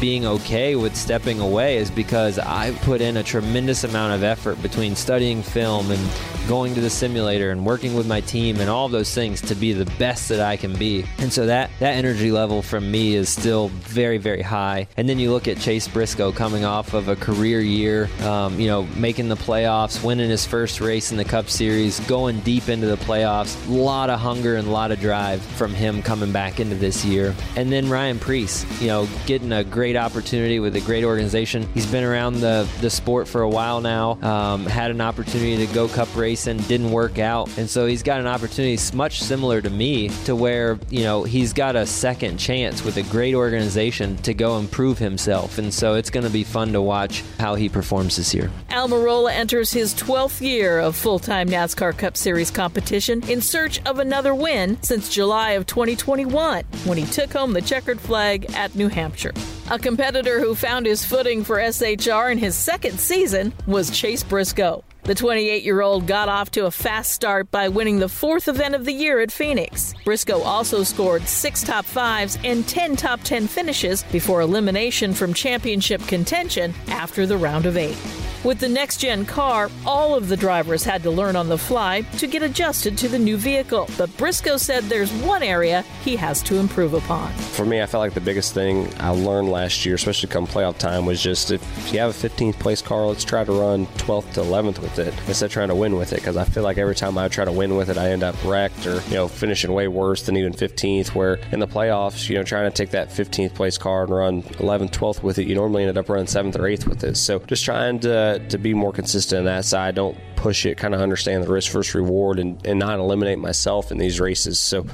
being 0.01 0.27
okay 0.27 0.77
with 0.77 0.97
stepping 0.97 1.41
away 1.41 1.77
is 1.77 1.91
because 1.91 2.39
I 2.39 2.73
put 2.83 3.01
in 3.01 3.17
a 3.17 3.23
tremendous 3.23 3.85
amount 3.85 4.15
of 4.15 4.23
effort 4.23 4.61
between 4.63 4.97
studying 4.97 5.43
film 5.43 5.91
and 5.91 6.01
going 6.49 6.75
to 6.75 6.81
the 6.81 6.91
simulator 6.91 7.51
and 7.51 7.65
working 7.65 7.95
with 7.95 8.07
my 8.07 8.21
team 8.21 8.59
and 8.59 8.69
all 8.69 8.89
those 8.89 9.15
things 9.15 9.41
to 9.41 9.55
be 9.55 9.73
the 9.73 9.85
best 9.97 10.29
that 10.29 10.41
I 10.41 10.57
can 10.57 10.75
be. 10.75 11.05
And 11.19 11.33
so 11.33 11.47
that 11.47 11.71
that 11.79 11.95
energy 11.95 12.33
level 12.33 12.63
from 12.63 12.91
me 12.91 13.15
is 13.15 13.29
still 13.29 13.69
very 13.69 14.19
very 14.19 14.43
high. 14.43 14.89
And 14.97 15.09
then 15.09 15.19
you 15.19 15.31
look 15.31 15.49
at 15.49 15.59
Chase 15.59 15.87
Briscoe 15.87 16.33
coming 16.33 16.65
off 16.65 16.95
of 16.95 17.09
a 17.09 17.17
career 17.17 17.61
year, 17.61 18.09
um, 18.23 18.59
you 18.59 18.67
know, 18.67 18.83
making 18.97 19.29
the 19.29 19.37
playoffs, 19.37 20.03
winning 20.05 20.31
his 20.31 20.45
first 20.45 20.81
race 20.81 21.11
in 21.11 21.17
the 21.17 21.25
Cup 21.25 21.49
Series, 21.49 22.01
going 22.01 22.41
deep 22.41 22.69
into 22.69 22.87
the 22.87 22.97
playoffs. 22.97 23.57
A 23.69 23.73
lot 23.73 24.11
of 24.11 24.19
hunger 24.19 24.57
and 24.57 24.67
a 24.67 24.71
lot 24.71 24.91
of 24.91 25.01
drive 25.01 25.41
from 25.43 25.73
him 25.73 26.03
coming 26.03 26.33
back 26.33 26.61
into 26.61 26.75
this 26.75 27.05
year. 27.05 27.35
And 27.57 27.71
then 27.71 27.89
Ryan 27.89 28.19
Preece, 28.19 28.65
you 28.81 28.89
know, 28.89 29.09
getting 29.33 29.53
a 29.53 29.65
great 29.65 29.97
opportunity 29.97 30.61
with 30.61 30.77
a 30.77 30.81
great 30.83 31.05
organization. 31.05 31.67
He's 31.73 31.87
been 31.87 32.05
around 32.05 32.41
the 32.43 32.69
the 32.83 32.91
sport 32.91 33.27
for 33.27 33.41
a 33.41 33.49
while 33.49 33.81
now. 33.81 34.21
Um, 34.21 34.67
had 34.67 34.91
an 34.91 35.01
opportunity 35.01 35.67
to 35.67 35.73
go 35.73 35.89
Cup 35.89 36.15
racing 36.15 36.59
didn't 36.59 36.91
work 36.91 37.19
out. 37.19 37.49
And 37.57 37.69
so 37.69 37.87
he's 37.87 38.03
got 38.03 38.21
an 38.21 38.27
opportunity 38.27 38.79
much 38.95 39.23
similar 39.23 39.63
to 39.63 39.71
me 39.71 40.11
to 40.27 40.37
where, 40.37 40.79
you 40.91 41.05
know, 41.05 41.23
he's 41.23 41.55
got 41.55 41.77
a 41.77 41.87
second 41.87 42.37
chance 42.37 42.85
with 42.85 42.99
a 42.99 43.05
great 43.05 43.35
organization 43.35 44.19
to 44.19 44.35
go 44.35 44.59
improve 44.59 44.99
himself. 44.99 45.57
And 45.57 45.73
so 45.73 45.95
it's 45.95 46.11
going 46.11 46.27
to 46.27 46.33
be 46.33 46.45
fun 46.45 46.75
to 46.75 46.83
watch 46.83 47.25
how 47.39 47.55
he 47.55 47.71
performs 47.71 48.17
this 48.17 48.35
year. 48.35 48.51
Almirola 48.69 49.33
enters 49.33 49.73
his 49.73 49.95
12th 49.95 50.43
year 50.43 50.79
of 50.79 50.95
full 50.95 51.19
time 51.19 51.49
NASCAR 51.49 51.97
Cup 51.97 52.19
Series 52.19 52.51
competition 52.51 53.23
in 53.31 53.41
search 53.41 53.81
of 53.87 53.99
another 53.99 54.35
win 54.35 54.77
since 54.83 55.09
July 55.09 55.53
of 55.53 55.65
2021 55.67 56.65
when 56.85 56.99
he 56.99 57.07
took 57.07 57.33
home 57.33 57.55
the 57.55 57.63
checkered 57.63 58.01
flag 58.01 58.45
at 58.55 58.75
New 58.75 58.89
Hampshire. 58.89 59.22
A 59.71 59.79
competitor 59.79 60.41
who 60.41 60.55
found 60.55 60.87
his 60.87 61.05
footing 61.05 61.45
for 61.45 61.59
SHR 61.59 62.33
in 62.33 62.39
his 62.39 62.55
second 62.55 62.99
season 62.99 63.53
was 63.67 63.91
Chase 63.91 64.23
Briscoe. 64.23 64.83
The 65.05 65.17
28 65.17 65.65
year 65.65 65.81
old 65.81 66.07
got 66.07 66.29
off 66.29 66.53
to 66.53 66.67
a 66.67 66.71
fast 66.71 67.11
start 67.11 67.51
by 67.51 67.69
winning 67.69 67.99
the 67.99 68.09
fourth 68.09 68.47
event 68.47 68.77
of 68.77 68.85
the 68.85 68.93
year 68.93 69.19
at 69.19 69.33
Phoenix. 69.33 69.95
Briscoe 70.05 70.43
also 70.43 70.85
scored 70.85 71.23
six 71.23 71.61
top 71.65 71.85
fives 71.85 72.39
and 72.45 72.67
10 72.69 72.95
top 72.95 73.21
10 73.25 73.49
finishes 73.49 74.05
before 74.13 74.43
elimination 74.43 75.13
from 75.13 75.35
championship 75.35 76.01
contention 76.07 76.73
after 76.87 77.27
the 77.27 77.37
round 77.37 77.67
of 77.67 77.77
eight. 77.77 77.99
With 78.45 78.59
the 78.59 78.69
next 78.69 78.97
gen 78.97 79.25
car, 79.25 79.71
all 79.87 80.17
of 80.17 80.27
the 80.27 80.37
drivers 80.37 80.83
had 80.83 81.05
to 81.05 81.13
learn 81.13 81.37
on 81.37 81.49
the 81.49 81.57
fly 81.57 82.01
to 82.19 82.27
get 82.27 82.43
adjusted 82.43 82.99
to 82.99 83.09
the 83.09 83.19
new 83.19 83.37
vehicle. 83.37 83.89
But 83.97 84.17
Briscoe 84.17 84.57
said 84.57 84.83
there's 84.85 85.13
one 85.13 85.45
area 85.45 85.83
he 86.05 86.17
has 86.17 86.43
to 86.43 86.57
improve 86.57 86.93
upon. 86.93 87.33
For 87.35 87.65
me, 87.65 87.81
I 87.81 87.87
felt 87.87 88.01
like 88.01 88.15
the 88.15 88.21
biggest 88.21 88.53
thing 88.53 88.93
I 88.99 89.11
learned 89.11 89.49
last 89.49 89.87
year, 89.87 89.95
especially 89.95 90.29
come 90.29 90.49
playoff 90.49 90.77
time, 90.79 91.07
was 91.07 91.23
just 91.23 91.53
if 91.53 91.63
you 91.93 92.01
have 92.01 92.11
a 92.11 92.29
15th 92.29 92.59
place 92.59 92.83
car, 92.83 93.07
let's 93.07 93.23
try 93.23 93.45
to 93.45 93.53
run 93.53 93.87
12th 93.99 94.33
to 94.33 94.41
11th 94.41 94.81
with 94.81 94.92
it 94.99 95.15
instead 95.27 95.47
of 95.47 95.53
trying 95.53 95.69
to 95.69 95.75
win 95.75 95.97
with 95.97 96.13
it. 96.13 96.17
Because 96.17 96.37
I 96.37 96.45
feel 96.45 96.63
like 96.63 96.79
every 96.79 96.95
time 96.95 97.19
I 97.19 97.29
try 97.29 97.45
to 97.45 97.53
win 97.53 97.77
with 97.77 97.91
it, 97.91 97.99
I 97.99 98.11
end 98.11 98.23
up 98.23 98.37
wrecked 98.45 98.87
or 98.87 99.01
you 99.09 99.15
know 99.15 99.29
finishing 99.29 99.73
way 99.73 99.89
worse 99.89 100.23
than 100.23 100.37
even 100.37 100.53
15th. 100.53 101.15
Where 101.15 101.35
in 101.53 101.61
the 101.61 101.69
playoffs, 101.69 102.29
you 102.29 102.37
know, 102.37 102.43
trying 102.43 102.71
to 102.71 102.77
take 102.77 102.91
that 102.91 103.09
15th 103.09 103.55
place 103.55 103.79
car 103.79 104.05
and 104.05 104.13
run 104.13 104.43
11th, 104.43 104.91
12th 104.91 105.23
with 105.23 105.39
it, 105.39 105.47
you 105.47 105.55
normally 105.55 105.83
ended 105.83 105.99
up 105.99 106.09
running 106.09 106.27
7th 106.27 106.57
or 106.57 106.63
8th 106.63 106.87
with 106.87 107.05
it. 107.05 107.17
So 107.17 107.39
just 107.41 107.65
trying 107.65 108.01
to 108.01 108.39
to 108.49 108.59
be 108.59 108.75
more 108.75 108.93
consistent 108.93 109.41
on 109.41 109.45
that 109.47 109.65
side. 109.65 109.95
Don't 109.95 110.17
push 110.43 110.67
it, 110.67 110.77
kind 110.77 110.93
of 110.93 111.01
understand 111.01 111.45
the 111.45 111.51
risk 111.51 111.71
versus 111.71 111.95
reward, 111.95 112.41
and, 112.41 112.67
and 112.67 112.79
not 112.79 112.99
eliminate 112.99 113.39
myself 113.39 113.93
in 113.93 113.99
these 113.99 114.19
races. 114.19 114.59
So 114.59 114.85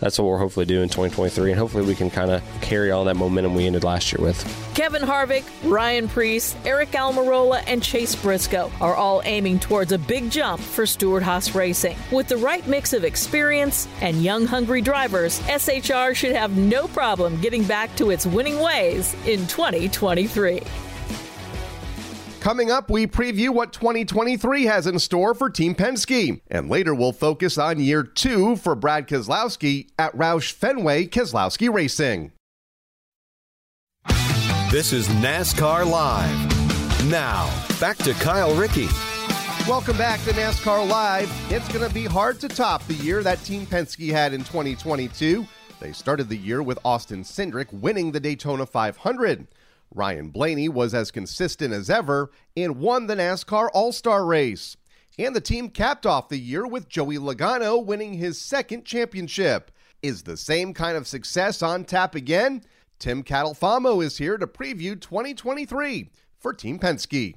that's 0.00 0.18
what 0.18 0.28
we're 0.28 0.38
hopefully 0.38 0.66
doing 0.66 0.82
in 0.82 0.88
2023, 0.90 1.50
and 1.50 1.58
hopefully 1.58 1.84
we 1.84 1.94
can 1.94 2.10
kind 2.10 2.30
of 2.30 2.42
carry 2.60 2.90
all 2.90 3.04
that 3.06 3.16
momentum 3.16 3.54
we 3.54 3.66
ended 3.66 3.84
last 3.84 4.12
year 4.12 4.22
with. 4.22 4.38
Kevin 4.74 5.00
Harvick, 5.00 5.44
Ryan 5.64 6.08
Preece, 6.08 6.54
Aric 6.64 6.88
Almirola, 6.88 7.64
and 7.66 7.82
Chase 7.82 8.14
Briscoe 8.14 8.70
are 8.82 8.94
all 8.94 9.22
aiming 9.24 9.58
towards 9.58 9.92
a 9.92 9.98
big 9.98 10.30
jump 10.30 10.60
for 10.60 10.84
Stewart 10.84 11.22
Haas 11.22 11.54
Racing. 11.54 11.96
With 12.12 12.28
the 12.28 12.36
right 12.36 12.66
mix 12.66 12.92
of 12.92 13.02
experience 13.02 13.88
and 14.02 14.22
young, 14.22 14.46
hungry 14.46 14.82
drivers, 14.82 15.40
SHR 15.40 16.14
should 16.14 16.36
have 16.36 16.56
no 16.58 16.86
problem 16.88 17.40
getting 17.40 17.64
back 17.64 17.96
to 17.96 18.10
its 18.10 18.26
winning 18.26 18.60
ways 18.60 19.14
in 19.26 19.46
2023. 19.46 20.60
Coming 22.40 22.70
up, 22.70 22.88
we 22.88 23.06
preview 23.08 23.50
what 23.50 23.72
2023 23.72 24.64
has 24.64 24.86
in 24.86 25.00
store 25.00 25.34
for 25.34 25.50
Team 25.50 25.74
Penske. 25.74 26.40
And 26.48 26.70
later, 26.70 26.94
we'll 26.94 27.12
focus 27.12 27.58
on 27.58 27.80
year 27.80 28.04
two 28.04 28.54
for 28.56 28.76
Brad 28.76 29.08
Keselowski 29.08 29.88
at 29.98 30.16
Roush 30.16 30.52
Fenway 30.52 31.06
Keselowski 31.06 31.72
Racing. 31.72 32.30
This 34.70 34.92
is 34.92 35.08
NASCAR 35.08 35.90
Live. 35.90 37.10
Now, 37.10 37.50
back 37.80 37.96
to 37.98 38.12
Kyle 38.14 38.54
Rickey. 38.54 38.88
Welcome 39.66 39.96
back 39.96 40.22
to 40.24 40.30
NASCAR 40.30 40.88
Live. 40.88 41.30
It's 41.50 41.68
going 41.72 41.86
to 41.86 41.92
be 41.92 42.04
hard 42.04 42.38
to 42.40 42.48
top 42.48 42.86
the 42.86 42.94
year 42.94 43.22
that 43.24 43.42
Team 43.44 43.66
Penske 43.66 44.12
had 44.12 44.32
in 44.32 44.40
2022. 44.40 45.44
They 45.80 45.92
started 45.92 46.28
the 46.28 46.36
year 46.36 46.62
with 46.62 46.78
Austin 46.84 47.24
Cindric 47.24 47.72
winning 47.72 48.12
the 48.12 48.20
Daytona 48.20 48.64
500. 48.64 49.48
Ryan 49.94 50.30
Blaney 50.30 50.68
was 50.68 50.94
as 50.94 51.10
consistent 51.10 51.72
as 51.72 51.88
ever 51.88 52.30
and 52.56 52.76
won 52.78 53.06
the 53.06 53.16
NASCAR 53.16 53.68
All 53.72 53.92
Star 53.92 54.24
race. 54.24 54.76
And 55.18 55.34
the 55.34 55.40
team 55.40 55.70
capped 55.70 56.06
off 56.06 56.28
the 56.28 56.38
year 56.38 56.66
with 56.66 56.88
Joey 56.88 57.18
Logano 57.18 57.84
winning 57.84 58.14
his 58.14 58.40
second 58.40 58.84
championship. 58.84 59.72
Is 60.02 60.22
the 60.22 60.36
same 60.36 60.72
kind 60.74 60.96
of 60.96 61.08
success 61.08 61.60
on 61.60 61.84
tap 61.84 62.14
again? 62.14 62.62
Tim 62.98 63.24
Catalfamo 63.24 64.04
is 64.04 64.18
here 64.18 64.38
to 64.38 64.46
preview 64.46 65.00
2023 65.00 66.10
for 66.38 66.52
Team 66.52 66.78
Penske. 66.78 67.34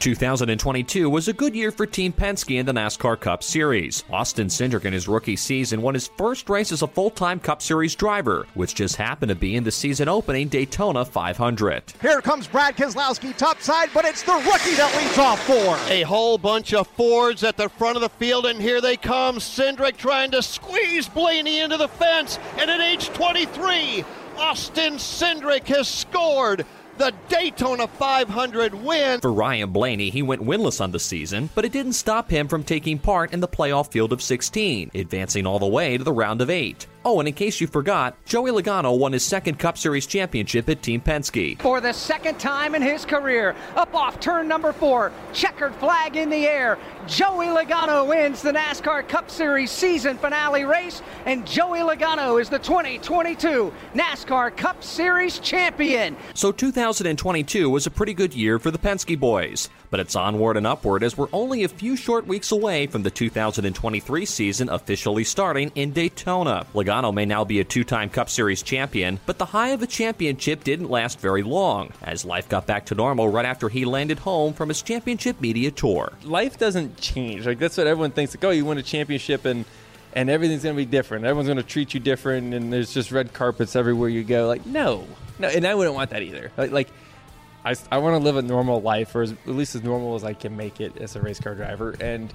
2022 0.00 1.10
was 1.10 1.28
a 1.28 1.32
good 1.34 1.54
year 1.54 1.70
for 1.70 1.84
Team 1.84 2.10
Penske 2.10 2.58
in 2.58 2.64
the 2.64 2.72
NASCAR 2.72 3.20
Cup 3.20 3.42
Series. 3.42 4.02
Austin 4.10 4.46
Cindric 4.46 4.86
in 4.86 4.94
his 4.94 5.06
rookie 5.06 5.36
season 5.36 5.82
won 5.82 5.92
his 5.92 6.08
first 6.08 6.48
race 6.48 6.72
as 6.72 6.80
a 6.80 6.86
full-time 6.86 7.38
Cup 7.38 7.60
Series 7.60 7.94
driver, 7.94 8.46
which 8.54 8.74
just 8.74 8.96
happened 8.96 9.28
to 9.28 9.34
be 9.34 9.56
in 9.56 9.62
the 9.62 9.70
season 9.70 10.08
opening 10.08 10.48
Daytona 10.48 11.04
500. 11.04 11.82
Here 12.00 12.22
comes 12.22 12.46
Brad 12.46 12.78
Keselowski 12.78 13.36
topside, 13.36 13.90
but 13.92 14.06
it's 14.06 14.22
the 14.22 14.32
rookie 14.32 14.74
that 14.76 14.96
leads 14.96 15.18
off 15.18 15.46
four. 15.46 15.76
A 15.90 16.00
whole 16.02 16.38
bunch 16.38 16.72
of 16.72 16.86
Fords 16.88 17.44
at 17.44 17.58
the 17.58 17.68
front 17.68 17.96
of 17.96 18.00
the 18.00 18.08
field, 18.08 18.46
and 18.46 18.58
here 18.58 18.80
they 18.80 18.96
come. 18.96 19.36
Cindric 19.36 19.98
trying 19.98 20.30
to 20.30 20.42
squeeze 20.42 21.10
Blaney 21.10 21.60
into 21.60 21.76
the 21.76 21.88
fence, 21.88 22.38
and 22.58 22.70
at 22.70 22.80
age 22.80 23.08
23, 23.08 24.02
Austin 24.38 24.94
Cindric 24.94 25.66
has 25.66 25.86
scored 25.86 26.64
the 27.00 27.14
Daytona 27.30 27.86
500 27.86 28.74
win. 28.74 29.20
For 29.20 29.32
Ryan 29.32 29.72
Blaney, 29.72 30.10
he 30.10 30.20
went 30.20 30.42
winless 30.42 30.82
on 30.82 30.90
the 30.90 31.00
season, 31.00 31.48
but 31.54 31.64
it 31.64 31.72
didn't 31.72 31.94
stop 31.94 32.30
him 32.30 32.46
from 32.46 32.62
taking 32.62 32.98
part 32.98 33.32
in 33.32 33.40
the 33.40 33.48
playoff 33.48 33.90
field 33.90 34.12
of 34.12 34.20
16, 34.20 34.90
advancing 34.94 35.46
all 35.46 35.58
the 35.58 35.66
way 35.66 35.96
to 35.96 36.04
the 36.04 36.12
round 36.12 36.42
of 36.42 36.50
8. 36.50 36.86
Oh, 37.02 37.18
and 37.18 37.26
in 37.26 37.32
case 37.32 37.62
you 37.62 37.66
forgot, 37.66 38.14
Joey 38.26 38.50
Logano 38.50 38.96
won 38.98 39.12
his 39.12 39.24
second 39.24 39.58
Cup 39.58 39.78
Series 39.78 40.06
championship 40.06 40.68
at 40.68 40.82
Team 40.82 41.00
Penske. 41.00 41.58
For 41.58 41.80
the 41.80 41.94
second 41.94 42.38
time 42.38 42.74
in 42.74 42.82
his 42.82 43.06
career, 43.06 43.56
up 43.74 43.94
off 43.94 44.20
turn 44.20 44.46
number 44.46 44.74
four, 44.74 45.10
checkered 45.32 45.74
flag 45.76 46.16
in 46.16 46.28
the 46.28 46.46
air. 46.46 46.78
Joey 47.06 47.46
Logano 47.46 48.06
wins 48.06 48.42
the 48.42 48.52
NASCAR 48.52 49.08
Cup 49.08 49.30
Series 49.30 49.70
season 49.70 50.18
finale 50.18 50.64
race, 50.64 51.00
and 51.24 51.46
Joey 51.46 51.78
Logano 51.78 52.38
is 52.38 52.50
the 52.50 52.58
2022 52.58 53.72
NASCAR 53.94 54.54
Cup 54.54 54.84
Series 54.84 55.38
champion. 55.38 56.18
So 56.34 56.52
2022 56.52 57.70
was 57.70 57.86
a 57.86 57.90
pretty 57.90 58.12
good 58.12 58.34
year 58.34 58.58
for 58.58 58.70
the 58.70 58.78
Penske 58.78 59.18
boys, 59.18 59.70
but 59.88 60.00
it's 60.00 60.14
onward 60.14 60.58
and 60.58 60.66
upward 60.66 61.02
as 61.02 61.16
we're 61.16 61.28
only 61.32 61.64
a 61.64 61.68
few 61.68 61.96
short 61.96 62.26
weeks 62.26 62.52
away 62.52 62.86
from 62.86 63.04
the 63.04 63.10
2023 63.10 64.26
season 64.26 64.68
officially 64.68 65.24
starting 65.24 65.72
in 65.74 65.92
Daytona. 65.92 66.66
Logano 66.74 66.89
may 67.12 67.24
now 67.24 67.44
be 67.44 67.60
a 67.60 67.64
two 67.64 67.84
time 67.84 68.10
Cup 68.10 68.28
Series 68.28 68.62
champion, 68.62 69.20
but 69.26 69.38
the 69.38 69.46
high 69.46 69.68
of 69.68 69.80
the 69.80 69.86
championship 69.86 70.64
didn't 70.64 70.90
last 70.90 71.20
very 71.20 71.42
long, 71.42 71.92
as 72.02 72.24
life 72.24 72.48
got 72.48 72.66
back 72.66 72.86
to 72.86 72.94
normal 72.94 73.28
right 73.28 73.46
after 73.46 73.68
he 73.68 73.84
landed 73.84 74.18
home 74.18 74.52
from 74.52 74.68
his 74.68 74.82
championship 74.82 75.40
media 75.40 75.70
tour. 75.70 76.12
Life 76.24 76.58
doesn't 76.58 76.96
change. 76.96 77.46
Like, 77.46 77.58
that's 77.58 77.76
what 77.76 77.86
everyone 77.86 78.10
thinks. 78.10 78.34
Like, 78.34 78.44
oh, 78.44 78.50
you 78.50 78.64
win 78.64 78.78
a 78.78 78.82
championship 78.82 79.44
and 79.44 79.64
and 80.12 80.28
everything's 80.28 80.64
going 80.64 80.74
to 80.74 80.80
be 80.80 80.90
different. 80.90 81.24
Everyone's 81.24 81.46
going 81.46 81.56
to 81.58 81.62
treat 81.62 81.94
you 81.94 82.00
different, 82.00 82.52
and 82.52 82.72
there's 82.72 82.92
just 82.92 83.12
red 83.12 83.32
carpets 83.32 83.76
everywhere 83.76 84.08
you 84.08 84.24
go. 84.24 84.48
Like, 84.48 84.66
no, 84.66 85.06
no, 85.38 85.48
and 85.48 85.66
I 85.66 85.74
wouldn't 85.74 85.94
want 85.94 86.10
that 86.10 86.22
either. 86.22 86.50
Like, 86.56 86.72
like 86.72 86.88
I, 87.64 87.74
I 87.92 87.98
want 87.98 88.14
to 88.14 88.18
live 88.18 88.36
a 88.36 88.42
normal 88.42 88.80
life, 88.80 89.14
or 89.14 89.22
as, 89.22 89.32
at 89.32 89.48
least 89.48 89.74
as 89.74 89.82
normal 89.82 90.14
as 90.16 90.24
I 90.24 90.32
can 90.32 90.56
make 90.56 90.80
it 90.80 90.96
as 90.96 91.16
a 91.16 91.20
race 91.20 91.38
car 91.38 91.54
driver. 91.54 91.94
And 92.00 92.32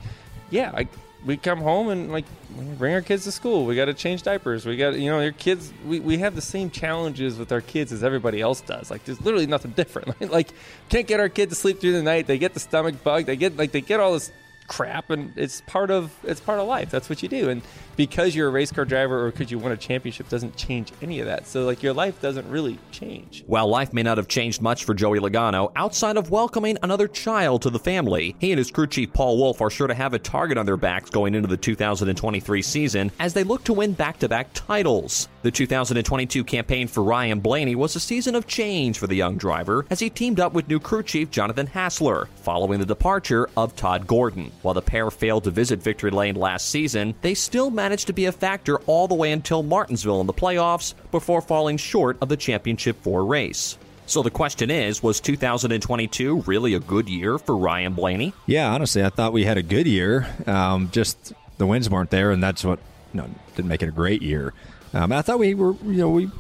yeah, 0.49 0.71
I, 0.73 0.87
we 1.25 1.37
come 1.37 1.59
home 1.59 1.89
and 1.89 2.11
like 2.11 2.25
we 2.55 2.65
bring 2.75 2.93
our 2.93 3.01
kids 3.01 3.23
to 3.23 3.31
school. 3.31 3.65
We 3.65 3.75
got 3.75 3.85
to 3.85 3.93
change 3.93 4.21
diapers. 4.23 4.65
We 4.65 4.77
got 4.77 4.97
you 4.97 5.09
know 5.09 5.19
your 5.19 5.31
kids. 5.31 5.73
We, 5.85 5.99
we 5.99 6.19
have 6.19 6.35
the 6.35 6.41
same 6.41 6.69
challenges 6.69 7.37
with 7.37 7.51
our 7.51 7.61
kids 7.61 7.91
as 7.91 8.03
everybody 8.03 8.41
else 8.41 8.61
does. 8.61 8.91
Like 8.91 9.03
there's 9.05 9.19
literally 9.21 9.47
nothing 9.47 9.71
different. 9.75 10.21
like 10.31 10.49
can't 10.89 11.07
get 11.07 11.19
our 11.19 11.29
kid 11.29 11.49
to 11.49 11.55
sleep 11.55 11.81
through 11.81 11.93
the 11.93 12.03
night. 12.03 12.27
They 12.27 12.37
get 12.37 12.53
the 12.53 12.59
stomach 12.59 13.03
bug. 13.03 13.25
They 13.25 13.35
get 13.35 13.57
like 13.57 13.71
they 13.71 13.81
get 13.81 13.99
all 13.99 14.13
this 14.13 14.31
crap 14.67 15.09
and 15.09 15.33
it's 15.35 15.61
part 15.61 15.91
of 15.91 16.11
it's 16.23 16.39
part 16.39 16.59
of 16.59 16.67
life. 16.67 16.89
That's 16.89 17.09
what 17.09 17.21
you 17.23 17.29
do. 17.29 17.49
And 17.49 17.61
because 17.95 18.35
you're 18.35 18.47
a 18.47 18.51
race 18.51 18.71
car 18.71 18.85
driver 18.85 19.25
or 19.25 19.31
because 19.31 19.51
you 19.51 19.59
won 19.59 19.71
a 19.71 19.77
championship 19.77 20.29
doesn't 20.29 20.55
change 20.55 20.91
any 21.01 21.19
of 21.19 21.27
that. 21.27 21.47
So 21.47 21.65
like 21.65 21.83
your 21.83 21.93
life 21.93 22.21
doesn't 22.21 22.49
really 22.49 22.77
change. 22.91 23.43
While 23.47 23.67
life 23.67 23.93
may 23.93 24.03
not 24.03 24.17
have 24.17 24.27
changed 24.27 24.61
much 24.61 24.83
for 24.83 24.93
joey 24.93 25.19
logano 25.19 25.71
outside 25.75 26.17
of 26.17 26.29
welcoming 26.31 26.77
another 26.83 27.07
child 27.07 27.61
to 27.63 27.69
the 27.69 27.79
family 27.79 28.35
he 28.39 28.51
and 28.51 28.57
his 28.57 28.71
crew 28.71 28.87
chief 28.87 29.13
paul 29.13 29.37
wolfe 29.37 29.61
are 29.61 29.69
sure 29.69 29.87
to 29.87 29.93
have 29.93 30.13
a 30.13 30.19
target 30.19 30.57
on 30.57 30.65
their 30.65 30.77
backs 30.77 31.09
going 31.09 31.35
into 31.35 31.47
the 31.47 31.57
2023 31.57 32.61
season 32.61 33.11
as 33.19 33.33
they 33.33 33.43
look 33.43 33.63
to 33.63 33.73
win 33.73 33.93
back-to-back 33.93 34.49
titles. 34.53 35.27
The 35.43 35.51
2022 35.51 36.43
campaign 36.43 36.87
for 36.87 37.03
ryan 37.03 37.39
blaney 37.39 37.75
was 37.75 37.95
a 37.95 37.99
season 37.99 38.35
of 38.35 38.47
change 38.47 38.97
for 38.97 39.07
the 39.07 39.15
young 39.15 39.37
driver 39.37 39.85
as 39.89 39.99
he 39.99 40.09
teamed 40.09 40.39
up 40.39 40.53
with 40.53 40.67
new 40.67 40.79
crew 40.79 41.03
chief 41.03 41.29
jonathan 41.29 41.67
hassler 41.67 42.27
following 42.35 42.79
the 42.79 42.85
departure 42.85 43.49
of 43.55 43.75
todd 43.75 44.07
gordon 44.07 44.51
while 44.65 44.73
the 44.73 44.81
pair 44.81 45.11
failed 45.11 45.43
to 45.43 45.51
visit 45.51 45.79
victory 45.79 46.09
lane 46.09 46.35
last 46.35 46.69
season, 46.69 47.13
they 47.21 47.35
still 47.35 47.69
managed 47.69 48.07
to 48.07 48.13
be 48.13 48.25
a 48.25 48.31
factor 48.31 48.79
all 48.87 49.07
the 49.07 49.13
way 49.13 49.31
until 49.31 49.61
Martinsville 49.61 50.21
in 50.21 50.27
the 50.27 50.33
playoffs 50.33 50.95
before 51.11 51.39
falling 51.39 51.77
short 51.77 52.17
of 52.19 52.29
the 52.29 52.35
championship 52.35 53.01
four 53.03 53.23
race. 53.23 53.77
So 54.07 54.23
the 54.23 54.31
question 54.31 54.71
is, 54.71 55.03
was 55.03 55.19
2022 55.19 56.41
really 56.41 56.73
a 56.73 56.79
good 56.79 57.07
year 57.07 57.37
for 57.37 57.55
Ryan 57.55 57.93
Blaney? 57.93 58.33
Yeah, 58.47 58.73
honestly, 58.73 59.03
I 59.03 59.09
thought 59.09 59.33
we 59.33 59.45
had 59.45 59.57
a 59.57 59.63
good 59.63 59.85
year. 59.85 60.27
Um, 60.47 60.89
just 60.91 61.33
the 61.59 61.67
wins 61.67 61.87
weren't 61.87 62.09
there, 62.09 62.31
and 62.31 62.41
that's 62.41 62.63
what 62.63 62.79
you 63.13 63.21
know, 63.21 63.29
didn't 63.55 63.69
make 63.69 63.83
it 63.83 63.89
a 63.89 63.91
great 63.91 64.23
year. 64.23 64.53
Um, 64.93 65.11
I 65.11 65.21
thought 65.21 65.37
we 65.37 65.53
were, 65.53 65.73
you 65.83 65.97
know, 65.97 66.09
we 66.09 66.31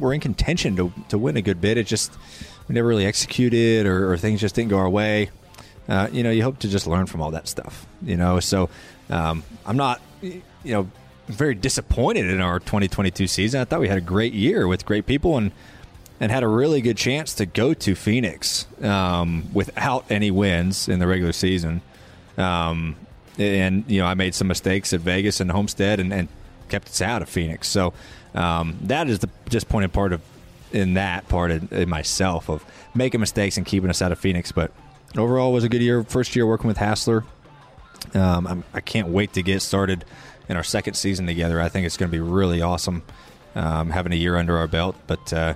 were 0.00 0.12
in 0.12 0.20
contention 0.20 0.74
to, 0.76 0.92
to 1.10 1.18
win 1.18 1.36
a 1.36 1.42
good 1.42 1.60
bit. 1.60 1.76
It 1.76 1.86
just 1.86 2.12
we 2.66 2.74
never 2.74 2.88
really 2.88 3.06
executed, 3.06 3.86
or, 3.86 4.12
or 4.12 4.16
things 4.16 4.40
just 4.40 4.56
didn't 4.56 4.70
go 4.70 4.78
our 4.78 4.90
way 4.90 5.30
uh, 5.88 6.08
you 6.12 6.22
know, 6.22 6.30
you 6.30 6.42
hope 6.42 6.58
to 6.58 6.68
just 6.68 6.86
learn 6.86 7.06
from 7.06 7.22
all 7.22 7.30
that 7.30 7.48
stuff, 7.48 7.86
you 8.02 8.16
know. 8.16 8.40
So 8.40 8.68
um, 9.10 9.42
I'm 9.64 9.76
not, 9.76 10.00
you 10.20 10.42
know, 10.64 10.90
very 11.28 11.54
disappointed 11.54 12.26
in 12.26 12.40
our 12.40 12.58
2022 12.58 13.26
season. 13.26 13.60
I 13.60 13.64
thought 13.64 13.80
we 13.80 13.88
had 13.88 13.98
a 13.98 14.02
great 14.02 14.32
year 14.32 14.66
with 14.66 14.84
great 14.84 15.06
people 15.06 15.36
and 15.36 15.52
and 16.20 16.32
had 16.32 16.42
a 16.42 16.48
really 16.48 16.80
good 16.80 16.96
chance 16.96 17.32
to 17.34 17.46
go 17.46 17.72
to 17.72 17.94
Phoenix 17.94 18.66
um, 18.82 19.48
without 19.52 20.04
any 20.10 20.32
wins 20.32 20.88
in 20.88 20.98
the 20.98 21.06
regular 21.06 21.32
season. 21.32 21.80
Um, 22.36 22.96
and 23.38 23.84
you 23.86 24.00
know, 24.00 24.06
I 24.06 24.14
made 24.14 24.34
some 24.34 24.48
mistakes 24.48 24.92
at 24.92 25.00
Vegas 25.00 25.40
and 25.40 25.50
Homestead 25.50 26.00
and, 26.00 26.12
and 26.12 26.28
kept 26.68 26.88
us 26.88 27.00
out 27.00 27.22
of 27.22 27.28
Phoenix. 27.28 27.68
So 27.68 27.94
um, 28.34 28.78
that 28.82 29.08
is 29.08 29.20
the 29.20 29.30
disappointing 29.48 29.90
part 29.90 30.12
of 30.12 30.20
in 30.72 30.94
that 30.94 31.26
part 31.28 31.50
of 31.50 31.72
in 31.72 31.88
myself 31.88 32.50
of 32.50 32.64
making 32.94 33.20
mistakes 33.20 33.56
and 33.56 33.64
keeping 33.64 33.88
us 33.88 34.02
out 34.02 34.12
of 34.12 34.18
Phoenix, 34.18 34.52
but 34.52 34.72
overall, 35.16 35.52
was 35.52 35.64
a 35.64 35.68
good 35.68 35.82
year. 35.82 36.02
First 36.04 36.36
year 36.36 36.46
working 36.46 36.68
with 36.68 36.76
Hassler. 36.76 37.24
Um, 38.14 38.46
I'm, 38.46 38.64
I 38.72 38.80
can 38.80 39.06
not 39.06 39.10
wait 39.10 39.32
to 39.34 39.42
get 39.42 39.62
started 39.62 40.04
in 40.48 40.56
our 40.56 40.62
second 40.62 40.94
season 40.94 41.26
together. 41.26 41.60
I 41.60 41.68
think 41.68 41.86
it's 41.86 41.96
going 41.96 42.10
to 42.10 42.16
be 42.16 42.20
really 42.20 42.62
awesome 42.62 43.02
um, 43.54 43.90
having 43.90 44.12
a 44.12 44.16
year 44.16 44.36
under 44.36 44.56
our 44.56 44.66
belt. 44.66 44.96
But 45.06 45.32
uh, 45.32 45.54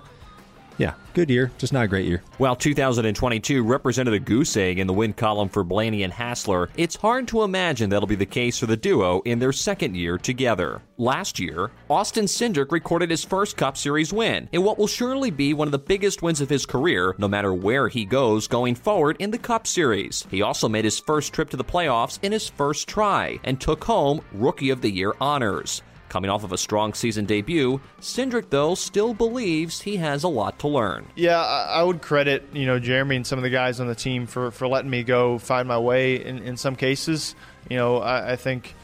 yeah, 0.83 0.95
good 1.15 1.31
year, 1.31 1.53
just 1.59 1.73
not 1.73 1.85
a 1.85 1.89
great 1.89 2.07
year. 2.07 2.25
While 2.39 2.57
2022 2.57 3.63
represented 3.63 4.15
a 4.15 4.19
goose 4.19 4.57
egg 4.57 4.81
in 4.81 4.89
the 4.89 4.93
win 4.93 5.13
column 5.13 5.49
for 5.49 5.63
Blaney 5.63 6.03
and 6.03 6.13
Hassler, 6.13 6.71
it's 6.77 6.97
hard 6.97 7.29
to 7.29 7.45
imagine 7.45 7.89
that'll 7.89 8.09
be 8.09 8.17
the 8.17 8.27
case 8.27 8.59
for 8.59 8.67
the 8.67 8.77
duo 8.77 9.21
in 9.21 9.39
their 9.39 9.53
second 9.53 9.97
year 9.97 10.19
together. 10.19 10.83
Last 10.99 11.39
year, 11.39 11.71
Austin 11.89 12.25
Cindric 12.25 12.73
recorded 12.73 13.11
his 13.11 13.25
first 13.25 13.57
Cup 13.57 13.77
Series 13.77 14.13
win 14.13 14.49
in 14.51 14.65
what 14.65 14.77
will 14.77 14.89
surely 14.89 15.31
be 15.31 15.55
one 15.55 15.69
of 15.69 15.73
the 15.73 15.79
biggest 15.79 16.21
wins 16.21 16.41
of 16.41 16.51
his 16.51 16.67
career, 16.67 17.15
no 17.17 17.29
matter 17.29 17.55
where 17.55 17.87
he 17.87 18.05
goes 18.05 18.49
going 18.49 18.75
forward 18.75 19.17
in 19.21 19.31
the 19.31 19.39
Cup 19.39 19.69
Series. 19.69 20.27
He 20.33 20.43
also 20.43 20.69
made 20.69 20.85
his 20.85 20.99
first 20.99 21.33
trip 21.33 21.49
to 21.51 21.57
the 21.57 21.63
playoffs 21.63 22.19
in 22.23 22.33
his 22.33 22.49
first 22.49 22.89
try 22.89 23.39
and 23.45 23.61
took 23.61 23.85
home 23.85 24.21
Rookie 24.33 24.71
of 24.71 24.81
the 24.81 24.91
Year 24.91 25.15
honors. 25.21 25.81
Coming 26.13 26.29
off 26.29 26.45
of 26.45 26.53
a 26.53 26.59
strong 26.59 26.93
season 26.93 27.25
debut, 27.25 27.81
Cindric, 27.99 28.51
though, 28.51 28.75
still 28.75 29.15
believes 29.15 29.81
he 29.81 29.97
has 29.97 30.25
a 30.25 30.29
lot 30.29 30.59
to 30.59 30.69
learn. 30.69 31.07
Yeah, 31.17 31.41
I 31.41 31.83
would 31.83 32.03
credit, 32.03 32.45
you 32.53 32.67
know, 32.67 32.79
Jeremy 32.79 33.17
and 33.17 33.27
some 33.27 33.39
of 33.39 33.43
the 33.43 33.49
guys 33.49 33.81
on 33.81 33.87
the 33.87 33.95
team 33.95 34.27
for, 34.27 34.51
for 34.51 34.69
letting 34.69 34.91
me 34.91 35.05
go 35.05 35.39
find 35.39 35.67
my 35.67 35.79
way 35.79 36.23
in, 36.23 36.41
in 36.41 36.59
some 36.59 36.77
cases. 36.77 37.35
You 37.71 37.79
know, 37.79 37.97
I, 37.97 38.33
I 38.33 38.37
think 38.37 38.75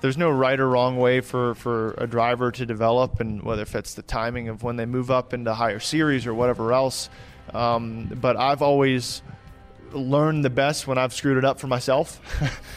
there's 0.00 0.16
no 0.16 0.30
right 0.30 0.60
or 0.60 0.68
wrong 0.68 0.96
way 0.96 1.22
for, 1.22 1.56
for 1.56 1.96
a 1.98 2.06
driver 2.06 2.52
to 2.52 2.64
develop, 2.64 3.18
and 3.18 3.42
whether 3.42 3.62
if 3.62 3.74
it's 3.74 3.94
the 3.94 4.02
timing 4.02 4.48
of 4.48 4.62
when 4.62 4.76
they 4.76 4.86
move 4.86 5.10
up 5.10 5.34
into 5.34 5.52
higher 5.54 5.80
series 5.80 6.24
or 6.24 6.34
whatever 6.34 6.72
else. 6.72 7.10
Um, 7.52 8.04
but 8.20 8.36
I've 8.36 8.62
always 8.62 9.22
learned 9.90 10.44
the 10.44 10.50
best 10.50 10.86
when 10.86 10.98
I've 10.98 11.12
screwed 11.12 11.36
it 11.36 11.44
up 11.44 11.58
for 11.58 11.66
myself. 11.66 12.20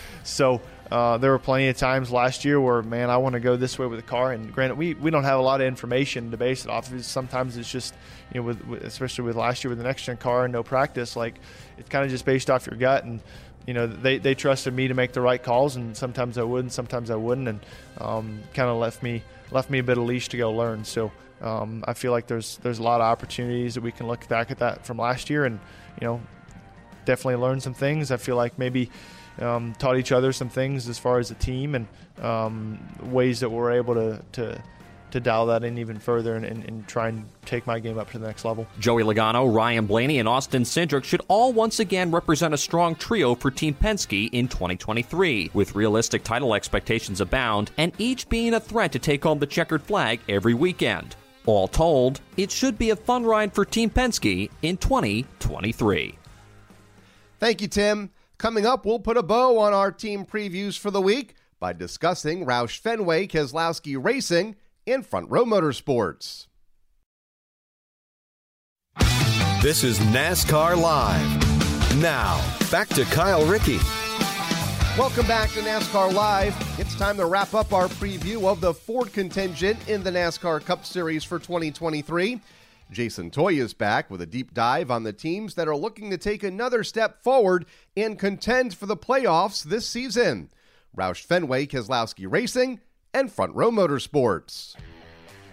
so 0.23 0.61
uh, 0.91 1.17
there 1.17 1.31
were 1.31 1.39
plenty 1.39 1.67
of 1.67 1.77
times 1.77 2.11
last 2.11 2.43
year 2.43 2.59
where, 2.59 2.81
man, 2.81 3.09
I 3.09 3.17
want 3.17 3.33
to 3.33 3.39
go 3.39 3.55
this 3.55 3.77
way 3.77 3.85
with 3.85 3.99
the 3.99 4.05
car. 4.05 4.31
And 4.31 4.51
granted, 4.53 4.75
we, 4.75 4.95
we 4.95 5.11
don't 5.11 5.23
have 5.23 5.39
a 5.39 5.41
lot 5.41 5.61
of 5.61 5.67
information 5.67 6.31
to 6.31 6.37
base 6.37 6.65
it 6.65 6.71
off 6.71 6.91
of. 6.91 7.05
Sometimes 7.05 7.57
it's 7.57 7.71
just, 7.71 7.93
you 8.33 8.41
know, 8.41 8.47
with, 8.47 8.65
with 8.65 8.83
especially 8.83 9.25
with 9.25 9.35
last 9.35 9.63
year 9.63 9.69
with 9.69 9.77
the 9.77 9.83
next 9.83 10.03
gen 10.03 10.17
car 10.17 10.45
and 10.45 10.51
no 10.51 10.63
practice, 10.63 11.15
like 11.15 11.35
it's 11.77 11.89
kind 11.89 12.05
of 12.05 12.09
just 12.09 12.25
based 12.25 12.49
off 12.49 12.65
your 12.65 12.77
gut. 12.77 13.03
And 13.03 13.21
you 13.67 13.75
know, 13.75 13.85
they, 13.85 14.17
they 14.17 14.33
trusted 14.33 14.73
me 14.73 14.87
to 14.87 14.95
make 14.95 15.11
the 15.11 15.21
right 15.21 15.41
calls, 15.41 15.75
and 15.75 15.95
sometimes 15.95 16.39
I 16.39 16.43
would, 16.43 16.61
and 16.61 16.71
sometimes 16.71 17.11
I 17.11 17.15
wouldn't, 17.15 17.47
and 17.47 17.59
um, 17.99 18.39
kind 18.55 18.67
of 18.67 18.77
left 18.77 19.03
me 19.03 19.21
left 19.51 19.69
me 19.69 19.77
a 19.77 19.83
bit 19.83 19.97
of 19.97 20.05
leash 20.05 20.29
to 20.29 20.37
go 20.37 20.51
learn. 20.51 20.83
So 20.85 21.11
um, 21.41 21.83
I 21.87 21.93
feel 21.93 22.11
like 22.11 22.25
there's 22.25 22.57
there's 22.57 22.79
a 22.79 22.83
lot 22.83 22.99
of 22.99 23.05
opportunities 23.05 23.75
that 23.75 23.81
we 23.81 23.91
can 23.91 24.07
look 24.07 24.27
back 24.27 24.49
at 24.49 24.57
that 24.59 24.87
from 24.87 24.97
last 24.97 25.29
year, 25.29 25.45
and 25.45 25.59
you 26.01 26.07
know, 26.07 26.21
definitely 27.05 27.35
learn 27.35 27.59
some 27.59 27.75
things. 27.75 28.09
I 28.09 28.17
feel 28.17 28.35
like 28.35 28.57
maybe 28.57 28.89
um, 29.41 29.73
taught 29.75 29.97
each 29.97 30.11
other 30.11 30.31
some 30.31 30.49
things 30.49 30.87
as 30.87 30.99
far 30.99 31.19
as 31.19 31.31
a 31.31 31.35
team 31.35 31.75
and 31.75 31.87
um, 32.21 32.79
ways 33.03 33.39
that 33.39 33.49
we're 33.49 33.71
able 33.71 33.93
to, 33.95 34.21
to 34.33 34.61
to 35.11 35.19
dial 35.19 35.47
that 35.47 35.63
in 35.63 35.77
even 35.77 35.97
further 35.97 36.35
and, 36.35 36.45
and, 36.45 36.63
and, 36.65 36.87
try 36.87 37.07
and 37.09 37.25
take 37.45 37.65
my 37.65 37.79
game 37.79 37.97
up 37.97 38.11
to 38.11 38.19
the 38.19 38.27
next 38.27 38.45
level. 38.45 38.67
Joey 38.79 39.03
Logano, 39.03 39.53
Ryan 39.53 39.85
Blaney, 39.85 40.19
and 40.19 40.27
Austin 40.27 40.63
Cindric 40.63 41.03
should 41.03 41.21
all 41.27 41.51
once 41.51 41.79
again 41.79 42.11
represent 42.11 42.53
a 42.53 42.57
strong 42.57 42.95
trio 42.95 43.35
for 43.35 43.51
Team 43.51 43.73
Penske 43.73 44.29
in 44.31 44.47
2023, 44.47 45.51
with 45.53 45.75
realistic 45.75 46.23
title 46.23 46.53
expectations 46.53 47.21
abound 47.21 47.71
and 47.77 47.91
each 47.97 48.29
being 48.29 48.53
a 48.53 48.59
threat 48.59 48.91
to 48.91 48.99
take 48.99 49.23
home 49.23 49.39
the 49.39 49.47
checkered 49.47 49.81
flag 49.81 50.19
every 50.29 50.53
weekend. 50.53 51.15
All 51.45 51.67
told, 51.67 52.21
it 52.37 52.51
should 52.51 52.77
be 52.77 52.91
a 52.91 52.95
fun 52.95 53.23
ride 53.23 53.53
for 53.53 53.65
Team 53.65 53.89
Penske 53.89 54.51
in 54.61 54.77
2023. 54.77 56.15
Thank 57.39 57.61
you, 57.61 57.67
Tim. 57.67 58.11
Coming 58.39 58.65
up, 58.65 58.85
we'll 58.85 58.99
put 58.99 59.17
a 59.17 59.21
bow 59.21 59.59
on 59.59 59.73
our 59.73 59.91
team 59.91 60.25
previews 60.25 60.79
for 60.79 60.89
the 60.89 61.01
week 61.01 61.35
by 61.59 61.73
discussing 61.73 62.45
Roush 62.45 62.79
Fenway 62.79 63.27
Keselowski 63.27 64.01
Racing 64.01 64.55
in 64.85 65.03
Front 65.03 65.29
Row 65.29 65.43
Motorsports. 65.43 66.47
This 69.61 69.83
is 69.83 69.99
NASCAR 69.99 70.81
Live. 70.81 71.97
Now, 71.97 72.41
back 72.71 72.87
to 72.89 73.03
Kyle 73.03 73.45
Rickey. 73.45 73.79
Welcome 74.97 75.27
back 75.27 75.49
to 75.49 75.59
NASCAR 75.59 76.13
Live. 76.13 76.55
It's 76.79 76.95
time 76.95 77.17
to 77.17 77.25
wrap 77.25 77.53
up 77.53 77.73
our 77.73 77.89
preview 77.89 78.49
of 78.49 78.61
the 78.61 78.73
Ford 78.73 79.11
contingent 79.11 79.89
in 79.89 80.01
the 80.01 80.11
NASCAR 80.11 80.63
Cup 80.63 80.85
Series 80.85 81.25
for 81.25 81.39
2023. 81.39 82.39
Jason 82.91 83.29
Toy 83.29 83.53
is 83.53 83.75
back 83.75 84.09
with 84.09 84.19
a 84.19 84.25
deep 84.25 84.53
dive 84.53 84.89
on 84.89 85.03
the 85.03 85.13
teams 85.13 85.53
that 85.53 85.67
are 85.67 85.75
looking 85.75 86.09
to 86.09 86.17
take 86.17 86.43
another 86.43 86.83
step 86.83 87.21
forward 87.21 87.65
and 87.95 88.17
contend 88.17 88.73
for 88.73 88.87
the 88.87 88.97
playoffs 88.97 89.63
this 89.63 89.87
season. 89.87 90.49
Roush 90.97 91.23
Fenway 91.23 91.67
Keselowski 91.67 92.25
Racing 92.27 92.79
and 93.13 93.31
Front 93.31 93.53
Row 93.55 93.69
Motorsports. 93.69 94.75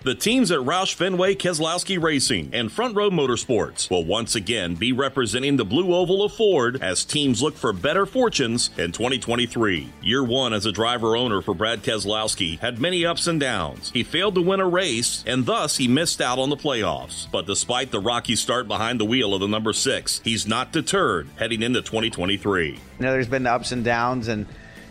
The 0.07 0.15
teams 0.15 0.53
at 0.53 0.61
Roush 0.61 0.95
Fenway 0.95 1.35
Keselowski 1.35 2.01
Racing 2.01 2.51
and 2.53 2.71
Front 2.71 2.95
Row 2.95 3.11
Motorsports 3.11 3.91
will 3.91 4.05
once 4.05 4.37
again 4.37 4.77
be 4.77 4.93
representing 4.93 5.57
the 5.57 5.65
Blue 5.65 5.93
Oval 5.93 6.23
of 6.23 6.33
Ford 6.33 6.81
as 6.81 7.05
teams 7.05 7.43
look 7.43 7.57
for 7.57 7.73
better 7.73 8.07
fortunes 8.07 8.71
in 8.79 8.93
2023. 8.93 9.93
Year 10.03 10.23
one 10.23 10.53
as 10.53 10.65
a 10.65 10.71
driver 10.71 11.17
owner 11.17 11.43
for 11.43 11.55
Brad 11.55 11.83
Keselowski 11.83 12.61
had 12.61 12.81
many 12.81 13.05
ups 13.05 13.27
and 13.27 13.41
downs. 13.41 13.91
He 13.91 14.05
failed 14.05 14.37
to 14.37 14.43
win 14.43 14.61
a 14.61 14.69
race 14.69 15.25
and 15.27 15.45
thus 15.45 15.77
he 15.77 15.89
missed 15.89 16.21
out 16.21 16.39
on 16.39 16.51
the 16.51 16.57
playoffs. 16.57 17.27
But 17.33 17.47
despite 17.47 17.91
the 17.91 17.99
rocky 17.99 18.37
start 18.37 18.69
behind 18.69 19.01
the 19.01 19.05
wheel 19.05 19.35
of 19.35 19.41
the 19.41 19.49
number 19.49 19.73
six, 19.73 20.21
he's 20.23 20.47
not 20.47 20.71
deterred 20.71 21.29
heading 21.37 21.63
into 21.63 21.83
2023. 21.83 22.69
You 22.69 22.79
know, 23.01 23.11
there's 23.11 23.27
been 23.27 23.49
ups 23.49 23.73
and 23.73 23.83
downs 23.83 24.29
and 24.29 24.47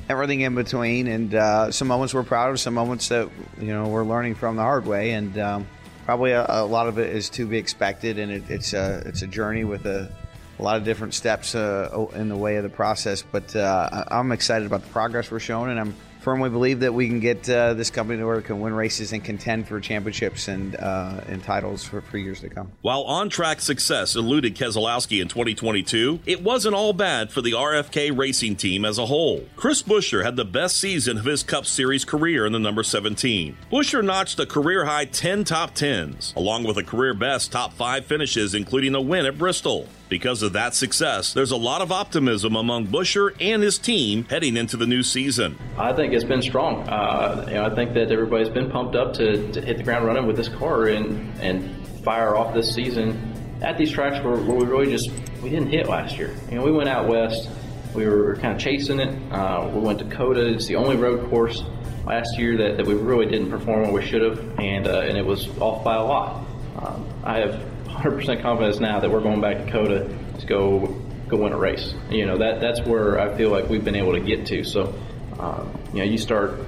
everything 0.10 0.42
in 0.42 0.56
between. 0.56 1.08
And 1.08 1.34
uh, 1.34 1.72
some 1.72 1.88
moments 1.88 2.14
we're 2.14 2.24
proud 2.24 2.52
of, 2.52 2.60
some 2.60 2.74
moments 2.74 3.10
that 3.10 3.30
you 3.60 3.68
know 3.68 3.88
we're 3.88 4.06
learning 4.06 4.36
from 4.36 4.56
the 4.56 4.62
hard 4.62 4.86
way, 4.86 5.12
and 5.12 5.38
um, 5.38 5.68
probably 6.06 6.32
a, 6.32 6.46
a, 6.48 6.66
lot 6.66 6.88
of 6.88 6.98
it 7.00 7.16
is 7.16 7.30
to 7.32 7.46
be 7.46 7.58
expected. 7.58 8.20
And 8.20 8.32
it, 8.32 8.50
it's 8.50 8.74
a 8.74 9.04
it's 9.06 9.22
a 9.22 9.28
journey 9.28 9.64
with 9.64 9.86
a, 9.86 10.12
a 10.60 10.64
lot 10.64 10.78
of 10.78 10.84
different 10.84 11.14
steps 11.14 11.56
uh, 11.56 12.08
in 12.16 12.30
the 12.30 12.38
way 12.38 12.58
of 12.58 12.64
the 12.64 12.70
process. 12.70 13.22
But 13.22 13.56
uh, 13.56 14.06
I'm 14.10 14.32
excited 14.32 14.66
about 14.66 14.84
the 14.84 14.90
progress 14.90 15.32
we're 15.32 15.40
showing, 15.40 15.72
and 15.72 15.80
I'm 15.80 15.96
firmly 16.26 16.50
believe 16.50 16.80
that 16.80 16.92
we 16.92 17.08
can 17.08 17.20
get 17.20 17.48
uh, 17.48 17.76
this 17.76 17.92
company 17.92 18.18
to 18.18 18.26
where 18.26 18.40
it 18.40 18.42
can 18.46 18.60
win 18.60 18.74
races 18.74 19.14
and 19.14 19.24
contend 19.24 19.68
for 19.68 19.80
championships 19.80 20.48
and 20.48 20.76
uh, 20.78 21.22
and 21.28 21.44
titles 21.44 21.84
for, 21.84 22.02
for 22.02 22.18
years 22.18 22.42
to 22.42 22.50
come. 22.50 22.72
While 22.82 23.04
on 23.04 23.30
track 23.30 23.62
success 23.62 24.16
eluded 24.16 24.56
Keselowski 24.56 25.22
in 25.22 25.28
2022, 25.28 26.22
it 26.26 26.42
wasn't 26.42 26.74
all 26.74 26.94
bad 26.94 27.32
for 27.32 27.42
the 27.42 27.52
RFK 27.52 28.18
racing 28.18 28.56
team 28.56 28.86
as 28.86 28.98
a 28.98 29.06
whole. 29.06 29.46
Chris 29.56 29.84
Buescher 29.84 30.26
had 30.26 30.36
the 30.36 30.44
best 30.44 30.78
season 30.78 31.20
of 31.20 31.26
his 31.26 31.44
Cup 31.44 31.68
Series 31.68 32.04
career 32.04 32.48
in 32.48 32.54
the 32.54 32.60
number 32.60 32.82
17. 32.82 33.56
Buescher 33.72 34.04
notched 34.04 34.40
a 34.40 34.48
career 34.48 34.86
high 34.86 35.06
10 35.06 35.44
top 35.44 35.76
10s, 35.76 36.36
along 36.36 36.64
with 36.64 36.78
a 36.78 36.84
career 36.84 37.14
best 37.14 37.52
top 37.52 37.72
5 37.74 38.04
finishes, 38.04 38.56
including 38.56 38.96
a 38.96 39.02
win 39.02 39.28
at 39.28 39.38
Bristol. 39.38 39.88
Because 40.08 40.44
of 40.44 40.54
that 40.54 40.76
success, 40.76 41.34
there's 41.34 41.52
a 41.52 41.58
lot 41.58 41.82
of 41.82 41.92
optimism 41.92 42.56
among 42.56 42.88
Buescher 42.88 43.36
and 43.40 43.64
his 43.64 43.80
team 43.80 44.26
heading 44.30 44.56
into 44.56 44.78
the 44.78 44.86
new 44.86 45.02
season. 45.02 45.58
I 45.78 45.94
think 45.94 46.14
it's 46.14 46.24
been 46.24 46.44
strong. 46.44 46.88
Uh, 46.88 47.46
you 47.48 47.56
know, 47.56 47.66
I 47.66 47.74
think 47.74 47.94
that 47.96 48.12
everybody's 48.12 48.50
been 48.50 48.70
pumped 48.70 48.96
up 48.96 49.14
to, 49.16 49.52
to, 49.52 49.62
hit 49.62 49.78
the 49.78 49.84
ground 49.84 50.06
running 50.06 50.28
with 50.28 50.38
this 50.38 50.50
car 50.50 50.86
and 50.86 51.36
and 51.42 51.88
fire 52.04 52.36
off 52.36 52.54
this 52.54 52.74
season 52.74 53.34
at 53.62 53.78
these 53.80 53.92
tracks 53.92 54.24
where, 54.24 54.36
where 54.36 54.58
we 54.58 54.66
really 54.66 54.92
just 54.92 55.10
we 55.42 55.50
didn't 55.50 55.70
hit 55.70 55.88
last 55.88 56.18
year. 56.18 56.36
You 56.50 56.56
know, 56.60 56.64
we 56.64 56.72
went 56.72 56.88
out 56.88 57.08
west, 57.08 57.50
we 57.96 58.06
were 58.06 58.36
kind 58.36 58.54
of 58.54 58.60
chasing 58.60 59.00
it. 59.00 59.32
Uh, 59.32 59.72
we 59.74 59.80
went 59.80 60.00
to 60.00 60.06
COTA. 60.06 60.54
It's 60.54 60.68
the 60.68 60.76
only 60.76 60.98
road 60.98 61.28
course 61.30 61.64
last 62.06 62.38
year 62.38 62.58
that, 62.58 62.78
that 62.78 62.86
we 62.86 62.94
really 62.94 63.26
didn't 63.26 63.50
perform 63.50 63.84
where 63.84 63.92
we 63.92 64.06
should 64.06 64.22
have, 64.22 64.60
and 64.60 64.88
uh, 64.88 65.00
and 65.00 65.18
it 65.18 65.26
was 65.26 65.48
off 65.58 65.84
by 65.84 65.96
a 65.96 66.04
lot. 66.04 66.46
Um, 66.78 67.08
I 67.24 67.40
have 67.40 67.75
100% 68.06 68.42
confidence 68.44 68.80
now 68.80 69.00
that 69.00 69.10
we're 69.10 69.22
going 69.22 69.42
back 69.42 69.66
to 69.66 69.72
COTA 69.72 70.16
to 70.40 70.46
go 70.46 71.02
go 71.28 71.38
win 71.38 71.54
a 71.54 71.58
race. 71.58 71.96
You 72.12 72.28
know 72.28 72.38
that 72.38 72.62
that's 72.62 72.82
where 72.82 73.20
I 73.20 73.36
feel 73.36 73.50
like 73.50 73.68
we've 73.68 73.84
been 73.84 73.96
able 73.96 74.14
to 74.14 74.20
get 74.20 74.46
to. 74.48 74.64
So, 74.64 74.94
um, 75.40 75.76
you 75.92 76.00
know, 76.00 76.04
you 76.04 76.20
start 76.20 76.60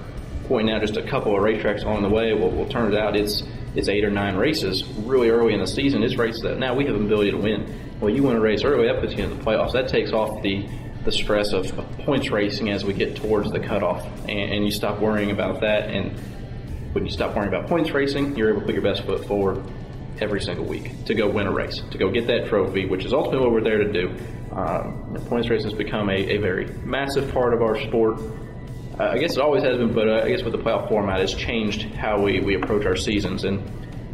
pointing 0.47 0.73
out 0.73 0.81
just 0.81 0.97
a 0.97 1.03
couple 1.03 1.35
of 1.35 1.43
racetracks 1.43 1.83
along 1.83 2.01
the 2.01 2.09
way. 2.09 2.33
Well, 2.33 2.49
well, 2.49 2.67
turns 2.67 2.95
out 2.95 3.15
it's 3.15 3.43
it's 3.75 3.87
eight 3.87 4.03
or 4.03 4.09
nine 4.09 4.35
races 4.35 4.83
really 4.83 5.29
early 5.29 5.53
in 5.53 5.59
the 5.59 5.67
season. 5.67 6.01
It's 6.01 6.15
races 6.15 6.41
that 6.41 6.57
now 6.57 6.73
we 6.73 6.85
have 6.85 6.95
an 6.95 7.05
ability 7.05 7.31
to 7.31 7.37
win. 7.37 7.71
Well, 7.99 8.09
you 8.09 8.23
win 8.23 8.35
a 8.35 8.39
race 8.39 8.63
early, 8.63 8.87
that 8.87 8.99
puts 8.99 9.13
you 9.13 9.23
in 9.23 9.37
the 9.37 9.43
playoffs. 9.43 9.73
That 9.73 9.89
takes 9.89 10.11
off 10.13 10.41
the 10.41 10.67
the 11.05 11.11
stress 11.11 11.53
of 11.53 11.67
points 11.99 12.31
racing 12.31 12.69
as 12.69 12.83
we 12.83 12.93
get 12.93 13.15
towards 13.15 13.51
the 13.51 13.59
cutoff, 13.59 14.03
and, 14.21 14.53
and 14.53 14.65
you 14.65 14.71
stop 14.71 14.99
worrying 14.99 15.29
about 15.29 15.61
that. 15.61 15.89
And 15.89 16.17
when 16.93 17.05
you 17.05 17.11
stop 17.11 17.35
worrying 17.35 17.53
about 17.53 17.67
points 17.67 17.91
racing, 17.91 18.35
you're 18.35 18.49
able 18.49 18.61
to 18.61 18.65
put 18.65 18.73
your 18.73 18.83
best 18.83 19.03
foot 19.03 19.23
forward 19.27 19.63
every 20.19 20.41
single 20.41 20.65
week 20.65 21.05
to 21.05 21.13
go 21.13 21.29
win 21.29 21.47
a 21.47 21.51
race, 21.51 21.81
to 21.91 21.97
go 21.97 22.09
get 22.09 22.27
that 22.27 22.47
trophy, 22.47 22.85
which 22.85 23.05
is 23.05 23.13
ultimately 23.13 23.39
what 23.39 23.51
we're 23.51 23.61
there 23.61 23.77
to 23.79 23.91
do. 23.91 24.15
Um, 24.51 25.15
points 25.27 25.49
racing 25.49 25.69
has 25.69 25.77
become 25.77 26.09
a, 26.09 26.15
a, 26.15 26.37
very 26.37 26.65
massive 26.83 27.31
part 27.31 27.53
of 27.53 27.61
our 27.61 27.79
sport. 27.81 28.19
Uh, 28.99 29.03
I 29.03 29.17
guess 29.19 29.33
it 29.33 29.39
always 29.39 29.63
has 29.63 29.77
been, 29.77 29.93
but 29.93 30.09
uh, 30.09 30.21
I 30.23 30.29
guess 30.29 30.41
with 30.41 30.53
the 30.53 30.59
playoff 30.59 30.89
format, 30.89 31.21
it's 31.21 31.33
changed 31.33 31.83
how 31.93 32.21
we, 32.21 32.39
we 32.39 32.55
approach 32.55 32.85
our 32.85 32.95
seasons. 32.95 33.43
And 33.43 33.61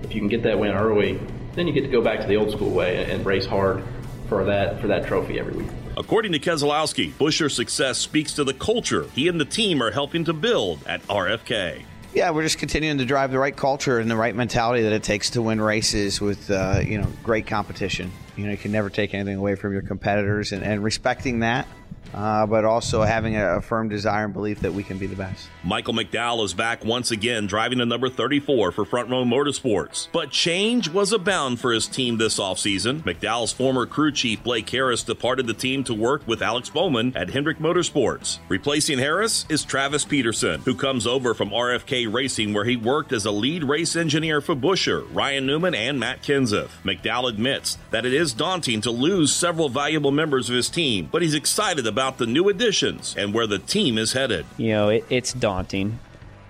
if 0.04 0.14
you 0.14 0.20
can 0.20 0.28
get 0.28 0.44
that 0.44 0.60
win 0.60 0.72
early, 0.72 1.20
then 1.54 1.68
you 1.68 1.74
get 1.74 1.82
to 1.82 1.88
go 1.88 2.02
back 2.02 2.20
to 2.22 2.28
the 2.28 2.36
old 2.36 2.52
school 2.52 2.72
way 2.72 3.02
and, 3.04 3.12
and 3.12 3.26
race 3.26 3.46
hard 3.46 3.84
for 4.28 4.44
that 4.46 4.82
for 4.82 4.88
that 4.88 5.06
trophy 5.06 5.40
every 5.40 5.54
week. 5.54 5.70
According 5.96 6.32
to 6.32 6.40
Keselowski, 6.40 7.12
Buescher's 7.12 7.56
success 7.56 8.00
speaks 8.00 8.34
to 8.34 8.44
the 8.44 8.54
culture 8.54 9.06
he 9.14 9.28
and 9.28 9.40
the 9.40 9.46
team 9.46 9.82
are 9.82 9.92
helping 9.92 10.26
to 10.26 10.34
build 10.34 10.80
at 10.88 11.04
RFK. 11.04 11.86
Yeah, 12.14 12.30
we're 12.30 12.44
just 12.44 12.60
continuing 12.60 13.00
to 13.00 13.06
drive 13.06 13.32
the 13.32 13.40
right 13.40 13.56
culture 13.56 13.98
and 13.98 14.10
the 14.10 14.16
right 14.16 14.36
mentality 14.36 14.84
that 14.84 14.94
it 14.94 15.02
takes 15.02 15.32
to 15.32 15.42
win 15.42 15.60
races 15.60 16.22
with 16.22 16.52
uh, 16.52 16.80
you 16.86 17.00
know 17.00 17.08
great 17.24 17.48
competition. 17.48 18.12
You 18.38 18.46
know, 18.46 18.52
you 18.52 18.58
can 18.58 18.72
never 18.72 18.92
take 18.92 19.16
anything 19.16 19.38
away 19.38 19.56
from 19.56 19.74
your 19.74 19.82
competitors, 19.82 20.52
and, 20.52 20.64
and 20.64 20.84
respecting 20.84 21.40
that 21.40 21.68
uh, 22.14 22.46
but 22.46 22.66
also 22.66 23.02
having 23.02 23.36
a, 23.36 23.58
a, 23.58 23.62
firm 23.62 23.90
desire 23.90 24.26
and 24.26 24.34
belief 24.34 24.60
that 24.60 24.74
we 24.74 24.84
can 24.84 24.98
be 24.98 25.08
the 25.08 25.16
best. 25.16 25.48
Michael 25.64 25.94
McDowell 25.94 26.44
is 26.46 26.54
back 26.54 26.86
once 26.86 27.12
again, 27.12 27.48
driving 27.48 27.80
the 27.80 27.86
number 27.86 28.10
34 28.10 28.72
for 28.72 28.86
Front 28.86 29.10
Row 29.10 29.24
Motorsports. 29.24 30.08
But 30.12 30.32
change 30.32 30.90
was 30.90 31.12
abound 31.12 31.60
for 31.60 31.72
his 31.72 31.88
team 31.88 32.18
this 32.18 32.40
offseason. 32.40 33.02
McDowell's 33.02 33.54
former 33.54 33.86
crew 33.86 34.12
chief 34.12 34.44
Blake 34.44 34.70
Harris 34.70 35.04
departed 35.04 35.48
the 35.48 35.54
team 35.54 35.84
to 35.86 35.94
work 35.94 36.28
with 36.28 36.42
Alex 36.42 36.70
Bowman 36.70 37.16
at 37.16 37.30
Hendrick 37.30 37.60
Motorsports. 37.60 38.40
Replacing 38.50 39.00
Harris 39.00 39.46
is 39.50 39.64
Travis 39.64 40.06
Peterson, 40.06 40.62
who 40.62 40.76
comes 40.76 41.08
over 41.08 41.34
from 41.34 41.50
RFK 41.50 42.14
Racing, 42.14 42.54
where 42.54 42.66
he 42.66 42.76
worked 42.76 43.12
as 43.12 43.26
a 43.26 43.32
lead 43.32 43.64
race 43.64 43.96
engineer 43.96 44.42
for 44.42 44.56
Buescher, 44.56 45.08
Ryan 45.14 45.46
Newman, 45.46 45.74
and 45.74 46.00
Matt 46.00 46.22
Kenseth. 46.22 46.70
McDowell 46.84 47.30
admits 47.30 47.78
that 47.92 48.06
it 48.06 48.14
is 48.14 48.34
daunting 48.34 48.82
to 48.82 48.92
lose 48.92 49.34
several 49.34 49.70
valuable 49.70 50.12
members 50.12 50.50
of 50.50 50.56
his 50.56 50.70
team, 50.70 51.10
but 51.12 51.22
he's 51.22 51.34
excited 51.34 51.83
about 51.88 52.04
about 52.04 52.18
the 52.18 52.26
new 52.26 52.50
additions 52.50 53.16
and 53.18 53.34
where 53.34 53.48
the 53.48 53.60
team 53.60 53.98
is 53.98 54.14
headed. 54.14 54.46
You 54.58 54.72
know, 54.74 54.90
it, 54.90 55.06
it's 55.10 55.34
daunting 55.34 56.00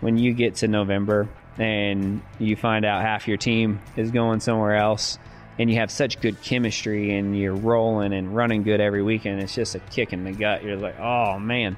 when 0.01 0.17
you 0.17 0.33
get 0.33 0.55
to 0.55 0.67
November 0.67 1.29
and 1.57 2.21
you 2.39 2.55
find 2.55 2.83
out 2.83 3.01
half 3.03 3.27
your 3.27 3.37
team 3.37 3.79
is 3.95 4.11
going 4.11 4.39
somewhere 4.39 4.75
else 4.75 5.19
and 5.59 5.69
you 5.69 5.77
have 5.77 5.91
such 5.91 6.19
good 6.19 6.41
chemistry 6.41 7.15
and 7.15 7.37
you're 7.37 7.55
rolling 7.55 8.13
and 8.13 8.35
running 8.35 8.63
good 8.63 8.81
every 8.81 9.03
weekend. 9.03 9.41
It's 9.41 9.53
just 9.53 9.75
a 9.75 9.79
kick 9.79 10.11
in 10.11 10.23
the 10.23 10.31
gut. 10.31 10.63
You're 10.63 10.77
like, 10.77 10.99
oh 10.99 11.39
man. 11.39 11.77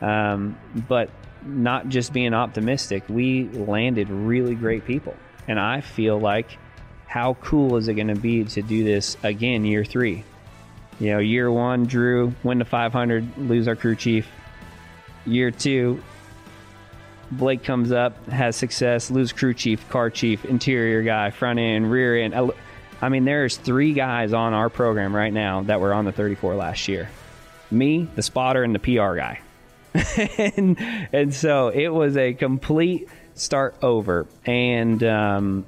Um, 0.00 0.58
but 0.88 1.10
not 1.44 1.88
just 1.88 2.12
being 2.12 2.32
optimistic, 2.32 3.04
we 3.08 3.44
landed 3.48 4.08
really 4.08 4.54
great 4.54 4.86
people. 4.86 5.14
And 5.46 5.60
I 5.60 5.82
feel 5.82 6.18
like 6.18 6.58
how 7.06 7.34
cool 7.34 7.76
is 7.76 7.88
it 7.88 7.94
going 7.94 8.08
to 8.08 8.14
be 8.14 8.44
to 8.44 8.62
do 8.62 8.82
this 8.82 9.16
again 9.22 9.64
year 9.64 9.84
three? 9.84 10.24
You 11.00 11.12
know, 11.12 11.18
year 11.18 11.50
one, 11.50 11.86
Drew, 11.86 12.34
win 12.44 12.58
to 12.58 12.64
500, 12.64 13.38
lose 13.38 13.66
our 13.66 13.74
crew 13.74 13.96
chief. 13.96 14.28
Year 15.24 15.50
two, 15.50 16.02
Blake 17.32 17.64
comes 17.64 17.90
up, 17.90 18.28
has 18.28 18.54
success, 18.54 19.10
lose 19.10 19.32
crew 19.32 19.54
chief, 19.54 19.88
car 19.88 20.10
chief, 20.10 20.44
interior 20.44 21.02
guy, 21.02 21.30
front 21.30 21.58
end, 21.58 21.90
rear 21.90 22.18
end. 22.18 22.34
I 23.00 23.08
mean, 23.08 23.24
there's 23.24 23.56
three 23.56 23.94
guys 23.94 24.34
on 24.34 24.52
our 24.52 24.68
program 24.68 25.16
right 25.16 25.32
now 25.32 25.62
that 25.62 25.80
were 25.80 25.94
on 25.94 26.04
the 26.04 26.12
34 26.12 26.54
last 26.54 26.86
year. 26.86 27.08
Me, 27.70 28.06
the 28.14 28.22
spotter, 28.22 28.62
and 28.62 28.74
the 28.74 28.78
PR 28.78 29.16
guy. 29.16 29.40
and, 30.56 30.76
and 31.12 31.34
so 31.34 31.68
it 31.68 31.88
was 31.88 32.16
a 32.16 32.34
complete 32.34 33.08
start 33.34 33.74
over. 33.80 34.26
And 34.44 35.02
um, 35.02 35.64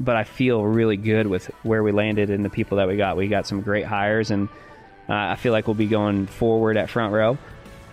but 0.00 0.16
I 0.16 0.24
feel 0.24 0.64
really 0.64 0.96
good 0.96 1.26
with 1.26 1.46
where 1.62 1.82
we 1.82 1.92
landed 1.92 2.30
and 2.30 2.44
the 2.44 2.50
people 2.50 2.78
that 2.78 2.88
we 2.88 2.96
got. 2.96 3.16
We 3.16 3.28
got 3.28 3.46
some 3.46 3.60
great 3.60 3.84
hires, 3.84 4.30
and 4.30 4.48
uh, 5.08 5.14
I 5.14 5.36
feel 5.36 5.52
like 5.52 5.68
we'll 5.68 5.74
be 5.74 5.86
going 5.86 6.26
forward 6.26 6.76
at 6.76 6.90
front 6.90 7.12
row. 7.12 7.38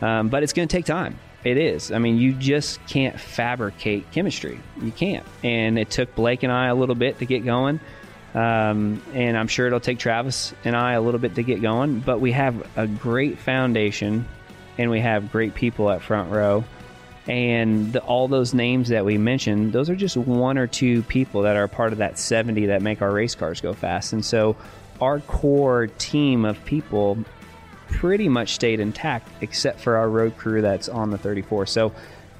Um, 0.01 0.30
but 0.30 0.43
it's 0.43 0.53
going 0.53 0.68
to 0.68 0.76
take 0.76 0.86
time. 0.86 1.20
It 1.43 1.58
is. 1.58 1.91
I 1.91 1.99
mean, 1.99 2.18
you 2.18 2.34
just 2.34 2.86
can't 2.88 3.20
fabricate 3.20 4.12
chemistry. 4.12 4.60
You 4.82 4.91
can't. 4.91 5.26
And 5.43 5.78
it 5.78 5.89
took 5.89 6.14
Blake 6.16 6.43
and 6.43 6.51
I 6.51 6.68
a 6.68 6.76
little 6.76 6.95
bit 6.95 7.20
to 7.20 7.26
get 7.26 7.45
going. 7.45 7.80
Um, 8.34 9.01
and 9.14 9.38
I'm 9.38 9.47
sure 9.47 9.66
it'll 9.68 9.80
take 9.80 9.99
Travis 9.99 10.53
and 10.64 10.76
I 10.76 10.93
a 10.93 11.01
little 11.01 11.20
bit 11.20 11.36
to 11.36 11.43
get 11.43 11.62
going. 11.62 11.99
But 11.99 12.20
we 12.20 12.32
have 12.34 12.68
a 12.76 12.86
great 12.86 13.39
foundation 13.39 14.28
and 14.78 14.91
we 14.91 14.99
have 14.99 15.32
great 15.32 15.55
people 15.55 15.89
at 15.89 16.01
front 16.01 16.32
row. 16.32 16.64
And 17.28 17.92
the, 17.92 18.00
all 18.02 18.28
those 18.28 18.54
names 18.54 18.90
that 18.90 19.04
we 19.04 19.18
mentioned, 19.18 19.74
those 19.74 19.90
are 19.90 19.96
just 19.96 20.16
one 20.16 20.58
or 20.58 20.68
two 20.68 21.04
people 21.04 21.42
that 21.42 21.58
are 21.58 21.68
part 21.68 21.92
of 21.92 22.00
that 22.00 22.18
70 22.18 22.68
that 22.68 22.82
make 22.82 23.02
our 23.02 23.12
race 23.12 23.36
cars 23.36 23.60
go 23.60 23.74
fast. 23.74 24.14
And 24.14 24.24
so 24.24 24.56
our 25.02 25.20
core 25.20 25.88
team 25.88 26.46
of 26.46 26.64
people 26.66 27.18
pretty 27.90 28.30
much 28.30 28.54
stayed 28.54 28.80
intact 28.80 29.30
except 29.42 29.80
for 29.80 29.98
our 29.98 30.10
road 30.10 30.38
crew 30.38 30.62
that's 30.62 30.90
on 30.90 31.10
the 31.10 31.18
34. 31.18 31.66
So 31.66 31.94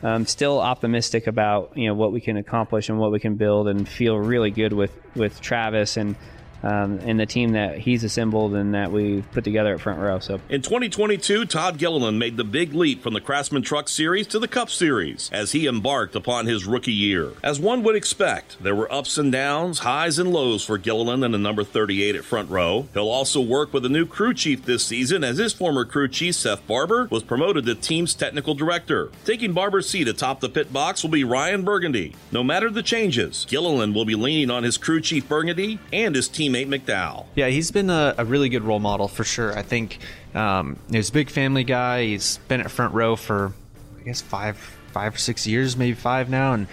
I'm 0.04 0.10
um, 0.10 0.26
still 0.28 0.60
optimistic 0.60 1.26
about 1.26 1.76
you 1.76 1.88
know 1.88 1.96
what 1.96 2.12
we 2.12 2.22
can 2.22 2.38
accomplish 2.38 2.90
and 2.90 3.00
what 3.00 3.12
we 3.12 3.20
can 3.20 3.36
build 3.36 3.68
and 3.68 3.90
feel 3.90 4.16
really 4.18 4.52
good 4.52 4.72
with 4.72 4.96
with 5.16 5.42
Travis 5.42 5.98
and 5.98 6.16
um, 6.64 7.00
and 7.04 7.20
the 7.20 7.26
team 7.26 7.52
that 7.52 7.80
he's 7.80 8.04
assembled 8.04 8.56
and 8.56 8.74
that 8.74 8.92
we've 8.92 9.30
put 9.32 9.44
together 9.44 9.74
at 9.74 9.82
front 9.82 10.00
row. 10.00 10.20
So 10.20 10.40
in 10.50 10.62
2022, 10.62 11.46
Todd 11.46 11.78
Gilliland 11.78 12.20
made 12.20 12.38
the 12.38 12.44
big 12.44 12.74
leap 12.74 13.02
from 13.02 13.14
the 13.14 13.22
Craftsman 13.22 13.62
Truck 13.62 13.90
Series 13.90 14.28
to 14.28 14.40
the 14.40 14.48
Cup 14.48 14.70
Series 14.70 15.30
as 15.34 15.52
he 15.52 15.68
embarked 15.68 16.16
upon 16.16 16.46
his 16.46 16.66
rookie 16.66 16.94
year. 16.94 17.34
As 17.44 17.60
one 17.60 17.84
would 17.84 17.96
expect, 17.96 18.62
there 18.62 18.76
were 18.76 18.92
ups 18.92 19.18
and 19.18 19.32
downs, 19.32 19.80
highs 19.80 20.20
and 20.20 20.32
lows 20.32 20.64
for 20.64 20.78
Gilliland 20.78 21.24
and 21.24 21.34
the 21.34 21.38
number 21.38 21.64
38 21.64 22.16
at 22.16 22.24
front 22.24 22.50
row. 22.50 22.88
He'll 22.94 23.10
also 23.10 23.42
work 23.42 23.74
with 23.74 23.86
a 23.86 23.90
new 23.90 24.06
crew 24.06 24.34
chief 24.34 24.66
this 24.66 24.86
season 24.86 25.24
as 25.24 25.38
his 25.38 25.54
former 25.54 25.86
crew 25.86 26.08
chief 26.08 26.36
Seth 26.36 26.66
Barbour 26.68 27.08
was 27.10 27.24
promoted 27.24 27.66
to 27.66 27.76
team's 27.76 28.14
technical 28.14 28.54
director. 28.54 29.12
Taking 29.26 29.54
Barbour's 29.54 29.90
seat 29.90 30.08
atop 30.08 30.40
the 30.40 30.50
pit 30.50 30.72
box 30.74 31.04
will 31.04 31.10
be 31.10 31.24
Ryan 31.24 31.66
Bergenty. 31.66 32.16
No 32.32 32.44
matter 32.44 32.70
the 32.70 32.84
changes, 32.84 33.46
Gilliland 33.50 33.96
will 33.96 34.06
be 34.06 34.16
leaning 34.16 34.50
on 34.50 34.64
his 34.64 34.78
crew 34.78 35.02
chief 35.02 35.28
Burgundy 35.28 35.80
and 35.92 36.16
his 36.16 36.28
team 36.28 36.47
teammate 36.48 36.68
McDowell. 36.68 37.26
Yeah, 37.36 37.48
he's 37.48 37.72
been 37.72 37.90
a, 37.90 38.16
a 38.18 38.26
really 38.26 38.50
good 38.50 38.64
role 38.64 38.80
model 38.80 39.08
for 39.08 39.24
sure. 39.24 39.58
I 39.58 39.62
think 39.62 40.00
um, 40.34 40.78
he's 40.90 41.10
a 41.10 41.14
big 41.14 41.30
family 41.30 41.64
guy. 41.64 42.04
He's 42.06 42.38
been 42.48 42.62
at 42.62 42.72
front 42.72 42.94
row 42.94 43.16
for 43.16 43.54
I 44.00 44.04
guess 44.04 44.22
five 44.22 44.58
five 44.92 45.16
or 45.16 45.18
six 45.18 45.46
years, 45.46 45.78
maybe 45.78 45.94
five 45.94 46.30
now, 46.30 46.54
and 46.54 46.68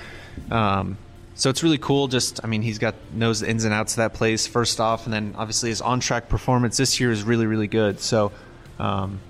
um, 0.51 0.99
so 1.35 1.51
it's 1.51 1.63
really 1.63 1.79
cool. 1.79 2.09
Just 2.09 2.41
I 2.45 2.47
mean, 2.47 2.63
he's 2.63 2.79
got 2.79 2.95
knows 3.13 3.41
the 3.41 3.51
ins 3.51 3.65
and 3.65 3.75
outs 3.75 3.95
of 3.95 3.97
that 3.99 4.15
place 4.15 4.47
first 4.47 4.81
off, 4.81 5.05
and 5.05 5.13
then 5.13 5.35
obviously 5.37 5.71
his 5.71 5.81
on 5.81 6.01
track 6.01 6.29
performance 6.29 6.77
this 6.77 7.01
year 7.01 7.11
is 7.11 7.23
really 7.23 7.47
really 7.47 7.69
good. 7.69 8.01
So 8.01 8.33
um, 8.79 9.21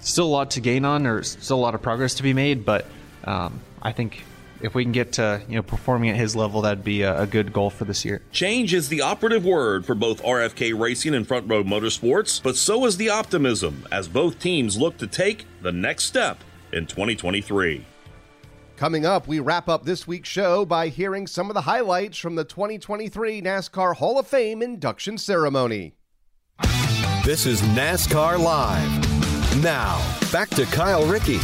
still 0.00 0.26
a 0.26 0.28
lot 0.28 0.52
to 0.52 0.60
gain 0.60 0.84
on, 0.84 1.06
or 1.06 1.22
still 1.22 1.58
a 1.58 1.60
lot 1.60 1.74
of 1.74 1.82
progress 1.82 2.14
to 2.14 2.22
be 2.22 2.32
made, 2.32 2.64
but 2.64 2.86
um, 3.24 3.60
I 3.80 3.92
think 3.92 4.24
if 4.62 4.74
we 4.74 4.84
can 4.84 4.92
get 4.92 5.12
to 5.12 5.42
you 5.48 5.56
know 5.56 5.62
performing 5.62 6.10
at 6.10 6.16
his 6.16 6.34
level, 6.34 6.62
that'd 6.62 6.84
be 6.84 7.02
a, 7.02 7.22
a, 7.22 7.26
good 7.26 7.52
goal 7.52 7.68
for 7.68 7.84
this 7.84 8.04
year. 8.04 8.22
Change 8.30 8.72
is 8.72 8.88
the 8.88 9.02
operative 9.02 9.44
word 9.44 9.84
for 9.84 9.94
both 9.94 10.22
RFK 10.22 10.78
Racing 10.78 11.14
and 11.14 11.26
Front 11.26 11.50
Row 11.50 11.64
Motorsports, 11.64 12.42
but 12.42 12.56
so 12.56 12.86
is 12.86 12.96
the 12.96 13.10
optimism 13.10 13.86
as 13.90 14.08
both 14.08 14.38
teams 14.38 14.78
look 14.78 14.96
to 14.98 15.06
take 15.06 15.46
the 15.60 15.72
next 15.72 16.04
step 16.04 16.38
in 16.72 16.86
2023. 16.86 17.84
Coming 18.76 19.04
up, 19.04 19.28
we 19.28 19.38
wrap 19.38 19.68
up 19.68 19.84
this 19.84 20.06
week's 20.06 20.28
show 20.28 20.64
by 20.64 20.88
hearing 20.88 21.26
some 21.26 21.50
of 21.50 21.54
the 21.54 21.60
highlights 21.62 22.18
from 22.18 22.34
the 22.34 22.44
2023 22.44 23.42
NASCAR 23.42 23.96
Hall 23.96 24.18
of 24.18 24.26
Fame 24.26 24.62
induction 24.62 25.18
ceremony. 25.18 25.94
This 27.24 27.46
is 27.46 27.62
NASCAR 27.62 28.42
Live. 28.42 29.62
Now, 29.62 30.00
back 30.32 30.48
to 30.50 30.64
Kyle 30.66 31.06
Rickey. 31.06 31.38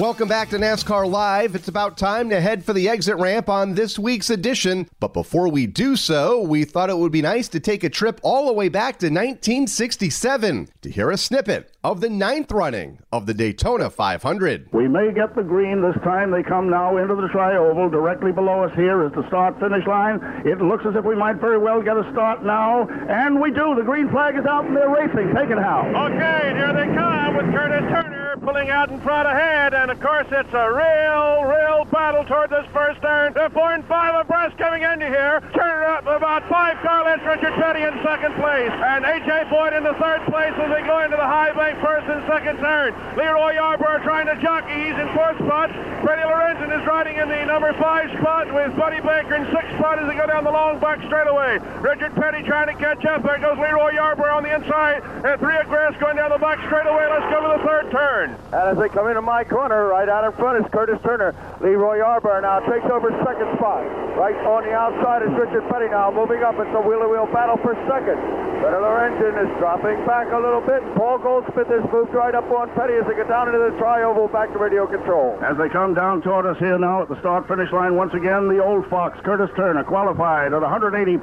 Welcome 0.00 0.28
back 0.28 0.48
to 0.48 0.56
NASCAR 0.56 1.10
Live. 1.10 1.54
It's 1.54 1.68
about 1.68 1.98
time 1.98 2.30
to 2.30 2.40
head 2.40 2.64
for 2.64 2.72
the 2.72 2.88
exit 2.88 3.16
ramp 3.16 3.50
on 3.50 3.74
this 3.74 3.98
week's 3.98 4.30
edition. 4.30 4.88
But 4.98 5.12
before 5.12 5.50
we 5.50 5.66
do 5.66 5.94
so, 5.94 6.40
we 6.40 6.64
thought 6.64 6.88
it 6.88 6.96
would 6.96 7.12
be 7.12 7.20
nice 7.20 7.48
to 7.48 7.60
take 7.60 7.84
a 7.84 7.90
trip 7.90 8.18
all 8.22 8.46
the 8.46 8.54
way 8.54 8.70
back 8.70 8.98
to 9.00 9.08
1967 9.08 10.68
to 10.80 10.90
hear 10.90 11.10
a 11.10 11.18
snippet 11.18 11.69
of 11.82 12.00
the 12.00 12.10
ninth 12.10 12.52
running 12.52 12.98
of 13.10 13.24
the 13.24 13.32
Daytona 13.32 13.88
500. 13.88 14.68
We 14.72 14.86
may 14.86 15.12
get 15.12 15.34
the 15.34 15.42
green 15.42 15.80
this 15.80 15.96
time. 16.04 16.30
They 16.30 16.42
come 16.42 16.68
now 16.68 16.98
into 16.98 17.14
the 17.14 17.28
tri-oval. 17.28 17.88
Directly 17.88 18.32
below 18.32 18.64
us 18.64 18.74
here 18.76 19.04
is 19.06 19.12
the 19.12 19.26
start-finish 19.28 19.86
line. 19.86 20.20
It 20.44 20.60
looks 20.60 20.84
as 20.84 20.94
if 20.94 21.04
we 21.04 21.16
might 21.16 21.36
very 21.36 21.58
well 21.58 21.80
get 21.80 21.96
a 21.96 22.04
start 22.12 22.44
now. 22.44 22.86
And 23.08 23.40
we 23.40 23.50
do. 23.50 23.74
The 23.74 23.82
green 23.82 24.10
flag 24.10 24.36
is 24.36 24.44
out 24.44 24.66
and 24.66 24.76
they're 24.76 24.90
racing. 24.90 25.32
Take 25.34 25.48
it, 25.48 25.58
Hal. 25.58 25.88
Okay, 26.12 26.52
here 26.54 26.72
they 26.74 26.92
come 26.94 27.36
with 27.36 27.46
Curtis 27.54 27.88
Turner 27.88 28.36
pulling 28.40 28.70
out 28.70 28.90
in 28.90 29.00
front 29.00 29.28
ahead. 29.28 29.74
And 29.74 29.90
of 29.90 30.00
course, 30.00 30.26
it's 30.30 30.52
a 30.52 30.66
real, 30.72 31.44
real 31.44 31.84
battle 31.92 32.24
toward 32.24 32.50
this 32.50 32.66
first 32.72 33.00
turn. 33.02 33.32
They're 33.32 33.50
four 33.50 33.72
and 33.72 33.84
five 33.86 34.14
abreast 34.14 34.56
coming 34.58 34.82
into 34.82 35.06
here. 35.06 35.40
Turner 35.54 35.84
up 35.84 36.06
about 36.06 36.48
five 36.48 36.76
car 36.82 37.04
lengths. 37.04 37.24
Richard 37.24 37.54
Petty 37.54 37.82
in 37.82 37.94
second 38.02 38.34
place. 38.36 38.72
And 38.72 39.04
A.J. 39.04 39.48
Foyt 39.48 39.76
in 39.76 39.84
the 39.84 39.94
third 40.00 40.24
place 40.26 40.52
as 40.56 40.68
they 40.72 40.82
go 40.86 41.04
into 41.04 41.16
the 41.16 41.24
high 41.24 41.52
first 41.78 42.06
and 42.10 42.26
second 42.26 42.58
turn. 42.58 42.92
LeeRoy 43.14 43.54
Yarbrough 43.54 44.02
trying 44.02 44.26
to 44.26 44.36
jockey. 44.42 44.90
He's 44.90 44.98
in 44.98 45.08
fourth 45.14 45.38
spot. 45.38 45.70
Freddie 46.02 46.24
Lorenzen 46.24 46.72
is 46.72 46.86
riding 46.86 47.16
in 47.16 47.28
the 47.28 47.44
number 47.44 47.72
five 47.74 48.10
spot 48.18 48.48
with 48.52 48.74
Buddy 48.76 49.00
Baker 49.00 49.36
in 49.36 49.44
sixth 49.52 49.76
spot 49.76 49.98
as 50.00 50.08
they 50.08 50.16
go 50.16 50.26
down 50.26 50.44
the 50.44 50.50
long 50.50 50.80
back 50.80 50.98
straightaway. 51.04 51.60
Richard 51.84 52.14
Petty 52.16 52.42
trying 52.42 52.72
to 52.72 52.76
catch 52.80 53.04
up. 53.04 53.22
There 53.22 53.38
goes 53.38 53.58
LeeRoy 53.58 53.92
Yarbrough 53.94 54.32
on 54.32 54.42
the 54.42 54.54
inside. 54.54 55.04
And 55.04 55.38
three 55.38 55.56
of 55.58 55.68
Grass 55.68 55.92
going 56.00 56.16
down 56.16 56.30
the 56.30 56.38
back 56.38 56.58
straightaway. 56.66 57.04
Let's 57.06 57.28
go 57.28 57.44
to 57.44 57.50
the 57.60 57.62
third 57.68 57.90
turn. 57.92 58.34
And 58.56 58.64
as 58.72 58.78
they 58.78 58.88
come 58.88 59.08
into 59.08 59.20
my 59.20 59.44
corner, 59.44 59.86
right 59.86 60.08
out 60.08 60.24
in 60.24 60.32
front 60.40 60.64
is 60.64 60.70
Curtis 60.72 60.98
Turner. 61.04 61.36
LeeRoy 61.60 62.00
Yarbrough 62.00 62.42
now 62.42 62.60
takes 62.64 62.86
over 62.88 63.12
second 63.20 63.52
spot. 63.60 63.84
Right 64.16 64.36
on 64.48 64.64
the 64.64 64.72
outside 64.72 65.22
is 65.22 65.32
Richard 65.36 65.68
Petty 65.68 65.88
now 65.92 66.10
moving 66.10 66.42
up. 66.42 66.56
It's 66.56 66.72
a 66.72 66.80
wheelie 66.80 67.10
wheel 67.10 67.28
battle 67.28 67.56
for 67.60 67.76
second. 67.84 68.16
Peddler 68.60 69.08
engine 69.08 69.36
is 69.40 69.48
dropping 69.58 70.04
back 70.04 70.32
a 70.32 70.36
little 70.36 70.60
bit. 70.60 70.84
Paul 70.94 71.18
Goldsmith 71.18 71.59
has 71.68 71.84
moved 71.92 72.14
right 72.14 72.34
up 72.34 72.48
on 72.50 72.70
Petty 72.72 72.94
as 72.94 73.04
they 73.04 73.14
get 73.14 73.28
down 73.28 73.48
into 73.48 73.58
the 73.58 73.76
tri-oval 73.76 74.28
back 74.28 74.52
to 74.52 74.58
radio 74.58 74.86
control. 74.86 75.36
As 75.42 75.58
they 75.58 75.68
come 75.68 75.94
down 75.94 76.22
toward 76.22 76.46
us 76.46 76.56
here 76.58 76.78
now 76.78 77.02
at 77.02 77.08
the 77.08 77.18
start 77.20 77.48
finish 77.48 77.70
line, 77.72 77.96
once 77.96 78.14
again, 78.14 78.48
the 78.48 78.62
old 78.62 78.88
Fox, 78.88 79.18
Curtis 79.24 79.50
Turner, 79.56 79.84
qualified 79.84 80.52
at 80.54 80.62
180.831 80.62 81.20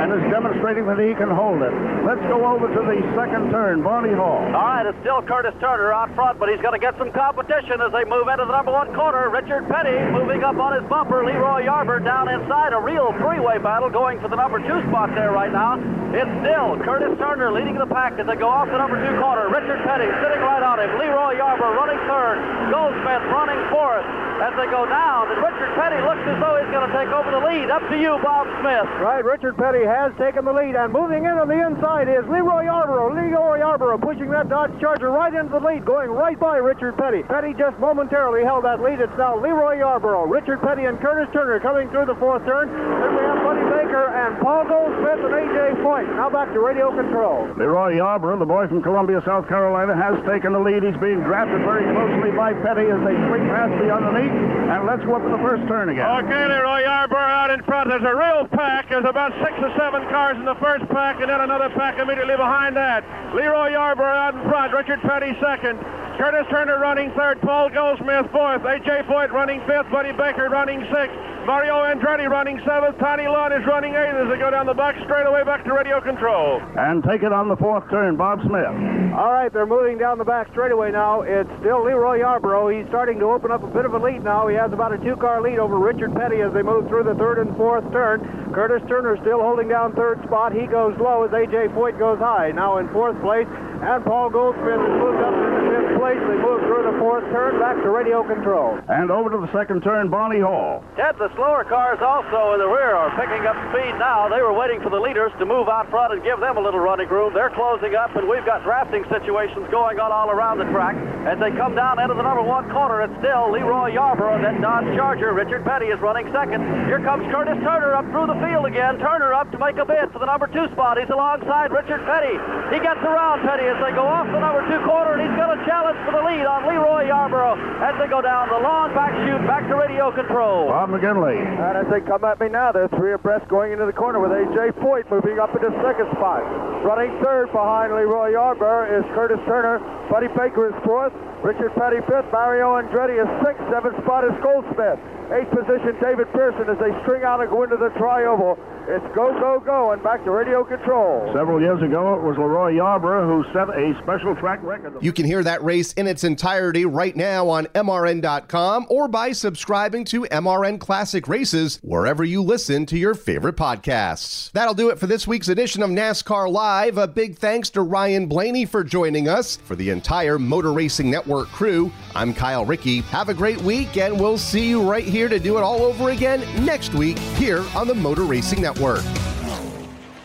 and 0.00 0.08
is 0.14 0.24
demonstrating 0.30 0.86
that 0.86 0.98
he 0.98 1.12
can 1.14 1.28
hold 1.28 1.60
it. 1.60 1.74
Let's 2.06 2.22
go 2.30 2.46
over 2.46 2.70
to 2.70 2.80
the 2.86 2.98
second 3.18 3.50
turn, 3.50 3.82
Barney 3.82 4.14
Hall. 4.14 4.40
All 4.54 4.70
right, 4.70 4.86
it's 4.86 4.98
still 5.00 5.20
Curtis 5.22 5.54
Turner 5.60 5.92
out 5.92 6.14
front, 6.14 6.38
but 6.38 6.48
he's 6.48 6.60
going 6.60 6.78
to 6.78 6.82
get 6.82 6.96
some 6.96 7.12
competition 7.12 7.82
as 7.82 7.92
they 7.92 8.04
move 8.08 8.28
into 8.30 8.46
the 8.46 8.54
number 8.54 8.72
one 8.72 8.94
corner. 8.94 9.28
Richard 9.28 9.68
Petty 9.68 9.96
moving 10.14 10.42
up 10.42 10.56
on 10.56 10.78
his 10.78 10.88
bumper. 10.88 11.22
LeeRoy 11.26 11.66
Yarbrough 11.66 12.04
down 12.04 12.28
inside. 12.28 12.72
A 12.72 12.80
real 12.80 13.12
three-way 13.18 13.58
battle 13.58 13.90
going 13.90 14.20
for 14.20 14.28
the 14.28 14.36
number 14.36 14.62
two 14.62 14.80
spot 14.88 15.10
there 15.18 15.32
right 15.32 15.52
now. 15.52 15.76
It's 16.14 16.30
still 16.42 16.78
Curtis 16.82 17.18
Turner 17.18 17.52
leading 17.52 17.78
the 17.78 17.86
pack 17.86 18.18
as 18.18 18.26
they 18.26 18.36
go 18.36 18.48
off 18.48 18.66
the 18.66 18.78
number 18.78 18.98
two 18.98 19.09
corner. 19.18 19.50
Richard 19.50 19.82
Petty 19.82 20.06
sitting 20.22 20.42
right 20.44 20.62
on 20.62 20.78
him. 20.78 20.90
LeeRoy 21.00 21.40
Yarbrough 21.40 21.74
running 21.74 22.00
third. 22.06 22.38
Goldsmith 22.70 23.24
running 23.32 23.60
fourth 23.72 24.06
as 24.40 24.52
they 24.56 24.68
go 24.72 24.88
down. 24.88 25.28
And 25.28 25.38
Richard 25.40 25.72
Petty 25.76 26.00
looks 26.00 26.24
as 26.24 26.36
though 26.40 26.56
he's 26.56 26.72
going 26.72 26.88
to 26.88 26.94
take 26.96 27.12
over 27.12 27.30
the 27.30 27.42
lead. 27.44 27.68
Up 27.68 27.84
to 27.92 27.96
you, 28.00 28.16
Bob 28.24 28.48
Smith. 28.64 28.88
Right, 29.00 29.24
Richard 29.24 29.56
Petty 29.60 29.84
has 29.84 30.10
taken 30.16 30.44
the 30.48 30.52
lead, 30.52 30.74
and 30.74 30.92
moving 30.92 31.28
in 31.28 31.36
on 31.36 31.46
the 31.46 31.60
inside 31.60 32.08
is 32.08 32.24
LeeRoy 32.26 32.64
Yarbrough. 32.64 33.12
LeeRoy 33.12 33.60
Yarbrough 33.60 34.00
pushing 34.00 34.32
that 34.32 34.48
Dodge 34.48 34.72
Charger 34.80 35.12
right 35.12 35.32
into 35.32 35.52
the 35.52 35.62
lead, 35.62 35.84
going 35.84 36.10
right 36.10 36.38
by 36.40 36.56
Richard 36.56 36.96
Petty. 36.96 37.22
Petty 37.28 37.52
just 37.54 37.76
momentarily 37.78 38.42
held 38.42 38.64
that 38.64 38.80
lead. 38.80 39.00
It's 39.00 39.12
now 39.20 39.36
LeeRoy 39.36 39.84
Yarbrough, 39.84 40.32
Richard 40.32 40.64
Petty, 40.64 40.88
and 40.88 40.96
Curtis 41.00 41.28
Turner 41.36 41.60
coming 41.60 41.92
through 41.92 42.08
the 42.08 42.16
fourth 42.16 42.44
turn. 42.48 42.72
Then 42.72 43.12
we 43.12 43.22
have 43.28 43.44
Buddy 43.44 43.64
Baker 43.68 44.08
and 44.08 44.40
Paul 44.40 44.64
Goldsmith 44.64 45.20
and 45.20 45.34
A.J. 45.36 45.84
Foyt. 45.84 46.08
Now 46.16 46.32
back 46.32 46.48
to 46.56 46.60
radio 46.60 46.88
control. 46.96 47.44
LeeRoy 47.60 48.00
Yarbrough, 48.00 48.40
the 48.40 48.48
boy 48.48 48.66
from 48.68 48.80
Columbia, 48.82 49.20
South 49.26 49.46
Carolina, 49.48 49.92
has 49.92 50.16
taken 50.24 50.52
the 50.56 50.62
lead. 50.62 50.80
He's 50.82 50.96
being 50.96 51.20
drafted 51.28 51.60
very 51.68 51.84
closely 51.92 52.32
by 52.32 52.56
Petty 52.64 52.88
as 52.88 53.00
they 53.04 53.16
swing 53.28 53.44
past 53.52 53.74
the 53.76 53.92
underneath. 53.92 54.29
And 54.70 54.86
let's 54.86 55.02
to 55.02 55.30
the 55.34 55.42
first 55.42 55.66
turn 55.66 55.90
again. 55.90 56.06
Okay, 56.22 56.46
LeeRoy 56.46 56.86
Yarbrough 56.86 57.18
out 57.18 57.50
in 57.50 57.62
front. 57.64 57.90
There's 57.90 58.06
a 58.06 58.14
real 58.14 58.46
pack. 58.46 58.88
There's 58.88 59.04
about 59.04 59.34
six 59.42 59.58
or 59.58 59.74
seven 59.76 60.06
cars 60.08 60.38
in 60.38 60.44
the 60.44 60.54
first 60.62 60.86
pack, 60.88 61.20
and 61.20 61.28
then 61.28 61.40
another 61.40 61.70
pack 61.74 61.98
immediately 61.98 62.36
behind 62.36 62.76
that. 62.76 63.02
LeeRoy 63.34 63.74
Yarbrough 63.74 64.14
out 64.14 64.34
in 64.38 64.42
front. 64.48 64.72
Richard 64.72 65.02
Petty 65.02 65.34
second. 65.42 65.80
Curtis 66.18 66.46
Turner 66.50 66.78
running 66.78 67.10
third. 67.18 67.40
Paul 67.42 67.70
Goldsmith 67.70 68.30
fourth. 68.30 68.62
A.J. 68.62 69.10
Foyt 69.10 69.32
running 69.32 69.58
fifth. 69.66 69.90
Buddy 69.90 70.12
Baker 70.12 70.48
running 70.48 70.86
sixth. 70.92 71.18
Mario 71.50 71.82
Andretti 71.82 72.30
running 72.30 72.62
seventh. 72.64 72.96
Tiny 73.00 73.26
Lund 73.26 73.52
is 73.52 73.66
running 73.66 73.90
eighth 73.90 74.14
as 74.14 74.30
they 74.30 74.38
go 74.38 74.54
down 74.54 74.66
the 74.66 74.72
back 74.72 74.94
straightaway 75.02 75.42
back 75.42 75.64
to 75.64 75.74
radio 75.74 76.00
control. 76.00 76.62
And 76.78 77.02
take 77.02 77.24
it 77.24 77.32
on 77.32 77.48
the 77.48 77.56
fourth 77.56 77.90
turn, 77.90 78.14
Bob 78.14 78.38
Smith. 78.46 78.70
All 79.18 79.34
right, 79.34 79.52
they're 79.52 79.66
moving 79.66 79.98
down 79.98 80.18
the 80.18 80.24
back 80.24 80.46
straightaway 80.54 80.92
now. 80.92 81.22
It's 81.22 81.50
still 81.58 81.82
LeeRoy 81.82 82.22
Yarbrough. 82.22 82.78
He's 82.78 82.86
starting 82.86 83.18
to 83.18 83.34
open 83.34 83.50
up 83.50 83.64
a 83.64 83.66
bit 83.66 83.84
of 83.84 83.94
a 83.94 83.98
lead 83.98 84.22
now. 84.22 84.46
He 84.46 84.54
has 84.54 84.70
about 84.70 84.94
a 84.94 84.98
two-car 85.02 85.42
lead 85.42 85.58
over 85.58 85.74
Richard 85.74 86.14
Petty 86.14 86.38
as 86.38 86.54
they 86.54 86.62
move 86.62 86.86
through 86.86 87.02
the 87.02 87.18
third 87.18 87.42
and 87.42 87.50
fourth 87.56 87.82
turn. 87.90 88.22
Curtis 88.54 88.86
Turner 88.86 89.18
still 89.18 89.42
holding 89.42 89.66
down 89.66 89.90
third 89.98 90.22
spot. 90.22 90.54
He 90.54 90.70
goes 90.70 90.94
low 91.02 91.26
as 91.26 91.34
A.J. 91.34 91.74
Foyt 91.74 91.98
goes 91.98 92.20
high. 92.22 92.54
Now 92.54 92.78
in 92.78 92.86
fourth 92.94 93.20
place, 93.26 93.50
and 93.80 94.04
Paul 94.04 94.30
Goldsmith 94.30 94.80
has 94.80 94.94
moved 95.00 95.20
up 95.24 95.32
into 95.32 95.60
fifth 95.72 95.92
place. 95.96 96.20
They 96.20 96.38
move 96.40 96.60
through 96.68 96.84
the 96.84 96.96
fourth 97.00 97.24
turn 97.32 97.58
back 97.58 97.80
to 97.80 97.88
radio 97.88 98.20
control. 98.22 98.76
And 98.88 99.10
over 99.10 99.32
to 99.32 99.40
the 99.40 99.50
second 99.56 99.82
turn, 99.82 100.12
Barney 100.12 100.40
Hall. 100.40 100.84
Ted, 100.96 101.16
the 101.16 101.32
slower 101.36 101.64
cars 101.64 101.98
also 102.04 102.52
in 102.52 102.60
the 102.60 102.68
rear 102.68 102.92
are 102.92 103.08
picking 103.16 103.46
up 103.48 103.56
speed 103.72 103.96
now. 103.96 104.28
They 104.28 104.42
were 104.44 104.52
waiting 104.52 104.84
for 104.84 104.90
the 104.90 105.00
leaders 105.00 105.32
to 105.40 105.44
move 105.48 105.68
out 105.68 105.88
front 105.88 106.12
and 106.12 106.20
give 106.22 106.40
them 106.40 106.56
a 106.56 106.62
little 106.62 106.80
running 106.80 107.08
room. 107.08 107.32
They're 107.32 107.54
closing 107.56 107.96
up, 107.96 108.12
and 108.16 108.28
we've 108.28 108.44
got 108.44 108.62
drafting 108.64 109.04
situations 109.08 109.64
going 109.72 109.96
on 109.96 110.12
all 110.12 110.28
around 110.28 110.58
the 110.58 110.68
track. 110.68 110.96
As 111.24 111.40
they 111.40 111.52
come 111.56 111.72
down 111.72 111.96
into 112.00 112.12
the 112.14 112.24
number 112.24 112.44
one 112.44 112.68
corner, 112.68 113.00
it's 113.00 113.16
still 113.24 113.48
LeeRoy 113.48 113.96
Yarbrough, 113.96 114.44
that 114.44 114.60
Dodge 114.60 114.88
Charger. 114.96 115.32
Richard 115.32 115.64
Petty 115.64 115.88
is 115.88 116.00
running 116.00 116.28
second. 116.32 116.60
Here 116.84 117.00
comes 117.00 117.24
Curtis 117.32 117.56
Turner 117.64 117.96
up 117.96 118.04
through 118.12 118.28
the 118.28 118.38
field 118.44 118.66
again. 118.66 118.98
Turner 119.00 119.32
up 119.32 119.48
to 119.52 119.58
make 119.58 119.76
a 119.76 119.86
bid 119.86 120.12
for 120.12 120.18
the 120.18 120.26
number 120.26 120.48
two 120.48 120.68
spot. 120.72 120.98
He's 120.98 121.08
alongside 121.08 121.72
Richard 121.72 122.04
Petty. 122.04 122.36
He 122.74 122.78
gets 122.82 123.00
around 123.04 123.46
Petty 123.46 123.69
as 123.70 123.78
they 123.78 123.94
go 123.94 124.02
off 124.02 124.26
the 124.26 124.42
number 124.42 124.66
two 124.66 124.82
corner, 124.82 125.14
and 125.14 125.22
he's 125.22 125.36
going 125.38 125.54
to 125.54 125.62
challenge 125.62 125.94
for 126.02 126.10
the 126.10 126.22
lead 126.26 126.42
on 126.42 126.66
LeeRoy 126.66 127.06
Yarbrough 127.06 127.54
as 127.86 127.94
they 128.02 128.10
go 128.10 128.18
down 128.18 128.50
the 128.50 128.58
long 128.58 128.90
back 128.98 129.14
chute 129.22 129.46
back 129.46 129.62
to 129.70 129.78
radio 129.78 130.10
control. 130.10 130.66
Bob 130.66 130.90
McGinley. 130.90 131.38
And 131.38 131.78
as 131.78 131.86
they 131.86 132.02
come 132.02 132.26
at 132.26 132.42
me 132.42 132.50
now, 132.50 132.74
they're 132.74 132.90
three 132.98 133.14
abreast 133.14 133.46
going 133.46 133.70
into 133.70 133.86
the 133.86 133.94
corner 133.94 134.18
with 134.18 134.34
A.J. 134.34 134.74
Foyt 134.82 135.06
moving 135.06 135.38
up 135.38 135.54
into 135.54 135.70
second 135.86 136.10
spot. 136.18 136.42
Running 136.82 137.14
third 137.22 137.54
behind 137.54 137.94
LeeRoy 137.94 138.34
Yarbrough 138.34 138.90
is 138.90 139.06
Curtis 139.14 139.38
Turner. 139.46 139.78
Buddy 140.10 140.26
Baker 140.34 140.66
is 140.66 140.76
fourth. 140.82 141.14
Richard 141.46 141.70
Petty 141.78 142.02
fifth. 142.10 142.26
Mario 142.34 142.74
Andretti 142.74 143.14
is 143.22 143.30
sixth. 143.38 143.62
Seventh 143.70 144.02
spot 144.02 144.26
is 144.26 144.34
Goldsmith. 144.42 144.98
Eighth 145.30 145.50
position, 145.50 145.94
David 146.02 146.26
Pearson 146.32 146.66
as 146.68 146.78
they 146.78 146.90
string 147.02 147.22
out 147.22 147.40
and 147.40 147.48
go 147.50 147.62
into 147.62 147.76
the 147.76 147.90
tri-oval. 147.98 148.58
It's 148.88 149.14
go, 149.14 149.30
go, 149.38 149.62
go, 149.64 149.92
and 149.92 150.02
back 150.02 150.24
to 150.24 150.32
radio 150.32 150.64
control. 150.64 151.30
Several 151.32 151.60
years 151.60 151.80
ago, 151.80 152.14
it 152.14 152.22
was 152.22 152.36
LeeRoy 152.36 152.74
Yarbrough 152.74 153.26
who 153.28 153.44
set 153.52 153.68
a 153.68 153.94
special 154.02 154.34
track 154.34 154.60
record. 154.64 154.94
You 155.00 155.12
can 155.12 155.26
hear 155.26 155.44
that 155.44 155.62
race 155.62 155.92
in 155.92 156.08
its 156.08 156.24
entirety 156.24 156.84
right 156.84 157.14
now 157.14 157.48
on 157.48 157.66
MRN.com 157.66 158.86
or 158.90 159.06
by 159.06 159.30
subscribing 159.30 160.04
to 160.06 160.22
MRN 160.22 160.80
Classic 160.80 161.28
Races 161.28 161.78
wherever 161.82 162.24
you 162.24 162.42
listen 162.42 162.84
to 162.86 162.98
your 162.98 163.14
favorite 163.14 163.56
podcasts. 163.56 164.50
That'll 164.52 164.74
do 164.74 164.88
it 164.88 164.98
for 164.98 165.06
this 165.06 165.28
week's 165.28 165.48
edition 165.48 165.84
of 165.84 165.90
NASCAR 165.90 166.50
Live. 166.50 166.98
A 166.98 167.06
big 167.06 167.38
thanks 167.38 167.70
to 167.70 167.82
Ryan 167.82 168.26
Blaney 168.26 168.64
for 168.64 168.82
joining 168.82 169.28
us. 169.28 169.56
For 169.56 169.76
the 169.76 169.90
entire 169.90 170.38
Motor 170.38 170.72
Racing 170.72 171.10
Network 171.10 171.46
crew, 171.48 171.92
I'm 172.16 172.34
Kyle 172.34 172.64
Rickey. 172.66 173.02
Have 173.02 173.28
a 173.28 173.34
great 173.34 173.60
week, 173.60 173.96
and 173.96 174.18
we'll 174.18 174.38
see 174.38 174.68
you 174.68 174.82
right 174.82 175.04
here 175.20 175.28
to 175.28 175.38
do 175.38 175.58
it 175.58 175.62
all 175.62 175.82
over 175.82 176.08
again 176.08 176.40
next 176.64 176.94
week 176.94 177.18
here 177.36 177.62
on 177.76 177.86
the 177.86 177.94
Motor 177.94 178.22
Racing 178.22 178.62
Network. 178.62 179.02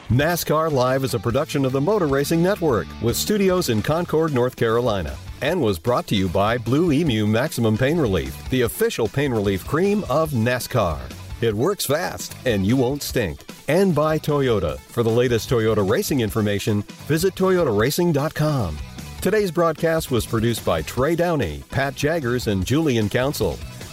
NASCAR 0.08 0.72
Live 0.72 1.04
is 1.04 1.14
a 1.14 1.20
production 1.20 1.66
of 1.66 1.74
the 1.74 1.82
Motor 1.82 2.08
Racing 2.08 2.42
Network 2.42 2.88
with 3.02 3.18
studios 3.18 3.68
in 3.68 3.82
Concord, 3.82 4.34
North 4.34 4.56
Carolina, 4.56 5.18
and 5.42 5.60
was 5.60 5.78
brought 5.78 6.08
to 6.08 6.16
you 6.16 6.30
by 6.30 6.58
Blue 6.58 6.94
Emu 6.94 7.28
Maximum 7.28 7.78
Pain 7.78 7.98
Relief, 7.98 8.50
the 8.50 8.62
official 8.62 9.10
pain 9.10 9.34
relief 9.34 9.68
cream 9.68 10.06
of 10.10 10.32
NASCAR. 10.32 11.02
It 11.42 11.54
works 11.54 11.86
fast 11.86 12.34
and 12.46 12.66
you 12.66 12.78
won't 12.78 13.04
stink. 13.04 13.42
And 13.68 13.94
by 13.94 14.18
Toyota. 14.18 14.80
For 14.80 15.04
the 15.04 15.10
latest 15.10 15.50
Toyota 15.50 15.86
racing 15.86 16.22
information, 16.22 16.84
visit 17.10 17.36
toyotaracing.com. 17.36 18.78
Today's 19.20 19.52
broadcast 19.52 20.10
was 20.10 20.26
produced 20.26 20.64
by 20.64 20.84
Trey 20.84 21.16
Downey, 21.16 21.64
Pat 21.70 21.96
Jaggers, 21.96 22.48
and 22.48 22.66
Julian 22.66 23.10
Council. 23.10 23.60